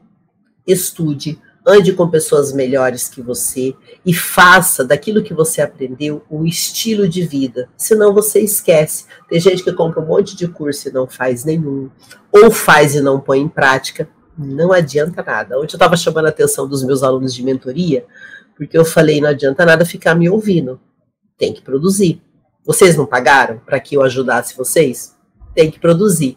Estude, 0.66 1.40
ande 1.66 1.94
com 1.94 2.10
pessoas 2.10 2.52
melhores 2.52 3.08
que 3.08 3.22
você 3.22 3.74
e 4.04 4.12
faça 4.12 4.84
daquilo 4.84 5.22
que 5.22 5.32
você 5.32 5.62
aprendeu 5.62 6.22
um 6.30 6.44
estilo 6.44 7.08
de 7.08 7.22
vida. 7.22 7.70
Senão 7.74 8.12
você 8.12 8.40
esquece. 8.40 9.06
Tem 9.30 9.40
gente 9.40 9.64
que 9.64 9.72
compra 9.72 10.00
um 10.00 10.06
monte 10.06 10.36
de 10.36 10.46
curso 10.46 10.88
e 10.88 10.92
não 10.92 11.06
faz 11.06 11.42
nenhum, 11.46 11.88
ou 12.30 12.50
faz 12.50 12.94
e 12.94 13.00
não 13.00 13.18
põe 13.18 13.40
em 13.40 13.48
prática. 13.48 14.06
Não 14.36 14.74
adianta 14.74 15.22
nada. 15.22 15.56
Ontem 15.56 15.72
eu 15.72 15.78
estava 15.78 15.96
chamando 15.96 16.26
a 16.26 16.28
atenção 16.28 16.68
dos 16.68 16.84
meus 16.84 17.02
alunos 17.02 17.34
de 17.34 17.42
mentoria, 17.42 18.04
porque 18.56 18.76
eu 18.76 18.84
falei: 18.84 19.22
não 19.22 19.30
adianta 19.30 19.64
nada 19.64 19.86
ficar 19.86 20.14
me 20.14 20.28
ouvindo. 20.28 20.78
Tem 21.38 21.54
que 21.54 21.62
produzir. 21.62 22.22
Vocês 22.62 22.94
não 22.94 23.06
pagaram 23.06 23.58
para 23.64 23.80
que 23.80 23.96
eu 23.96 24.02
ajudasse 24.02 24.54
vocês? 24.54 25.18
Tem 25.54 25.70
que 25.70 25.78
produzir. 25.78 26.36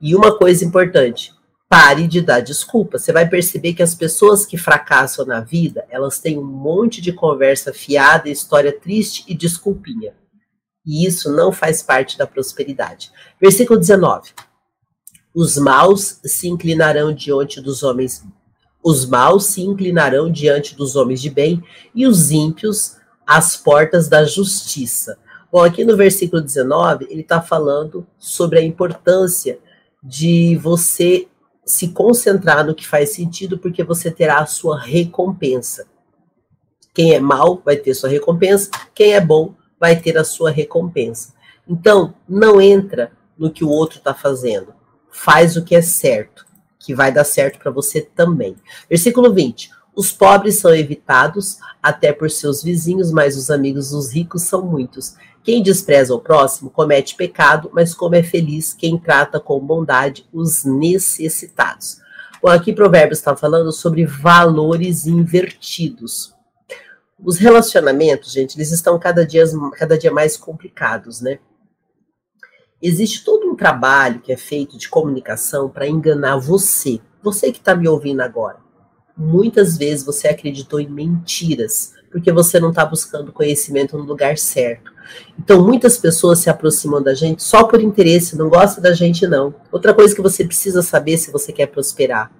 E 0.00 0.14
uma 0.14 0.36
coisa 0.36 0.64
importante: 0.64 1.32
pare 1.68 2.06
de 2.06 2.20
dar 2.20 2.40
desculpa. 2.40 2.98
Você 2.98 3.12
vai 3.12 3.28
perceber 3.28 3.74
que 3.74 3.82
as 3.82 3.94
pessoas 3.94 4.44
que 4.44 4.56
fracassam 4.56 5.24
na 5.24 5.40
vida, 5.40 5.84
elas 5.90 6.18
têm 6.18 6.38
um 6.38 6.44
monte 6.44 7.00
de 7.00 7.12
conversa 7.12 7.72
fiada, 7.72 8.28
história 8.28 8.72
triste 8.72 9.24
e 9.26 9.34
desculpinha. 9.34 10.14
E 10.84 11.06
isso 11.06 11.30
não 11.32 11.52
faz 11.52 11.82
parte 11.82 12.18
da 12.18 12.26
prosperidade. 12.26 13.12
Versículo 13.40 13.78
19. 13.78 14.30
Os 15.34 15.56
maus 15.56 16.20
se 16.24 16.48
inclinarão 16.48 17.14
diante 17.14 17.60
dos 17.60 17.82
homens 17.82 18.22
os 18.82 19.06
maus 19.06 19.46
se 19.46 19.62
inclinarão 19.62 20.30
diante 20.30 20.74
dos 20.74 20.96
homens 20.96 21.22
de 21.22 21.30
bem 21.30 21.62
e 21.94 22.04
os 22.04 22.30
ímpios 22.32 22.96
às 23.24 23.56
portas 23.56 24.08
da 24.08 24.24
justiça. 24.24 25.16
Bom, 25.52 25.62
aqui 25.62 25.84
no 25.84 25.94
versículo 25.98 26.40
19, 26.40 27.08
ele 27.10 27.20
está 27.20 27.42
falando 27.42 28.06
sobre 28.18 28.58
a 28.58 28.62
importância 28.62 29.58
de 30.02 30.56
você 30.56 31.28
se 31.62 31.88
concentrar 31.88 32.66
no 32.66 32.74
que 32.74 32.88
faz 32.88 33.10
sentido, 33.10 33.58
porque 33.58 33.84
você 33.84 34.10
terá 34.10 34.38
a 34.38 34.46
sua 34.46 34.80
recompensa. 34.80 35.86
Quem 36.94 37.12
é 37.12 37.20
mal 37.20 37.60
vai 37.62 37.76
ter 37.76 37.92
sua 37.92 38.08
recompensa, 38.08 38.70
quem 38.94 39.12
é 39.12 39.20
bom 39.20 39.54
vai 39.78 39.94
ter 39.94 40.16
a 40.16 40.24
sua 40.24 40.50
recompensa. 40.50 41.34
Então, 41.68 42.14
não 42.26 42.58
entra 42.58 43.12
no 43.36 43.50
que 43.50 43.62
o 43.62 43.68
outro 43.68 43.98
está 43.98 44.14
fazendo. 44.14 44.72
Faz 45.10 45.54
o 45.54 45.62
que 45.62 45.74
é 45.74 45.82
certo, 45.82 46.46
que 46.78 46.94
vai 46.94 47.12
dar 47.12 47.24
certo 47.24 47.58
para 47.58 47.70
você 47.70 48.00
também. 48.00 48.56
Versículo 48.88 49.34
20. 49.34 49.70
Os 49.94 50.10
pobres 50.10 50.58
são 50.58 50.74
evitados 50.74 51.58
até 51.82 52.12
por 52.12 52.30
seus 52.30 52.62
vizinhos, 52.62 53.12
mas 53.12 53.36
os 53.36 53.50
amigos 53.50 53.90
dos 53.90 54.10
ricos 54.10 54.42
são 54.42 54.62
muitos. 54.62 55.14
Quem 55.42 55.62
despreza 55.62 56.14
o 56.14 56.20
próximo 56.20 56.70
comete 56.70 57.16
pecado, 57.16 57.70
mas 57.72 57.94
como 57.94 58.14
é 58.14 58.22
feliz 58.22 58.72
quem 58.72 58.98
trata 58.98 59.40
com 59.40 59.58
bondade 59.58 60.28
os 60.32 60.64
necessitados. 60.64 62.00
Bom, 62.40 62.48
aqui 62.48 62.72
Provérbios 62.72 63.18
está 63.18 63.36
falando 63.36 63.72
sobre 63.72 64.04
valores 64.04 65.06
invertidos. 65.06 66.34
Os 67.24 67.38
relacionamentos, 67.38 68.32
gente, 68.32 68.56
eles 68.56 68.72
estão 68.72 68.98
cada 68.98 69.24
dia, 69.24 69.44
cada 69.76 69.96
dia 69.96 70.10
mais 70.10 70.36
complicados, 70.36 71.20
né? 71.20 71.38
Existe 72.80 73.24
todo 73.24 73.48
um 73.48 73.54
trabalho 73.54 74.20
que 74.20 74.32
é 74.32 74.36
feito 74.36 74.76
de 74.76 74.88
comunicação 74.88 75.68
para 75.68 75.86
enganar 75.86 76.36
você, 76.36 77.00
você 77.22 77.52
que 77.52 77.58
está 77.58 77.76
me 77.76 77.86
ouvindo 77.86 78.20
agora. 78.20 78.58
Muitas 79.16 79.76
vezes 79.76 80.04
você 80.04 80.26
acreditou 80.26 80.80
em 80.80 80.88
mentiras, 80.88 81.94
porque 82.10 82.32
você 82.32 82.58
não 82.58 82.70
está 82.70 82.84
buscando 82.84 83.32
conhecimento 83.32 83.96
no 83.96 84.02
lugar 84.02 84.36
certo. 84.36 84.91
Então, 85.38 85.64
muitas 85.64 85.98
pessoas 85.98 86.38
se 86.38 86.50
aproximam 86.50 87.02
da 87.02 87.14
gente 87.14 87.42
só 87.42 87.64
por 87.64 87.80
interesse, 87.80 88.36
não 88.36 88.48
gosta 88.48 88.80
da 88.80 88.92
gente, 88.92 89.26
não. 89.26 89.54
Outra 89.70 89.94
coisa 89.94 90.14
que 90.14 90.22
você 90.22 90.44
precisa 90.44 90.82
saber 90.82 91.18
se 91.18 91.30
você 91.30 91.52
quer 91.52 91.66
prosperar: 91.66 92.30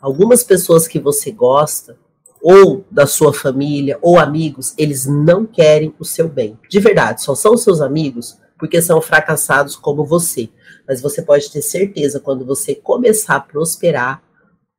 algumas 0.00 0.42
pessoas 0.42 0.86
que 0.86 0.98
você 0.98 1.30
gosta, 1.30 1.96
ou 2.42 2.84
da 2.90 3.06
sua 3.06 3.32
família, 3.32 3.98
ou 4.00 4.18
amigos, 4.18 4.74
eles 4.78 5.06
não 5.06 5.44
querem 5.44 5.94
o 5.98 6.04
seu 6.04 6.28
bem. 6.28 6.58
De 6.68 6.78
verdade, 6.78 7.22
só 7.22 7.34
são 7.34 7.56
seus 7.56 7.80
amigos 7.80 8.38
porque 8.58 8.80
são 8.80 9.00
fracassados 9.00 9.76
como 9.76 10.04
você. 10.04 10.48
Mas 10.88 11.00
você 11.00 11.22
pode 11.22 11.50
ter 11.50 11.62
certeza, 11.62 12.20
quando 12.20 12.44
você 12.44 12.74
começar 12.74 13.36
a 13.36 13.40
prosperar, 13.40 14.22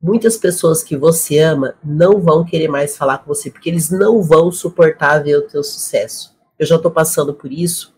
muitas 0.00 0.36
pessoas 0.36 0.82
que 0.82 0.96
você 0.96 1.38
ama 1.38 1.74
não 1.84 2.20
vão 2.20 2.44
querer 2.44 2.68
mais 2.68 2.96
falar 2.96 3.18
com 3.18 3.26
você, 3.26 3.50
porque 3.50 3.68
eles 3.68 3.90
não 3.90 4.22
vão 4.22 4.50
suportar 4.50 5.22
ver 5.22 5.36
o 5.36 5.46
teu 5.46 5.62
sucesso. 5.62 6.37
Eu 6.58 6.66
já 6.66 6.76
estou 6.76 6.90
passando 6.90 7.32
por 7.32 7.52
isso. 7.52 7.94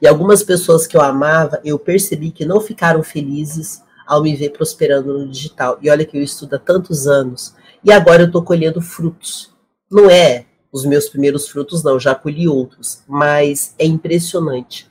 E 0.00 0.06
algumas 0.06 0.42
pessoas 0.42 0.86
que 0.86 0.96
eu 0.96 1.00
amava, 1.00 1.60
eu 1.64 1.78
percebi 1.78 2.30
que 2.30 2.44
não 2.44 2.60
ficaram 2.60 3.02
felizes 3.02 3.82
ao 4.06 4.22
me 4.22 4.34
ver 4.34 4.50
prosperando 4.50 5.18
no 5.18 5.28
digital. 5.28 5.78
E 5.80 5.90
olha 5.90 6.04
que 6.04 6.16
eu 6.16 6.22
estudo 6.22 6.54
há 6.54 6.58
tantos 6.58 7.06
anos. 7.06 7.54
E 7.84 7.92
agora 7.92 8.22
eu 8.22 8.26
estou 8.26 8.42
colhendo 8.42 8.80
frutos. 8.80 9.52
Não 9.90 10.10
é 10.10 10.46
os 10.72 10.84
meus 10.84 11.08
primeiros 11.08 11.48
frutos, 11.48 11.82
não, 11.82 12.00
já 12.00 12.14
colhi 12.14 12.48
outros. 12.48 13.02
Mas 13.06 13.74
é 13.78 13.84
impressionante 13.84 14.90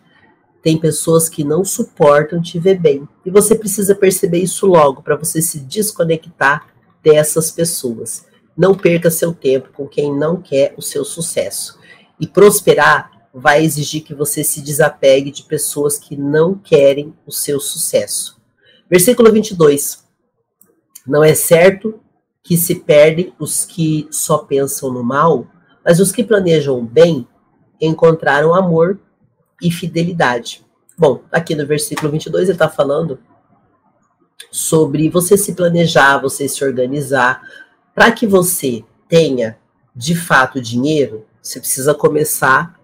tem 0.62 0.78
pessoas 0.78 1.28
que 1.28 1.44
não 1.44 1.66
suportam 1.66 2.42
te 2.42 2.60
ver 2.60 2.80
bem. 2.80 3.08
E 3.26 3.32
você 3.32 3.56
precisa 3.56 3.96
perceber 3.96 4.40
isso 4.40 4.68
logo 4.68 5.02
para 5.02 5.16
você 5.16 5.42
se 5.42 5.60
desconectar 5.60 6.68
dessas 7.04 7.52
pessoas. 7.52 8.26
Não 8.56 8.76
perca 8.76 9.10
seu 9.10 9.34
tempo 9.34 9.70
com 9.74 9.88
quem 9.88 10.16
não 10.16 10.40
quer 10.40 10.74
o 10.78 10.82
seu 10.82 11.04
sucesso. 11.04 11.80
E 12.22 12.28
prosperar 12.28 13.12
vai 13.34 13.64
exigir 13.64 14.04
que 14.04 14.14
você 14.14 14.44
se 14.44 14.62
desapegue 14.62 15.32
de 15.32 15.44
pessoas 15.44 15.98
que 15.98 16.16
não 16.16 16.56
querem 16.56 17.14
o 17.26 17.32
seu 17.32 17.60
sucesso. 17.60 18.40
Versículo 18.90 19.32
22. 19.32 20.06
Não 21.08 21.24
é 21.24 21.34
certo 21.34 22.00
que 22.44 22.56
se 22.58 22.76
perdem 22.76 23.34
os 23.40 23.66
que 23.66 24.08
só 24.12 24.40
pensam 24.40 24.92
no 24.92 25.04
mal, 25.04 25.48
mas 25.84 26.00
os 26.00 26.12
que 26.12 26.24
planejam 26.24 26.78
o 26.78 26.84
bem 26.84 27.28
encontraram 27.80 28.54
amor 28.54 29.00
e 29.62 29.72
fidelidade. 29.72 30.66
Bom, 30.98 31.24
aqui 31.32 31.56
no 31.56 31.66
versículo 31.66 32.12
22 32.12 32.44
ele 32.44 32.52
está 32.52 32.70
falando 32.70 33.20
sobre 34.52 35.10
você 35.10 35.38
se 35.38 35.54
planejar, 35.54 36.20
você 36.20 36.48
se 36.48 36.64
organizar. 36.64 37.42
Para 37.96 38.12
que 38.12 38.28
você 38.28 38.84
tenha 39.08 39.58
de 39.96 40.16
fato 40.16 40.62
dinheiro, 40.62 41.26
você 41.42 41.60
precisa 41.60 41.94
começar 41.94 42.80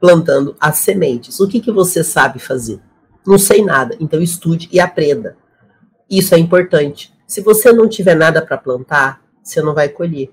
plantando 0.00 0.56
as 0.60 0.78
sementes. 0.78 1.40
O 1.40 1.48
que, 1.48 1.60
que 1.60 1.72
você 1.72 2.02
sabe 2.02 2.38
fazer? 2.38 2.80
Não 3.26 3.38
sei 3.38 3.64
nada, 3.64 3.96
então 4.00 4.20
estude 4.20 4.68
e 4.72 4.80
aprenda. 4.80 5.36
Isso 6.08 6.34
é 6.34 6.38
importante. 6.38 7.12
Se 7.26 7.40
você 7.40 7.72
não 7.72 7.88
tiver 7.88 8.14
nada 8.14 8.40
para 8.40 8.56
plantar, 8.56 9.22
você 9.42 9.60
não 9.60 9.74
vai 9.74 9.88
colher. 9.88 10.30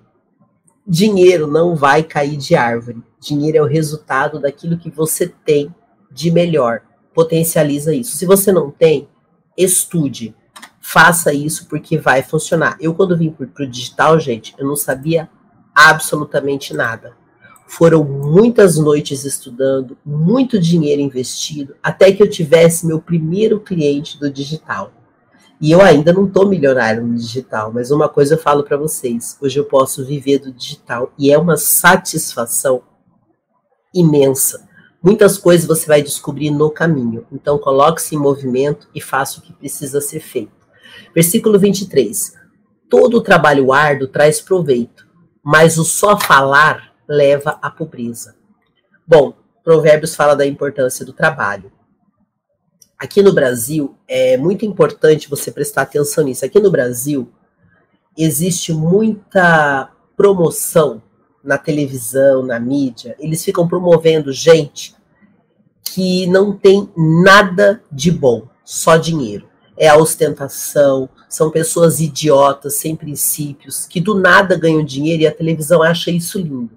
Dinheiro 0.88 1.48
não 1.48 1.76
vai 1.76 2.04
cair 2.04 2.38
de 2.38 2.56
árvore. 2.56 3.04
Dinheiro 3.20 3.58
é 3.58 3.62
o 3.62 3.68
resultado 3.68 4.40
daquilo 4.40 4.78
que 4.78 4.90
você 4.90 5.28
tem 5.28 5.74
de 6.12 6.32
melhor. 6.32 6.82
Potencializa 7.14 7.94
isso. 7.94 8.16
Se 8.16 8.26
você 8.26 8.52
não 8.52 8.72
tem, 8.72 9.10
estude. 9.58 10.36
Faça 10.80 11.34
isso 11.34 11.68
porque 11.68 11.98
vai 11.98 12.22
funcionar. 12.22 12.78
Eu, 12.80 12.94
quando 12.94 13.18
vim 13.18 13.32
para 13.32 13.64
o 13.64 13.68
digital, 13.68 14.20
gente, 14.20 14.54
eu 14.58 14.66
não 14.66 14.76
sabia 14.76 15.30
absolutamente 15.74 16.74
nada. 16.74 17.14
Foram 17.68 18.04
muitas 18.04 18.78
noites 18.78 19.26
estudando, 19.26 19.98
muito 20.06 20.60
dinheiro 20.60 21.02
investido, 21.02 21.76
até 21.82 22.12
que 22.12 22.22
eu 22.22 22.30
tivesse 22.30 22.86
meu 22.86 23.02
primeiro 23.02 23.60
cliente 23.60 24.20
do 24.20 24.30
digital. 24.30 24.92
E 25.60 25.72
eu 25.72 25.82
ainda 25.82 26.14
não 26.14 26.26
estou 26.26 26.48
milionário 26.48 27.06
no 27.06 27.16
digital, 27.16 27.72
mas 27.74 27.90
uma 27.90 28.10
coisa 28.10 28.36
eu 28.36 28.40
falo 28.40 28.64
para 28.64 28.78
vocês: 28.78 29.38
hoje 29.42 29.58
eu 29.60 29.66
posso 29.66 30.06
viver 30.06 30.40
do 30.40 30.52
digital 30.52 31.12
e 31.18 31.32
é 31.32 31.38
uma 31.38 31.58
satisfação 31.58 32.84
imensa. 33.94 34.68
Muitas 35.02 35.38
coisas 35.38 35.68
você 35.68 35.86
vai 35.86 36.02
descobrir 36.02 36.50
no 36.50 36.70
caminho. 36.70 37.26
Então, 37.32 37.58
coloque-se 37.58 38.16
em 38.16 38.20
movimento 38.20 38.88
e 38.94 39.00
faça 39.00 39.40
o 39.40 39.42
que 39.42 39.54
precisa 39.54 40.02
ser 40.02 40.20
feito. 40.20 40.52
Versículo 41.14 41.60
23. 41.60 42.34
Todo 42.90 43.22
trabalho 43.22 43.72
árduo 43.72 44.08
traz 44.08 44.42
proveito, 44.42 45.08
mas 45.44 45.78
o 45.78 45.86
só 45.86 46.20
falar 46.20 46.95
leva 47.08 47.60
à 47.62 47.70
pobreza. 47.70 48.36
Bom, 49.08 49.34
Provérbios 49.64 50.16
fala 50.16 50.36
da 50.36 50.46
importância 50.46 51.06
do 51.06 51.14
trabalho. 51.14 51.72
Aqui 52.98 53.22
no 53.22 53.34
Brasil, 53.34 53.96
é 54.08 54.38
muito 54.38 54.66
importante 54.66 55.30
você 55.30 55.52
prestar 55.52 55.84
atenção 55.84 56.24
nisso. 56.24 56.46
Aqui 56.46 56.60
no 56.60 56.72
Brasil, 56.72 57.30
existe 58.18 58.72
muita 58.72 59.92
promoção 60.16 61.02
na 61.44 61.58
televisão, 61.58 62.44
na 62.44 62.60
mídia, 62.60 63.16
eles 63.20 63.44
ficam 63.44 63.68
promovendo 63.68 64.32
gente 64.32 64.96
que 65.84 66.26
não 66.28 66.52
tem 66.52 66.90
nada 66.98 67.82
de 67.92 68.12
bom, 68.12 68.48
só 68.64 68.98
dinheiro. 68.98 69.48
É 69.78 69.88
a 69.88 69.98
ostentação, 69.98 71.08
são 71.30 71.52
pessoas 71.52 72.00
idiotas, 72.00 72.78
sem 72.78 72.96
princípios, 72.96 73.86
que 73.86 74.02
do 74.02 74.16
nada 74.16 74.58
ganham 74.58 74.84
dinheiro 74.84 75.24
e 75.24 75.28
a 75.28 75.34
televisão 75.34 75.84
acha 75.84 76.10
isso 76.10 76.40
lindo. 76.40 76.72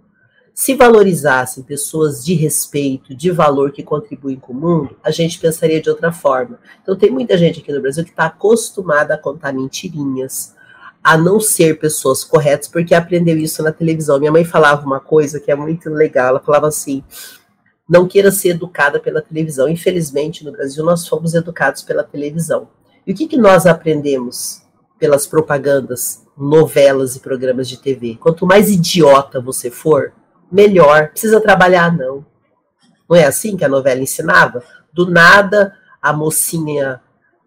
Se 0.61 0.75
valorizassem 0.75 1.63
pessoas 1.63 2.25
de 2.25 2.35
respeito, 2.35 3.15
de 3.15 3.31
valor 3.31 3.71
que 3.71 3.81
contribuem 3.81 4.41
com 4.41 4.53
o 4.53 4.57
mundo, 4.57 4.97
a 5.05 5.13
gente 5.13 5.39
pensaria 5.39 5.81
de 5.81 5.89
outra 5.89 6.11
forma. 6.11 6.59
Então 6.83 6.97
tem 6.97 7.13
muita 7.13 7.39
gente 7.39 7.61
aqui 7.61 7.73
no 7.73 7.81
Brasil 7.81 8.03
que 8.03 8.11
está 8.11 8.25
acostumada 8.25 9.15
a 9.15 9.19
contar 9.19 9.53
mentirinhas, 9.53 10.57
a 11.01 11.17
não 11.17 11.39
ser 11.39 11.79
pessoas 11.79 12.25
corretas, 12.25 12.67
porque 12.67 12.93
aprendeu 12.93 13.39
isso 13.39 13.63
na 13.63 13.71
televisão. 13.71 14.19
Minha 14.19 14.33
mãe 14.33 14.43
falava 14.43 14.85
uma 14.85 14.99
coisa 14.99 15.39
que 15.39 15.49
é 15.49 15.55
muito 15.55 15.89
legal, 15.91 16.31
ela 16.31 16.41
falava 16.41 16.67
assim: 16.67 17.05
não 17.89 18.09
queira 18.09 18.33
ser 18.33 18.49
educada 18.49 18.99
pela 18.99 19.23
televisão. 19.23 19.69
Infelizmente, 19.69 20.45
no 20.45 20.51
Brasil, 20.51 20.85
nós 20.85 21.07
fomos 21.07 21.35
educados 21.35 21.83
pela 21.85 22.03
televisão. 22.03 22.69
E 23.07 23.13
o 23.13 23.15
que, 23.15 23.29
que 23.29 23.37
nós 23.37 23.65
aprendemos 23.65 24.63
pelas 24.99 25.25
propagandas, 25.25 26.27
novelas 26.37 27.15
e 27.15 27.21
programas 27.21 27.69
de 27.69 27.77
TV? 27.77 28.19
Quanto 28.21 28.45
mais 28.45 28.69
idiota 28.69 29.41
você 29.41 29.71
for, 29.71 30.13
melhor. 30.51 31.11
Precisa 31.11 31.41
trabalhar, 31.41 31.97
não. 31.97 32.25
Não 33.09 33.17
é 33.17 33.25
assim 33.25 33.57
que 33.57 33.65
a 33.65 33.69
novela 33.69 34.01
ensinava? 34.01 34.63
Do 34.93 35.11
nada, 35.11 35.75
a 36.01 36.13
mocinha, 36.13 37.01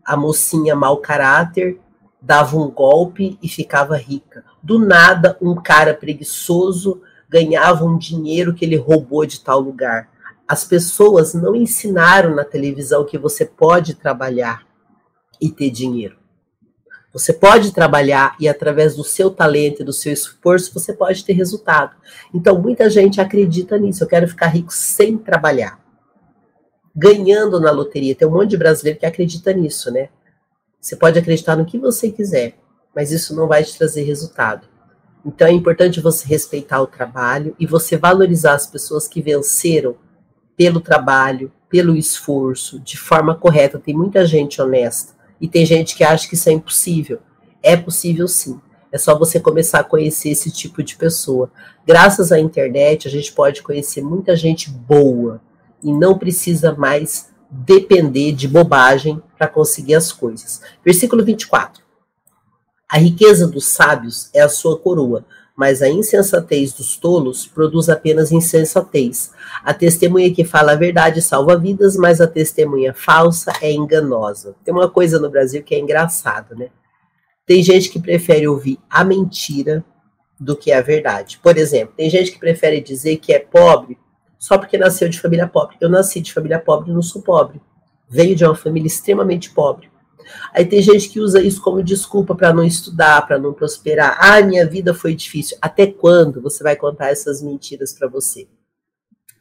a 0.05 0.17
mocinha 0.17 0.75
mau 0.75 0.97
caráter 0.97 1.79
dava 2.21 2.57
um 2.57 2.69
golpe 2.69 3.37
e 3.41 3.49
ficava 3.49 3.97
rica. 3.97 4.43
Do 4.61 4.77
nada, 4.77 5.37
um 5.41 5.55
cara 5.55 5.93
preguiçoso 5.93 7.01
ganhava 7.27 7.85
um 7.85 7.97
dinheiro 7.97 8.53
que 8.53 8.65
ele 8.65 8.75
roubou 8.75 9.25
de 9.25 9.39
tal 9.39 9.59
lugar. 9.59 10.09
As 10.47 10.65
pessoas 10.65 11.33
não 11.33 11.55
ensinaram 11.55 12.35
na 12.35 12.43
televisão 12.43 13.05
que 13.05 13.17
você 13.17 13.45
pode 13.45 13.95
trabalhar 13.95 14.67
e 15.39 15.49
ter 15.49 15.69
dinheiro. 15.69 16.20
Você 17.13 17.33
pode 17.33 17.73
trabalhar 17.73 18.35
e 18.39 18.47
através 18.47 18.95
do 18.95 19.03
seu 19.03 19.29
talento 19.29 19.81
e 19.81 19.85
do 19.85 19.91
seu 19.91 20.13
esforço 20.13 20.73
você 20.73 20.93
pode 20.93 21.25
ter 21.25 21.33
resultado. 21.33 21.95
Então 22.33 22.59
muita 22.61 22.89
gente 22.89 23.19
acredita 23.19 23.77
nisso. 23.77 24.03
Eu 24.03 24.07
quero 24.07 24.27
ficar 24.27 24.47
rico 24.47 24.71
sem 24.71 25.17
trabalhar. 25.17 25.79
Ganhando 26.95 27.59
na 27.59 27.69
loteria. 27.69 28.15
Tem 28.15 28.27
um 28.27 28.31
monte 28.31 28.51
de 28.51 28.57
brasileiro 28.57 28.99
que 28.99 29.05
acredita 29.05 29.51
nisso, 29.51 29.91
né? 29.91 30.09
Você 30.79 30.95
pode 30.95 31.19
acreditar 31.19 31.55
no 31.55 31.65
que 31.65 31.77
você 31.77 32.09
quiser, 32.09 32.55
mas 32.95 33.11
isso 33.11 33.35
não 33.35 33.47
vai 33.47 33.63
te 33.63 33.77
trazer 33.77 34.03
resultado. 34.03 34.67
Então 35.25 35.47
é 35.47 35.51
importante 35.51 35.99
você 35.99 36.25
respeitar 36.27 36.81
o 36.81 36.87
trabalho 36.87 37.55
e 37.59 37.67
você 37.67 37.97
valorizar 37.97 38.53
as 38.53 38.65
pessoas 38.65 39.07
que 39.07 39.21
venceram 39.21 39.95
pelo 40.55 40.79
trabalho, 40.79 41.51
pelo 41.69 41.95
esforço, 41.95 42.79
de 42.79 42.97
forma 42.97 43.35
correta. 43.35 43.79
Tem 43.79 43.95
muita 43.95 44.25
gente 44.25 44.61
honesta 44.61 45.20
e 45.41 45.47
tem 45.47 45.65
gente 45.65 45.95
que 45.95 46.03
acha 46.03 46.29
que 46.29 46.35
isso 46.35 46.47
é 46.47 46.53
impossível. 46.53 47.19
É 47.63 47.75
possível 47.75 48.27
sim. 48.27 48.61
É 48.91 48.97
só 48.97 49.17
você 49.17 49.39
começar 49.39 49.79
a 49.79 49.83
conhecer 49.83 50.29
esse 50.29 50.51
tipo 50.51 50.83
de 50.83 50.95
pessoa. 50.95 51.51
Graças 51.85 52.31
à 52.31 52.39
internet, 52.39 53.07
a 53.07 53.11
gente 53.11 53.33
pode 53.33 53.63
conhecer 53.63 54.03
muita 54.03 54.35
gente 54.35 54.69
boa 54.69 55.41
e 55.81 55.91
não 55.91 56.17
precisa 56.17 56.73
mais 56.73 57.31
depender 57.49 58.33
de 58.33 58.47
bobagem 58.47 59.21
para 59.37 59.47
conseguir 59.47 59.95
as 59.95 60.11
coisas. 60.11 60.61
Versículo 60.85 61.23
24. 61.23 61.83
A 62.89 62.97
riqueza 62.97 63.47
dos 63.47 63.65
sábios 63.65 64.29
é 64.33 64.41
a 64.41 64.49
sua 64.49 64.77
coroa, 64.77 65.25
mas 65.61 65.83
a 65.83 65.87
insensatez 65.87 66.73
dos 66.73 66.97
tolos 66.97 67.45
produz 67.45 67.87
apenas 67.87 68.31
insensatez. 68.31 69.31
A 69.63 69.71
testemunha 69.71 70.33
que 70.33 70.43
fala 70.43 70.71
a 70.71 70.75
verdade 70.75 71.21
salva 71.21 71.55
vidas, 71.55 71.95
mas 71.95 72.19
a 72.19 72.25
testemunha 72.25 72.95
falsa 72.95 73.53
é 73.61 73.71
enganosa. 73.71 74.55
Tem 74.65 74.73
uma 74.73 74.89
coisa 74.89 75.19
no 75.19 75.29
Brasil 75.29 75.61
que 75.61 75.75
é 75.75 75.79
engraçada, 75.79 76.55
né? 76.55 76.69
Tem 77.45 77.61
gente 77.61 77.91
que 77.91 77.99
prefere 77.99 78.47
ouvir 78.47 78.79
a 78.89 79.03
mentira 79.03 79.85
do 80.39 80.57
que 80.57 80.71
a 80.71 80.81
verdade. 80.81 81.39
Por 81.43 81.55
exemplo, 81.55 81.93
tem 81.95 82.09
gente 82.09 82.31
que 82.31 82.39
prefere 82.39 82.81
dizer 82.81 83.17
que 83.17 83.31
é 83.31 83.37
pobre 83.37 83.99
só 84.39 84.57
porque 84.57 84.79
nasceu 84.79 85.07
de 85.07 85.21
família 85.21 85.47
pobre. 85.47 85.77
Eu 85.79 85.91
nasci 85.91 86.21
de 86.21 86.33
família 86.33 86.57
pobre 86.57 86.89
e 86.89 86.93
não 86.95 87.03
sou 87.03 87.21
pobre. 87.21 87.61
Venho 88.09 88.35
de 88.35 88.43
uma 88.43 88.55
família 88.55 88.87
extremamente 88.87 89.51
pobre. 89.51 89.90
Aí 90.53 90.65
tem 90.65 90.81
gente 90.81 91.09
que 91.09 91.19
usa 91.19 91.41
isso 91.41 91.61
como 91.61 91.83
desculpa 91.83 92.35
para 92.35 92.53
não 92.53 92.63
estudar, 92.63 93.25
para 93.25 93.37
não 93.37 93.53
prosperar. 93.53 94.17
Ah, 94.19 94.41
minha 94.41 94.65
vida 94.65 94.93
foi 94.93 95.15
difícil. 95.15 95.57
Até 95.61 95.87
quando 95.87 96.41
você 96.41 96.63
vai 96.63 96.75
contar 96.75 97.09
essas 97.09 97.41
mentiras 97.41 97.93
para 97.93 98.07
você? 98.07 98.47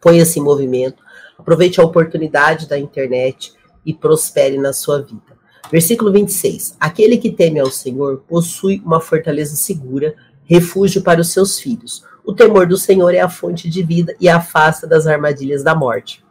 Ponha-se 0.00 0.38
em 0.38 0.42
movimento, 0.42 1.02
aproveite 1.38 1.80
a 1.80 1.84
oportunidade 1.84 2.66
da 2.68 2.78
internet 2.78 3.52
e 3.84 3.92
prospere 3.92 4.56
na 4.58 4.72
sua 4.72 5.02
vida. 5.02 5.38
Versículo 5.70 6.10
26. 6.10 6.76
Aquele 6.80 7.16
que 7.18 7.30
teme 7.30 7.60
ao 7.60 7.70
Senhor 7.70 8.24
possui 8.26 8.82
uma 8.84 9.00
fortaleza 9.00 9.54
segura, 9.54 10.14
refúgio 10.44 11.02
para 11.02 11.20
os 11.20 11.32
seus 11.32 11.60
filhos. 11.60 12.02
O 12.24 12.34
temor 12.34 12.66
do 12.66 12.76
Senhor 12.76 13.14
é 13.14 13.20
a 13.20 13.28
fonte 13.28 13.68
de 13.68 13.82
vida 13.82 14.16
e 14.20 14.28
afasta 14.28 14.86
das 14.86 15.06
armadilhas 15.06 15.62
da 15.62 15.74
morte. 15.74 16.24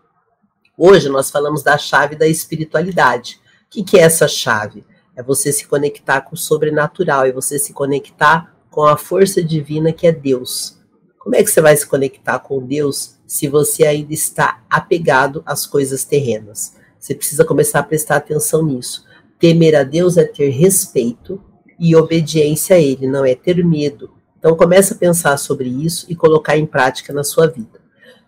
Hoje 0.77 1.09
nós 1.09 1.29
falamos 1.29 1.61
da 1.61 1.77
chave 1.77 2.15
da 2.15 2.27
espiritualidade. 2.27 3.39
O 3.69 3.71
que, 3.71 3.83
que 3.83 3.99
é 3.99 4.01
essa 4.01 4.27
chave? 4.27 4.83
É 5.15 5.21
você 5.21 5.53
se 5.53 5.67
conectar 5.67 6.21
com 6.21 6.33
o 6.33 6.37
sobrenatural, 6.37 7.25
é 7.25 7.31
você 7.31 7.59
se 7.59 7.71
conectar 7.71 8.51
com 8.71 8.83
a 8.83 8.97
força 8.97 9.43
divina 9.43 9.93
que 9.93 10.07
é 10.07 10.11
Deus. 10.11 10.79
Como 11.19 11.35
é 11.35 11.43
que 11.43 11.51
você 11.51 11.61
vai 11.61 11.77
se 11.77 11.85
conectar 11.85 12.39
com 12.39 12.65
Deus 12.65 13.19
se 13.27 13.47
você 13.47 13.85
ainda 13.85 14.11
está 14.11 14.63
apegado 14.67 15.43
às 15.45 15.67
coisas 15.67 16.03
terrenas? 16.03 16.73
Você 16.99 17.13
precisa 17.13 17.45
começar 17.45 17.81
a 17.81 17.83
prestar 17.83 18.15
atenção 18.15 18.65
nisso. 18.65 19.05
Temer 19.37 19.75
a 19.75 19.83
Deus 19.83 20.17
é 20.17 20.23
ter 20.23 20.49
respeito 20.49 21.39
e 21.79 21.95
obediência 21.95 22.75
a 22.75 22.79
Ele, 22.79 23.05
não 23.05 23.23
é 23.23 23.35
ter 23.35 23.63
medo. 23.63 24.09
Então 24.39 24.55
comece 24.55 24.93
a 24.93 24.97
pensar 24.97 25.37
sobre 25.37 25.69
isso 25.69 26.07
e 26.09 26.15
colocar 26.15 26.57
em 26.57 26.65
prática 26.65 27.13
na 27.13 27.23
sua 27.23 27.45
vida. 27.45 27.79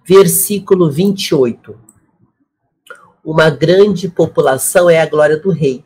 Versículo 0.08 0.92
28 0.92 1.91
uma 3.24 3.50
grande 3.50 4.10
população 4.10 4.90
é 4.90 5.00
a 5.00 5.06
glória 5.06 5.38
do 5.38 5.52
rei, 5.52 5.84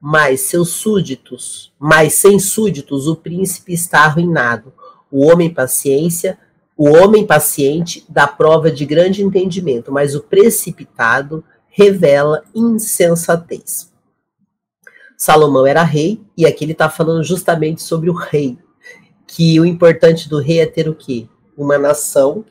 mas 0.00 0.40
seus 0.42 0.70
súditos, 0.70 1.72
mas 1.78 2.14
sem 2.14 2.38
súditos 2.38 3.06
o 3.06 3.16
príncipe 3.16 3.72
está 3.72 4.04
arruinado. 4.04 4.72
O 5.10 5.26
homem 5.26 5.52
paciência, 5.52 6.38
o 6.76 6.88
homem 6.88 7.26
paciente 7.26 8.04
dá 8.08 8.26
prova 8.26 8.70
de 8.70 8.86
grande 8.86 9.22
entendimento, 9.22 9.92
mas 9.92 10.14
o 10.14 10.22
precipitado 10.22 11.44
revela 11.68 12.42
insensatez. 12.54 13.92
Salomão 15.16 15.66
era 15.66 15.82
rei, 15.82 16.20
e 16.36 16.46
aqui 16.46 16.64
ele 16.64 16.72
está 16.72 16.88
falando 16.88 17.24
justamente 17.24 17.82
sobre 17.82 18.08
o 18.08 18.14
rei, 18.14 18.56
que 19.26 19.58
o 19.60 19.66
importante 19.66 20.28
do 20.28 20.38
rei 20.38 20.60
é 20.60 20.66
ter 20.66 20.88
o 20.88 20.94
quê? 20.94 21.28
Uma 21.56 21.76
nação 21.76 22.44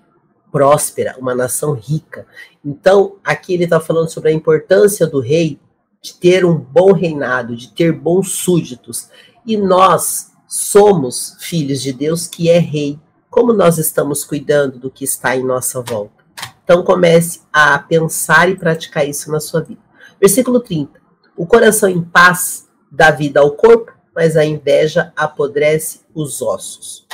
próspera, 0.51 1.15
uma 1.19 1.35
nação 1.35 1.73
rica. 1.73 2.25
Então, 2.63 3.17
aqui 3.23 3.53
ele 3.53 3.65
está 3.65 3.79
falando 3.79 4.09
sobre 4.09 4.29
a 4.29 4.33
importância 4.33 5.05
do 5.05 5.19
rei 5.19 5.59
de 6.01 6.13
ter 6.13 6.45
um 6.45 6.55
bom 6.55 6.93
reinado, 6.93 7.55
de 7.55 7.69
ter 7.73 7.91
bons 7.91 8.31
súditos. 8.31 9.09
E 9.45 9.57
nós 9.57 10.31
somos 10.47 11.35
filhos 11.39 11.81
de 11.81 11.91
Deus 11.91 12.27
que 12.27 12.49
é 12.49 12.59
rei. 12.59 12.99
Como 13.29 13.53
nós 13.53 13.77
estamos 13.77 14.23
cuidando 14.23 14.79
do 14.79 14.89
que 14.89 15.03
está 15.03 15.35
em 15.35 15.43
nossa 15.43 15.81
volta? 15.81 16.23
Então, 16.63 16.83
comece 16.83 17.41
a 17.51 17.77
pensar 17.79 18.49
e 18.49 18.55
praticar 18.55 19.07
isso 19.07 19.31
na 19.31 19.39
sua 19.39 19.61
vida. 19.61 19.81
Versículo 20.19 20.59
30. 20.59 20.99
O 21.35 21.45
coração 21.45 21.87
em 21.87 22.01
paz 22.01 22.67
dá 22.91 23.11
vida 23.11 23.39
ao 23.39 23.51
corpo, 23.51 23.93
mas 24.15 24.35
a 24.35 24.43
inveja 24.43 25.13
apodrece 25.15 26.01
os 26.13 26.41
ossos. 26.41 27.05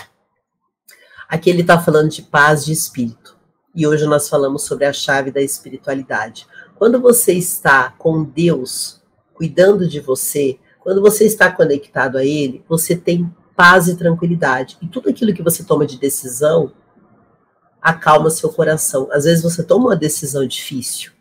Aqui 1.34 1.50
ele 1.50 1.62
está 1.62 1.82
falando 1.82 2.12
de 2.12 2.22
paz 2.22 2.64
de 2.64 2.72
espírito. 2.72 3.36
E 3.74 3.88
hoje 3.88 4.06
nós 4.06 4.30
falamos 4.30 4.66
sobre 4.66 4.86
a 4.86 4.94
chave 4.94 5.32
da 5.32 5.42
espiritualidade. 5.42 6.46
Quando 6.76 7.02
você 7.02 7.34
está 7.34 7.90
com 7.98 8.24
Deus 8.24 9.02
cuidando 9.34 9.88
de 9.88 10.00
você, 10.00 10.60
quando 10.80 11.02
você 11.02 11.26
está 11.26 11.52
conectado 11.52 12.20
a 12.20 12.24
Ele, 12.24 12.64
você 12.70 12.96
tem 12.96 13.36
paz 13.56 13.88
e 13.88 13.98
tranquilidade. 13.98 14.78
E 14.80 14.88
tudo 14.88 15.10
aquilo 15.10 15.34
que 15.34 15.42
você 15.42 15.64
toma 15.64 15.88
de 15.88 15.98
decisão 15.98 16.72
acalma 17.82 18.30
seu 18.30 18.50
coração. 18.50 19.10
Às 19.12 19.24
vezes 19.24 19.42
você 19.42 19.64
toma 19.64 19.88
uma 19.88 19.96
decisão 19.96 20.46
difícil, 20.46 21.14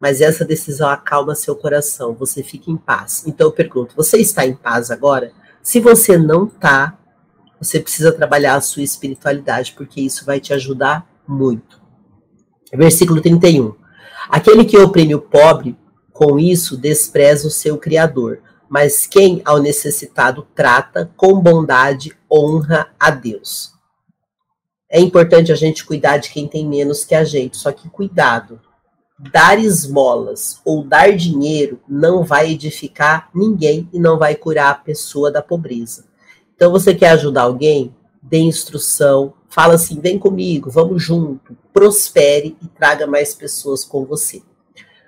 mas 0.00 0.22
essa 0.22 0.42
decisão 0.42 0.88
acalma 0.88 1.34
seu 1.34 1.54
coração. 1.54 2.14
Você 2.14 2.42
fica 2.42 2.70
em 2.70 2.78
paz. 2.78 3.24
Então 3.26 3.48
eu 3.48 3.52
pergunto: 3.52 3.94
você 3.94 4.16
está 4.16 4.46
em 4.46 4.56
paz 4.56 4.90
agora? 4.90 5.32
Se 5.62 5.80
você 5.80 6.16
não 6.16 6.46
está, 6.46 6.98
você 7.64 7.80
precisa 7.80 8.12
trabalhar 8.12 8.56
a 8.56 8.60
sua 8.60 8.82
espiritualidade, 8.82 9.72
porque 9.72 10.00
isso 10.00 10.24
vai 10.24 10.38
te 10.38 10.52
ajudar 10.52 11.08
muito. 11.26 11.80
Versículo 12.72 13.20
31. 13.20 13.74
Aquele 14.28 14.64
que 14.64 14.78
oprime 14.78 15.14
o 15.14 15.20
pobre, 15.20 15.76
com 16.12 16.38
isso 16.38 16.76
despreza 16.76 17.48
o 17.48 17.50
seu 17.50 17.78
Criador, 17.78 18.40
mas 18.68 19.06
quem 19.06 19.42
ao 19.44 19.60
necessitado 19.60 20.46
trata 20.54 21.10
com 21.16 21.40
bondade 21.40 22.16
honra 22.30 22.88
a 22.98 23.10
Deus. 23.10 23.72
É 24.90 25.00
importante 25.00 25.52
a 25.52 25.56
gente 25.56 25.84
cuidar 25.84 26.18
de 26.18 26.30
quem 26.30 26.46
tem 26.46 26.66
menos 26.66 27.04
que 27.04 27.14
a 27.14 27.24
gente, 27.24 27.56
só 27.56 27.72
que 27.72 27.88
cuidado. 27.88 28.60
Dar 29.18 29.58
esmolas 29.58 30.60
ou 30.64 30.84
dar 30.84 31.16
dinheiro 31.16 31.80
não 31.88 32.24
vai 32.24 32.50
edificar 32.50 33.28
ninguém 33.34 33.88
e 33.92 33.98
não 33.98 34.18
vai 34.18 34.34
curar 34.34 34.70
a 34.70 34.74
pessoa 34.74 35.30
da 35.30 35.40
pobreza. 35.42 36.04
Então, 36.54 36.70
você 36.70 36.94
quer 36.94 37.10
ajudar 37.10 37.42
alguém? 37.42 37.94
Dê 38.22 38.38
instrução, 38.38 39.34
Fala 39.54 39.74
assim: 39.74 40.00
vem 40.00 40.18
comigo, 40.18 40.68
vamos 40.68 41.00
junto, 41.00 41.56
prospere 41.72 42.56
e 42.60 42.66
traga 42.66 43.06
mais 43.06 43.36
pessoas 43.36 43.84
com 43.84 44.04
você. 44.04 44.42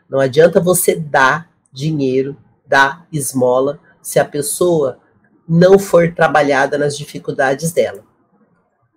Não 0.08 0.20
adianta 0.20 0.60
você 0.60 0.94
dar 0.94 1.50
dinheiro, 1.72 2.36
dar 2.64 3.08
esmola, 3.12 3.80
se 4.00 4.20
a 4.20 4.24
pessoa 4.24 5.00
não 5.48 5.80
for 5.80 6.14
trabalhada 6.14 6.78
nas 6.78 6.96
dificuldades 6.96 7.72
dela. 7.72 8.04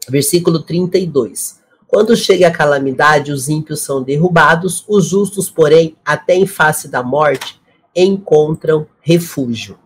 Versículo 0.07 0.59
32. 0.61 1.59
Quando 1.87 2.15
chega 2.15 2.47
a 2.47 2.53
calamidade, 2.53 3.31
os 3.31 3.49
ímpios 3.49 3.79
são 3.79 4.03
derrubados, 4.03 4.85
os 4.87 5.05
justos, 5.05 5.49
porém, 5.49 5.97
até 6.05 6.35
em 6.35 6.45
face 6.45 6.87
da 6.87 7.01
morte, 7.01 7.59
encontram 7.95 8.85
refúgio. 9.01 9.79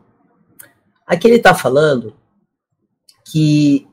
Aqui 1.08 1.26
ele 1.26 1.38
está 1.38 1.56
falando 1.56 2.14
que 3.34 3.88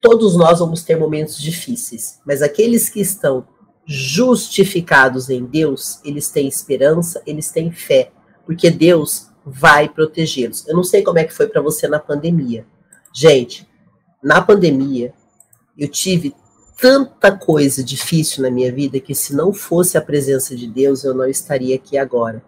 todos 0.00 0.34
nós 0.34 0.60
vamos 0.60 0.82
ter 0.82 0.96
momentos 0.96 1.38
difíceis, 1.38 2.18
mas 2.26 2.40
aqueles 2.40 2.88
que 2.88 3.00
estão 3.00 3.46
justificados 3.84 5.28
em 5.28 5.44
Deus, 5.44 6.00
eles 6.02 6.30
têm 6.30 6.48
esperança, 6.48 7.20
eles 7.26 7.50
têm 7.50 7.70
fé, 7.70 8.10
porque 8.46 8.70
Deus 8.70 9.28
vai 9.44 9.90
protegê-los. 9.90 10.66
Eu 10.66 10.74
não 10.74 10.82
sei 10.82 11.02
como 11.02 11.18
é 11.18 11.24
que 11.24 11.34
foi 11.34 11.48
para 11.48 11.60
você 11.60 11.86
na 11.86 11.98
pandemia. 11.98 12.66
Gente, 13.14 13.68
na 14.24 14.40
pandemia, 14.40 15.12
eu 15.76 15.88
tive 15.88 16.34
tanta 16.80 17.30
coisa 17.30 17.84
difícil 17.84 18.42
na 18.42 18.50
minha 18.50 18.72
vida 18.72 18.98
que 19.00 19.14
se 19.14 19.36
não 19.36 19.52
fosse 19.52 19.98
a 19.98 20.02
presença 20.02 20.56
de 20.56 20.66
Deus, 20.66 21.04
eu 21.04 21.12
não 21.12 21.26
estaria 21.26 21.76
aqui 21.76 21.98
agora. 21.98 22.42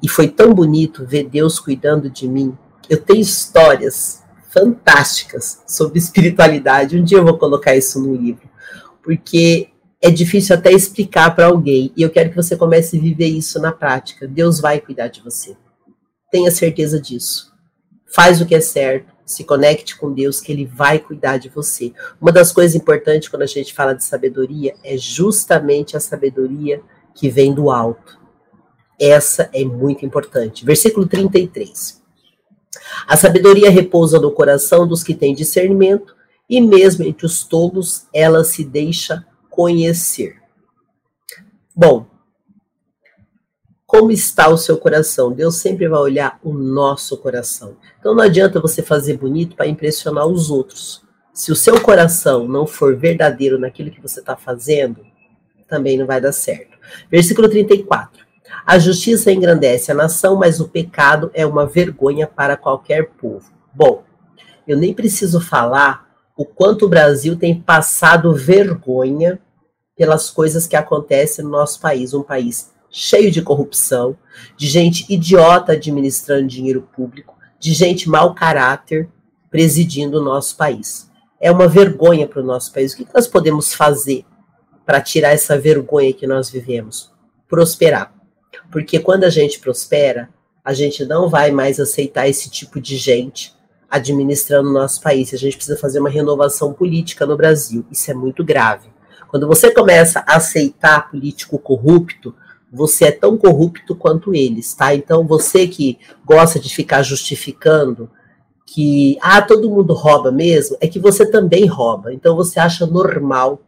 E 0.00 0.08
foi 0.08 0.28
tão 0.28 0.54
bonito 0.54 1.04
ver 1.04 1.28
Deus 1.28 1.58
cuidando 1.58 2.08
de 2.08 2.28
mim. 2.28 2.56
Eu 2.88 3.02
tenho 3.02 3.20
histórias 3.20 4.22
fantásticas 4.52 5.62
sobre 5.66 5.98
espiritualidade. 5.98 6.98
Um 6.98 7.04
dia 7.04 7.18
eu 7.18 7.24
vou 7.24 7.38
colocar 7.38 7.76
isso 7.76 8.00
no 8.00 8.14
livro, 8.14 8.48
porque 9.02 9.68
é 10.02 10.10
difícil 10.10 10.56
até 10.56 10.72
explicar 10.72 11.34
para 11.34 11.46
alguém. 11.46 11.92
E 11.96 12.02
eu 12.02 12.10
quero 12.10 12.30
que 12.30 12.36
você 12.36 12.56
comece 12.56 12.96
a 12.96 13.00
viver 13.00 13.26
isso 13.26 13.60
na 13.60 13.72
prática. 13.72 14.26
Deus 14.26 14.60
vai 14.60 14.80
cuidar 14.80 15.08
de 15.08 15.20
você. 15.20 15.56
Tenha 16.30 16.50
certeza 16.50 17.00
disso. 17.00 17.52
Faz 18.12 18.40
o 18.40 18.46
que 18.46 18.54
é 18.54 18.60
certo, 18.60 19.12
se 19.24 19.44
conecte 19.44 19.96
com 19.96 20.12
Deus, 20.12 20.40
que 20.40 20.50
Ele 20.50 20.64
vai 20.66 20.98
cuidar 20.98 21.36
de 21.36 21.48
você. 21.48 21.92
Uma 22.20 22.32
das 22.32 22.50
coisas 22.50 22.74
importantes 22.74 23.28
quando 23.28 23.42
a 23.42 23.46
gente 23.46 23.72
fala 23.72 23.94
de 23.94 24.02
sabedoria 24.04 24.74
é 24.82 24.96
justamente 24.96 25.96
a 25.96 26.00
sabedoria 26.00 26.82
que 27.14 27.28
vem 27.28 27.54
do 27.54 27.70
alto. 27.70 28.18
Essa 29.00 29.48
é 29.52 29.64
muito 29.64 30.04
importante. 30.04 30.64
Versículo 30.64 31.06
33. 31.06 31.99
A 33.06 33.16
sabedoria 33.16 33.70
repousa 33.70 34.20
no 34.20 34.30
coração 34.30 34.86
dos 34.86 35.02
que 35.02 35.14
têm 35.14 35.34
discernimento, 35.34 36.14
e 36.48 36.60
mesmo 36.60 37.04
entre 37.04 37.26
os 37.26 37.44
tolos 37.44 38.06
ela 38.12 38.42
se 38.44 38.64
deixa 38.64 39.24
conhecer. 39.48 40.36
Bom, 41.74 42.06
como 43.86 44.12
está 44.12 44.48
o 44.48 44.56
seu 44.56 44.78
coração? 44.78 45.32
Deus 45.32 45.56
sempre 45.56 45.88
vai 45.88 45.98
olhar 45.98 46.38
o 46.44 46.52
nosso 46.52 47.16
coração. 47.16 47.76
Então 47.98 48.14
não 48.14 48.22
adianta 48.22 48.60
você 48.60 48.82
fazer 48.82 49.16
bonito 49.16 49.56
para 49.56 49.66
impressionar 49.66 50.26
os 50.26 50.48
outros. 50.48 51.02
Se 51.32 51.50
o 51.50 51.56
seu 51.56 51.80
coração 51.80 52.46
não 52.46 52.66
for 52.66 52.96
verdadeiro 52.96 53.58
naquilo 53.58 53.90
que 53.90 54.00
você 54.00 54.20
está 54.20 54.36
fazendo, 54.36 55.04
também 55.66 55.96
não 55.96 56.06
vai 56.06 56.20
dar 56.20 56.32
certo. 56.32 56.76
Versículo 57.10 57.48
34. 57.48 58.09
A 58.70 58.78
justiça 58.78 59.32
engrandece 59.32 59.90
a 59.90 59.96
nação, 59.96 60.36
mas 60.36 60.60
o 60.60 60.68
pecado 60.68 61.28
é 61.34 61.44
uma 61.44 61.66
vergonha 61.66 62.28
para 62.28 62.56
qualquer 62.56 63.10
povo. 63.20 63.50
Bom, 63.74 64.04
eu 64.64 64.76
nem 64.78 64.94
preciso 64.94 65.40
falar 65.40 66.08
o 66.36 66.44
quanto 66.44 66.86
o 66.86 66.88
Brasil 66.88 67.34
tem 67.34 67.60
passado 67.60 68.32
vergonha 68.32 69.40
pelas 69.96 70.30
coisas 70.30 70.68
que 70.68 70.76
acontecem 70.76 71.44
no 71.44 71.50
nosso 71.50 71.80
país, 71.80 72.14
um 72.14 72.22
país 72.22 72.72
cheio 72.88 73.32
de 73.32 73.42
corrupção, 73.42 74.16
de 74.56 74.68
gente 74.68 75.04
idiota 75.12 75.72
administrando 75.72 76.46
dinheiro 76.46 76.88
público, 76.94 77.34
de 77.58 77.72
gente 77.72 78.08
mau 78.08 78.36
caráter 78.36 79.08
presidindo 79.50 80.20
o 80.20 80.24
nosso 80.24 80.56
país. 80.56 81.10
É 81.40 81.50
uma 81.50 81.66
vergonha 81.66 82.28
para 82.28 82.40
o 82.40 82.46
nosso 82.46 82.72
país. 82.72 82.92
O 82.92 82.98
que 82.98 83.06
nós 83.12 83.26
podemos 83.26 83.74
fazer 83.74 84.24
para 84.86 85.00
tirar 85.00 85.30
essa 85.30 85.58
vergonha 85.58 86.12
que 86.12 86.24
nós 86.24 86.48
vivemos? 86.48 87.10
Prosperar. 87.48 88.19
Porque 88.70 88.98
quando 88.98 89.24
a 89.24 89.30
gente 89.30 89.58
prospera, 89.58 90.28
a 90.64 90.72
gente 90.72 91.04
não 91.04 91.28
vai 91.28 91.50
mais 91.50 91.80
aceitar 91.80 92.28
esse 92.28 92.50
tipo 92.50 92.80
de 92.80 92.96
gente 92.96 93.54
administrando 93.90 94.70
o 94.70 94.72
nosso 94.72 95.00
país. 95.00 95.34
A 95.34 95.36
gente 95.36 95.56
precisa 95.56 95.78
fazer 95.78 95.98
uma 95.98 96.10
renovação 96.10 96.72
política 96.72 97.26
no 97.26 97.36
Brasil. 97.36 97.84
Isso 97.90 98.10
é 98.10 98.14
muito 98.14 98.44
grave. 98.44 98.88
Quando 99.28 99.46
você 99.46 99.72
começa 99.72 100.24
a 100.26 100.36
aceitar 100.36 101.10
político 101.10 101.58
corrupto, 101.58 102.34
você 102.72 103.06
é 103.06 103.12
tão 103.12 103.36
corrupto 103.36 103.96
quanto 103.96 104.34
eles, 104.34 104.74
tá? 104.74 104.94
Então 104.94 105.26
você 105.26 105.66
que 105.66 105.98
gosta 106.24 106.60
de 106.60 106.72
ficar 106.72 107.02
justificando 107.02 108.08
que 108.66 109.18
ah, 109.20 109.42
todo 109.42 109.68
mundo 109.68 109.92
rouba 109.92 110.30
mesmo, 110.30 110.76
é 110.80 110.86
que 110.86 111.00
você 111.00 111.28
também 111.28 111.66
rouba. 111.66 112.12
Então 112.14 112.36
você 112.36 112.60
acha 112.60 112.86
normal, 112.86 113.60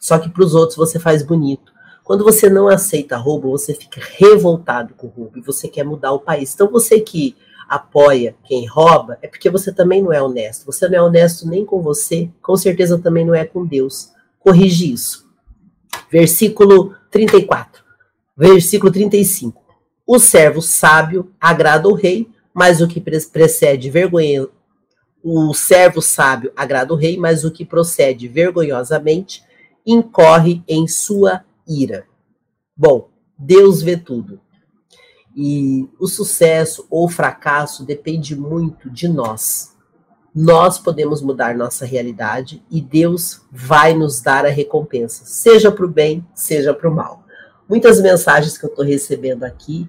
só 0.00 0.18
que 0.18 0.28
para 0.28 0.44
os 0.44 0.54
outros 0.54 0.76
você 0.76 1.00
faz 1.00 1.24
bonito. 1.24 1.72
Quando 2.06 2.22
você 2.22 2.48
não 2.48 2.68
aceita 2.68 3.16
roubo, 3.16 3.50
você 3.50 3.74
fica 3.74 4.00
revoltado 4.00 4.94
com 4.94 5.08
o 5.08 5.10
roubo 5.10 5.38
e 5.38 5.40
você 5.40 5.66
quer 5.66 5.82
mudar 5.82 6.12
o 6.12 6.20
país. 6.20 6.54
Então 6.54 6.70
você 6.70 7.00
que 7.00 7.36
apoia 7.68 8.36
quem 8.44 8.64
rouba, 8.64 9.18
é 9.20 9.26
porque 9.26 9.50
você 9.50 9.72
também 9.72 10.00
não 10.00 10.12
é 10.12 10.22
honesto. 10.22 10.64
Você 10.66 10.88
não 10.88 10.96
é 10.96 11.02
honesto 11.02 11.48
nem 11.48 11.66
com 11.66 11.82
você, 11.82 12.30
com 12.40 12.56
certeza 12.56 12.96
também 12.96 13.26
não 13.26 13.34
é 13.34 13.44
com 13.44 13.66
Deus. 13.66 14.12
Corrige 14.38 14.92
isso. 14.92 15.28
Versículo 16.08 16.94
34. 17.10 17.82
Versículo 18.36 18.92
35. 18.92 19.60
O 20.06 20.20
servo 20.20 20.62
sábio 20.62 21.32
agrada 21.40 21.88
o 21.88 21.92
rei, 21.94 22.30
mas 22.54 22.80
o 22.80 22.86
que 22.86 23.00
precede 23.00 23.90
vergonha. 23.90 24.46
O 25.24 25.52
servo 25.52 26.00
sábio 26.00 26.52
agrada 26.54 26.94
o 26.94 26.96
rei, 26.96 27.16
mas 27.16 27.44
o 27.44 27.50
que 27.50 27.64
procede 27.64 28.28
vergonhosamente 28.28 29.42
incorre 29.84 30.62
em 30.68 30.86
sua 30.86 31.44
ira. 31.66 32.06
Bom, 32.76 33.10
Deus 33.38 33.82
vê 33.82 33.96
tudo. 33.96 34.40
E 35.34 35.88
o 35.98 36.06
sucesso 36.06 36.86
ou 36.90 37.08
fracasso 37.08 37.84
depende 37.84 38.34
muito 38.34 38.88
de 38.90 39.08
nós. 39.08 39.76
Nós 40.34 40.78
podemos 40.78 41.22
mudar 41.22 41.54
nossa 41.54 41.84
realidade 41.84 42.62
e 42.70 42.80
Deus 42.80 43.42
vai 43.50 43.94
nos 43.94 44.20
dar 44.20 44.44
a 44.44 44.50
recompensa, 44.50 45.24
seja 45.24 45.72
para 45.72 45.84
o 45.84 45.88
bem, 45.88 46.26
seja 46.34 46.74
para 46.74 46.88
o 46.88 46.94
mal. 46.94 47.24
Muitas 47.68 48.00
mensagens 48.00 48.56
que 48.56 48.64
eu 48.64 48.70
estou 48.70 48.84
recebendo 48.84 49.44
aqui, 49.44 49.88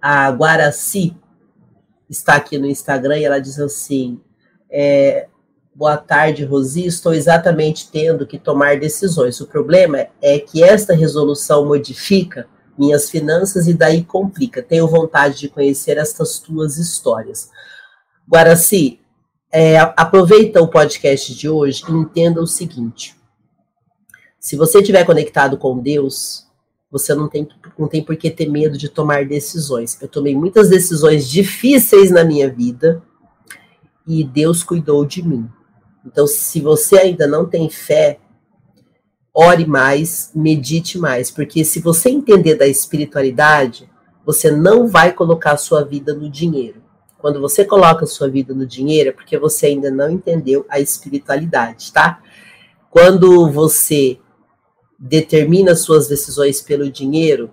a 0.00 0.30
Guaraci 0.30 1.16
está 2.08 2.36
aqui 2.36 2.58
no 2.58 2.66
Instagram 2.66 3.18
e 3.18 3.24
ela 3.24 3.40
diz 3.40 3.58
assim: 3.58 4.20
é, 4.70 5.28
Boa 5.76 5.98
tarde, 5.98 6.42
Rosi. 6.42 6.86
Estou 6.86 7.12
exatamente 7.12 7.90
tendo 7.90 8.26
que 8.26 8.38
tomar 8.38 8.80
decisões. 8.80 9.42
O 9.42 9.46
problema 9.46 10.06
é 10.22 10.38
que 10.38 10.64
esta 10.64 10.94
resolução 10.94 11.66
modifica 11.66 12.48
minhas 12.78 13.10
finanças 13.10 13.68
e 13.68 13.74
daí 13.74 14.02
complica. 14.02 14.62
Tenho 14.62 14.88
vontade 14.88 15.38
de 15.38 15.50
conhecer 15.50 15.98
estas 15.98 16.38
tuas 16.38 16.78
histórias. 16.78 17.50
Guaraci, 18.26 19.00
é, 19.52 19.76
aproveita 19.78 20.62
o 20.62 20.68
podcast 20.68 21.34
de 21.34 21.46
hoje 21.46 21.84
e 21.86 21.92
entenda 21.92 22.40
o 22.40 22.46
seguinte: 22.46 23.14
se 24.40 24.56
você 24.56 24.78
estiver 24.78 25.04
conectado 25.04 25.58
com 25.58 25.78
Deus, 25.78 26.46
você 26.90 27.14
não 27.14 27.28
tem, 27.28 27.46
não 27.78 27.86
tem 27.86 28.02
por 28.02 28.16
que 28.16 28.30
ter 28.30 28.48
medo 28.48 28.78
de 28.78 28.88
tomar 28.88 29.26
decisões. 29.26 30.00
Eu 30.00 30.08
tomei 30.08 30.34
muitas 30.34 30.70
decisões 30.70 31.28
difíceis 31.28 32.10
na 32.10 32.24
minha 32.24 32.50
vida 32.50 33.02
e 34.06 34.24
Deus 34.24 34.64
cuidou 34.64 35.04
de 35.04 35.22
mim. 35.22 35.46
Então, 36.06 36.26
se 36.26 36.60
você 36.60 36.98
ainda 36.98 37.26
não 37.26 37.44
tem 37.44 37.68
fé, 37.68 38.20
ore 39.34 39.66
mais, 39.66 40.30
medite 40.34 40.98
mais, 40.98 41.30
porque 41.30 41.64
se 41.64 41.80
você 41.80 42.08
entender 42.08 42.54
da 42.54 42.66
espiritualidade, 42.66 43.90
você 44.24 44.50
não 44.50 44.86
vai 44.86 45.12
colocar 45.12 45.52
a 45.52 45.56
sua 45.56 45.84
vida 45.84 46.14
no 46.14 46.30
dinheiro. 46.30 46.82
Quando 47.18 47.40
você 47.40 47.64
coloca 47.64 48.04
a 48.04 48.08
sua 48.08 48.28
vida 48.28 48.54
no 48.54 48.66
dinheiro, 48.66 49.10
é 49.10 49.12
porque 49.12 49.36
você 49.38 49.66
ainda 49.66 49.90
não 49.90 50.08
entendeu 50.08 50.64
a 50.68 50.78
espiritualidade, 50.78 51.92
tá? 51.92 52.22
Quando 52.88 53.50
você 53.50 54.18
determina 54.98 55.74
suas 55.74 56.08
decisões 56.08 56.62
pelo 56.62 56.90
dinheiro, 56.90 57.50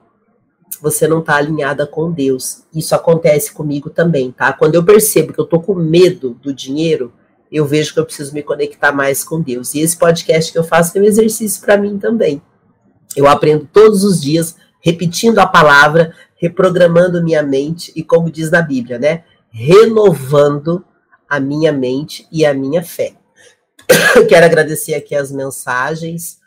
você 0.82 1.08
não 1.08 1.20
está 1.20 1.36
alinhada 1.36 1.88
com 1.88 2.12
Deus. 2.12 2.64
Isso 2.74 2.94
acontece 2.94 3.52
comigo 3.52 3.90
também, 3.90 4.32
tá? 4.32 4.54
Quando 4.54 4.76
eu 4.76 4.84
percebo 4.84 5.34
que 5.34 5.40
eu 5.40 5.46
tô 5.46 5.60
com 5.60 5.74
medo 5.74 6.38
do 6.42 6.54
dinheiro, 6.54 7.12
eu 7.54 7.68
vejo 7.68 7.94
que 7.94 8.00
eu 8.00 8.06
preciso 8.06 8.34
me 8.34 8.42
conectar 8.42 8.92
mais 8.92 9.24
com 9.24 9.40
Deus. 9.40 9.76
E 9.76 9.80
esse 9.80 9.96
podcast 9.96 10.52
que 10.52 10.58
eu 10.58 10.64
faço 10.64 10.98
é 10.98 11.02
um 11.02 11.06
exercício 11.06 11.62
para 11.62 11.78
mim 11.78 12.00
também. 12.00 12.42
Eu 13.16 13.28
aprendo 13.28 13.70
todos 13.72 14.04
os 14.04 14.20
dias, 14.20 14.56
repetindo 14.82 15.38
a 15.38 15.46
palavra, 15.46 16.16
reprogramando 16.36 17.24
minha 17.24 17.44
mente 17.44 17.94
e, 17.96 18.04
como 18.04 18.32
diz 18.32 18.50
na 18.50 18.64
Bíblia, 18.64 18.98
né? 18.98 19.24
Renovando 19.52 20.84
a 21.30 21.40
minha 21.40 21.72
mente 21.72 22.28
e 22.32 22.44
a 22.44 22.56
minha 22.56 22.84
fé. 22.84 23.14
Quero 24.28 24.46
agradecer 24.46 24.96
aqui 24.96 25.14
as 25.16 25.32
mensagens. 25.32 26.40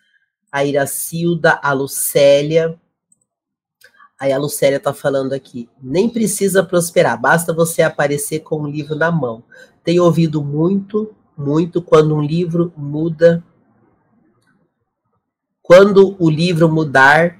A 0.51 0.65
Iracilda, 0.65 1.61
a 1.63 1.73
Lucélia. 1.73 2.77
Aí 4.19 4.33
a 4.33 4.39
Lucélia 4.39 4.79
está 4.79 4.95
falando 4.95 5.33
aqui. 5.33 5.69
Nem 5.83 6.09
precisa 6.09 6.62
prosperar, 6.62 7.21
basta 7.21 7.53
você 7.53 7.83
aparecer 7.83 8.41
com 8.41 8.62
um 8.62 8.67
livro 8.67 8.97
na 8.97 9.11
mão. 9.11 9.45
Tenho 9.85 10.05
ouvido 10.05 10.43
muito, 10.43 11.14
muito 11.37 11.83
quando 11.83 12.14
um 12.14 12.23
livro 12.23 12.73
muda. 12.77 13.45
Quando 15.62 16.17
o 16.19 16.31
livro 16.31 16.69
mudar, 16.69 17.39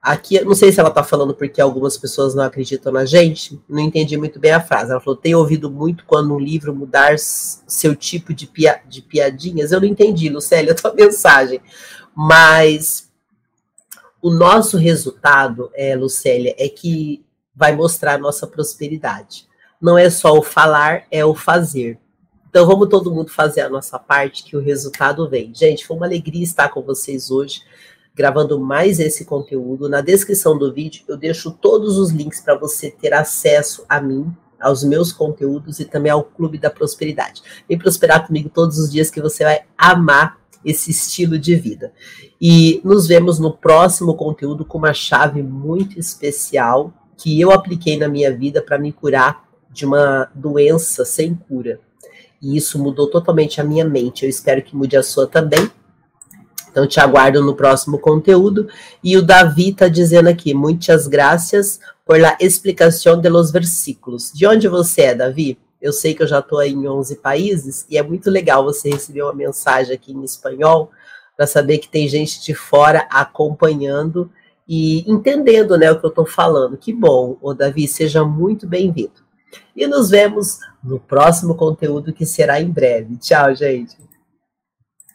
Aqui, 0.00 0.40
não 0.44 0.54
sei 0.54 0.70
se 0.70 0.78
ela 0.78 0.90
está 0.90 1.02
falando 1.02 1.34
porque 1.34 1.60
algumas 1.60 1.98
pessoas 1.98 2.32
não 2.32 2.44
acreditam 2.44 2.92
na 2.92 3.04
gente, 3.04 3.60
não 3.68 3.80
entendi 3.80 4.16
muito 4.16 4.38
bem 4.38 4.52
a 4.52 4.60
frase. 4.60 4.92
Ela 4.92 5.00
falou: 5.00 5.18
tem 5.18 5.34
ouvido 5.34 5.68
muito 5.70 6.04
quando 6.06 6.32
um 6.32 6.38
livro 6.38 6.74
mudar 6.74 7.18
seu 7.18 7.96
tipo 7.96 8.32
de, 8.32 8.46
pia 8.46 8.80
de 8.88 9.02
piadinhas. 9.02 9.72
Eu 9.72 9.80
não 9.80 9.88
entendi, 9.88 10.28
Lucélia, 10.28 10.70
a 10.72 10.74
tua 10.74 10.94
mensagem. 10.94 11.60
Mas 12.14 13.07
o 14.20 14.30
nosso 14.30 14.76
resultado, 14.76 15.70
é, 15.74 15.94
Lucélia, 15.94 16.54
é 16.58 16.68
que 16.68 17.24
vai 17.54 17.74
mostrar 17.74 18.14
a 18.14 18.18
nossa 18.18 18.46
prosperidade. 18.46 19.46
Não 19.80 19.96
é 19.96 20.10
só 20.10 20.36
o 20.36 20.42
falar, 20.42 21.04
é 21.10 21.24
o 21.24 21.34
fazer. 21.34 21.98
Então 22.48 22.66
vamos 22.66 22.88
todo 22.88 23.14
mundo 23.14 23.30
fazer 23.30 23.60
a 23.60 23.68
nossa 23.68 23.98
parte 23.98 24.42
que 24.42 24.56
o 24.56 24.60
resultado 24.60 25.28
vem. 25.28 25.54
Gente, 25.54 25.86
foi 25.86 25.96
uma 25.96 26.06
alegria 26.06 26.42
estar 26.42 26.68
com 26.70 26.82
vocês 26.82 27.30
hoje 27.30 27.62
gravando 28.18 28.58
mais 28.58 28.98
esse 28.98 29.24
conteúdo. 29.24 29.88
Na 29.88 30.00
descrição 30.00 30.58
do 30.58 30.72
vídeo 30.72 31.04
eu 31.06 31.16
deixo 31.16 31.52
todos 31.52 31.96
os 31.98 32.10
links 32.10 32.40
para 32.40 32.58
você 32.58 32.90
ter 32.90 33.14
acesso 33.14 33.84
a 33.88 34.00
mim, 34.00 34.34
aos 34.60 34.82
meus 34.82 35.12
conteúdos 35.12 35.78
e 35.78 35.84
também 35.84 36.10
ao 36.10 36.24
Clube 36.24 36.58
da 36.58 36.68
Prosperidade. 36.68 37.42
Vem 37.68 37.78
prosperar 37.78 38.26
comigo 38.26 38.48
todos 38.48 38.76
os 38.76 38.90
dias 38.90 39.08
que 39.08 39.20
você 39.20 39.44
vai 39.44 39.60
amar 39.76 40.36
esse 40.64 40.90
estilo 40.90 41.38
de 41.38 41.54
vida. 41.54 41.92
E 42.40 42.80
nos 42.84 43.06
vemos 43.06 43.38
no 43.38 43.52
próximo 43.52 44.14
conteúdo 44.14 44.64
com 44.64 44.78
uma 44.78 44.92
chave 44.92 45.42
muito 45.42 45.98
especial 45.98 46.92
que 47.16 47.40
eu 47.40 47.50
apliquei 47.50 47.98
na 47.98 48.08
minha 48.08 48.34
vida 48.34 48.62
para 48.62 48.78
me 48.78 48.92
curar 48.92 49.44
de 49.70 49.84
uma 49.84 50.30
doença 50.34 51.04
sem 51.04 51.34
cura. 51.34 51.80
E 52.40 52.56
isso 52.56 52.78
mudou 52.78 53.08
totalmente 53.08 53.60
a 53.60 53.64
minha 53.64 53.84
mente. 53.84 54.24
Eu 54.24 54.30
espero 54.30 54.62
que 54.62 54.76
mude 54.76 54.96
a 54.96 55.02
sua 55.02 55.26
também. 55.26 55.70
Então 56.70 56.86
te 56.86 57.00
aguardo 57.00 57.42
no 57.42 57.56
próximo 57.56 57.98
conteúdo. 57.98 58.68
E 59.02 59.16
o 59.16 59.22
Davi 59.22 59.70
está 59.70 59.88
dizendo 59.88 60.28
aqui, 60.28 60.54
muitas 60.54 61.08
graças 61.08 61.80
por 62.06 62.20
la 62.20 62.36
explicação 62.40 63.20
de 63.20 63.28
los 63.28 63.50
versículos. 63.50 64.32
De 64.32 64.46
onde 64.46 64.68
você 64.68 65.02
é, 65.02 65.14
Davi? 65.14 65.58
Eu 65.80 65.92
sei 65.92 66.14
que 66.14 66.22
eu 66.22 66.26
já 66.26 66.40
estou 66.40 66.62
em 66.62 66.88
11 66.88 67.16
países 67.16 67.86
e 67.88 67.96
é 67.96 68.02
muito 68.02 68.30
legal 68.30 68.64
você 68.64 68.90
receber 68.90 69.22
uma 69.22 69.34
mensagem 69.34 69.94
aqui 69.94 70.12
em 70.12 70.24
espanhol 70.24 70.90
para 71.36 71.46
saber 71.46 71.78
que 71.78 71.88
tem 71.88 72.08
gente 72.08 72.42
de 72.42 72.54
fora 72.54 73.06
acompanhando 73.10 74.30
e 74.68 75.08
entendendo 75.10 75.78
né, 75.78 75.90
o 75.90 75.98
que 75.98 76.04
eu 76.04 76.10
estou 76.10 76.26
falando. 76.26 76.76
Que 76.76 76.92
bom, 76.92 77.38
ô 77.40 77.54
Davi, 77.54 77.86
seja 77.86 78.24
muito 78.24 78.66
bem-vindo. 78.66 79.26
E 79.74 79.86
nos 79.86 80.10
vemos 80.10 80.58
no 80.82 80.98
próximo 80.98 81.54
conteúdo 81.54 82.12
que 82.12 82.26
será 82.26 82.60
em 82.60 82.70
breve. 82.70 83.16
Tchau, 83.16 83.54
gente. 83.54 83.96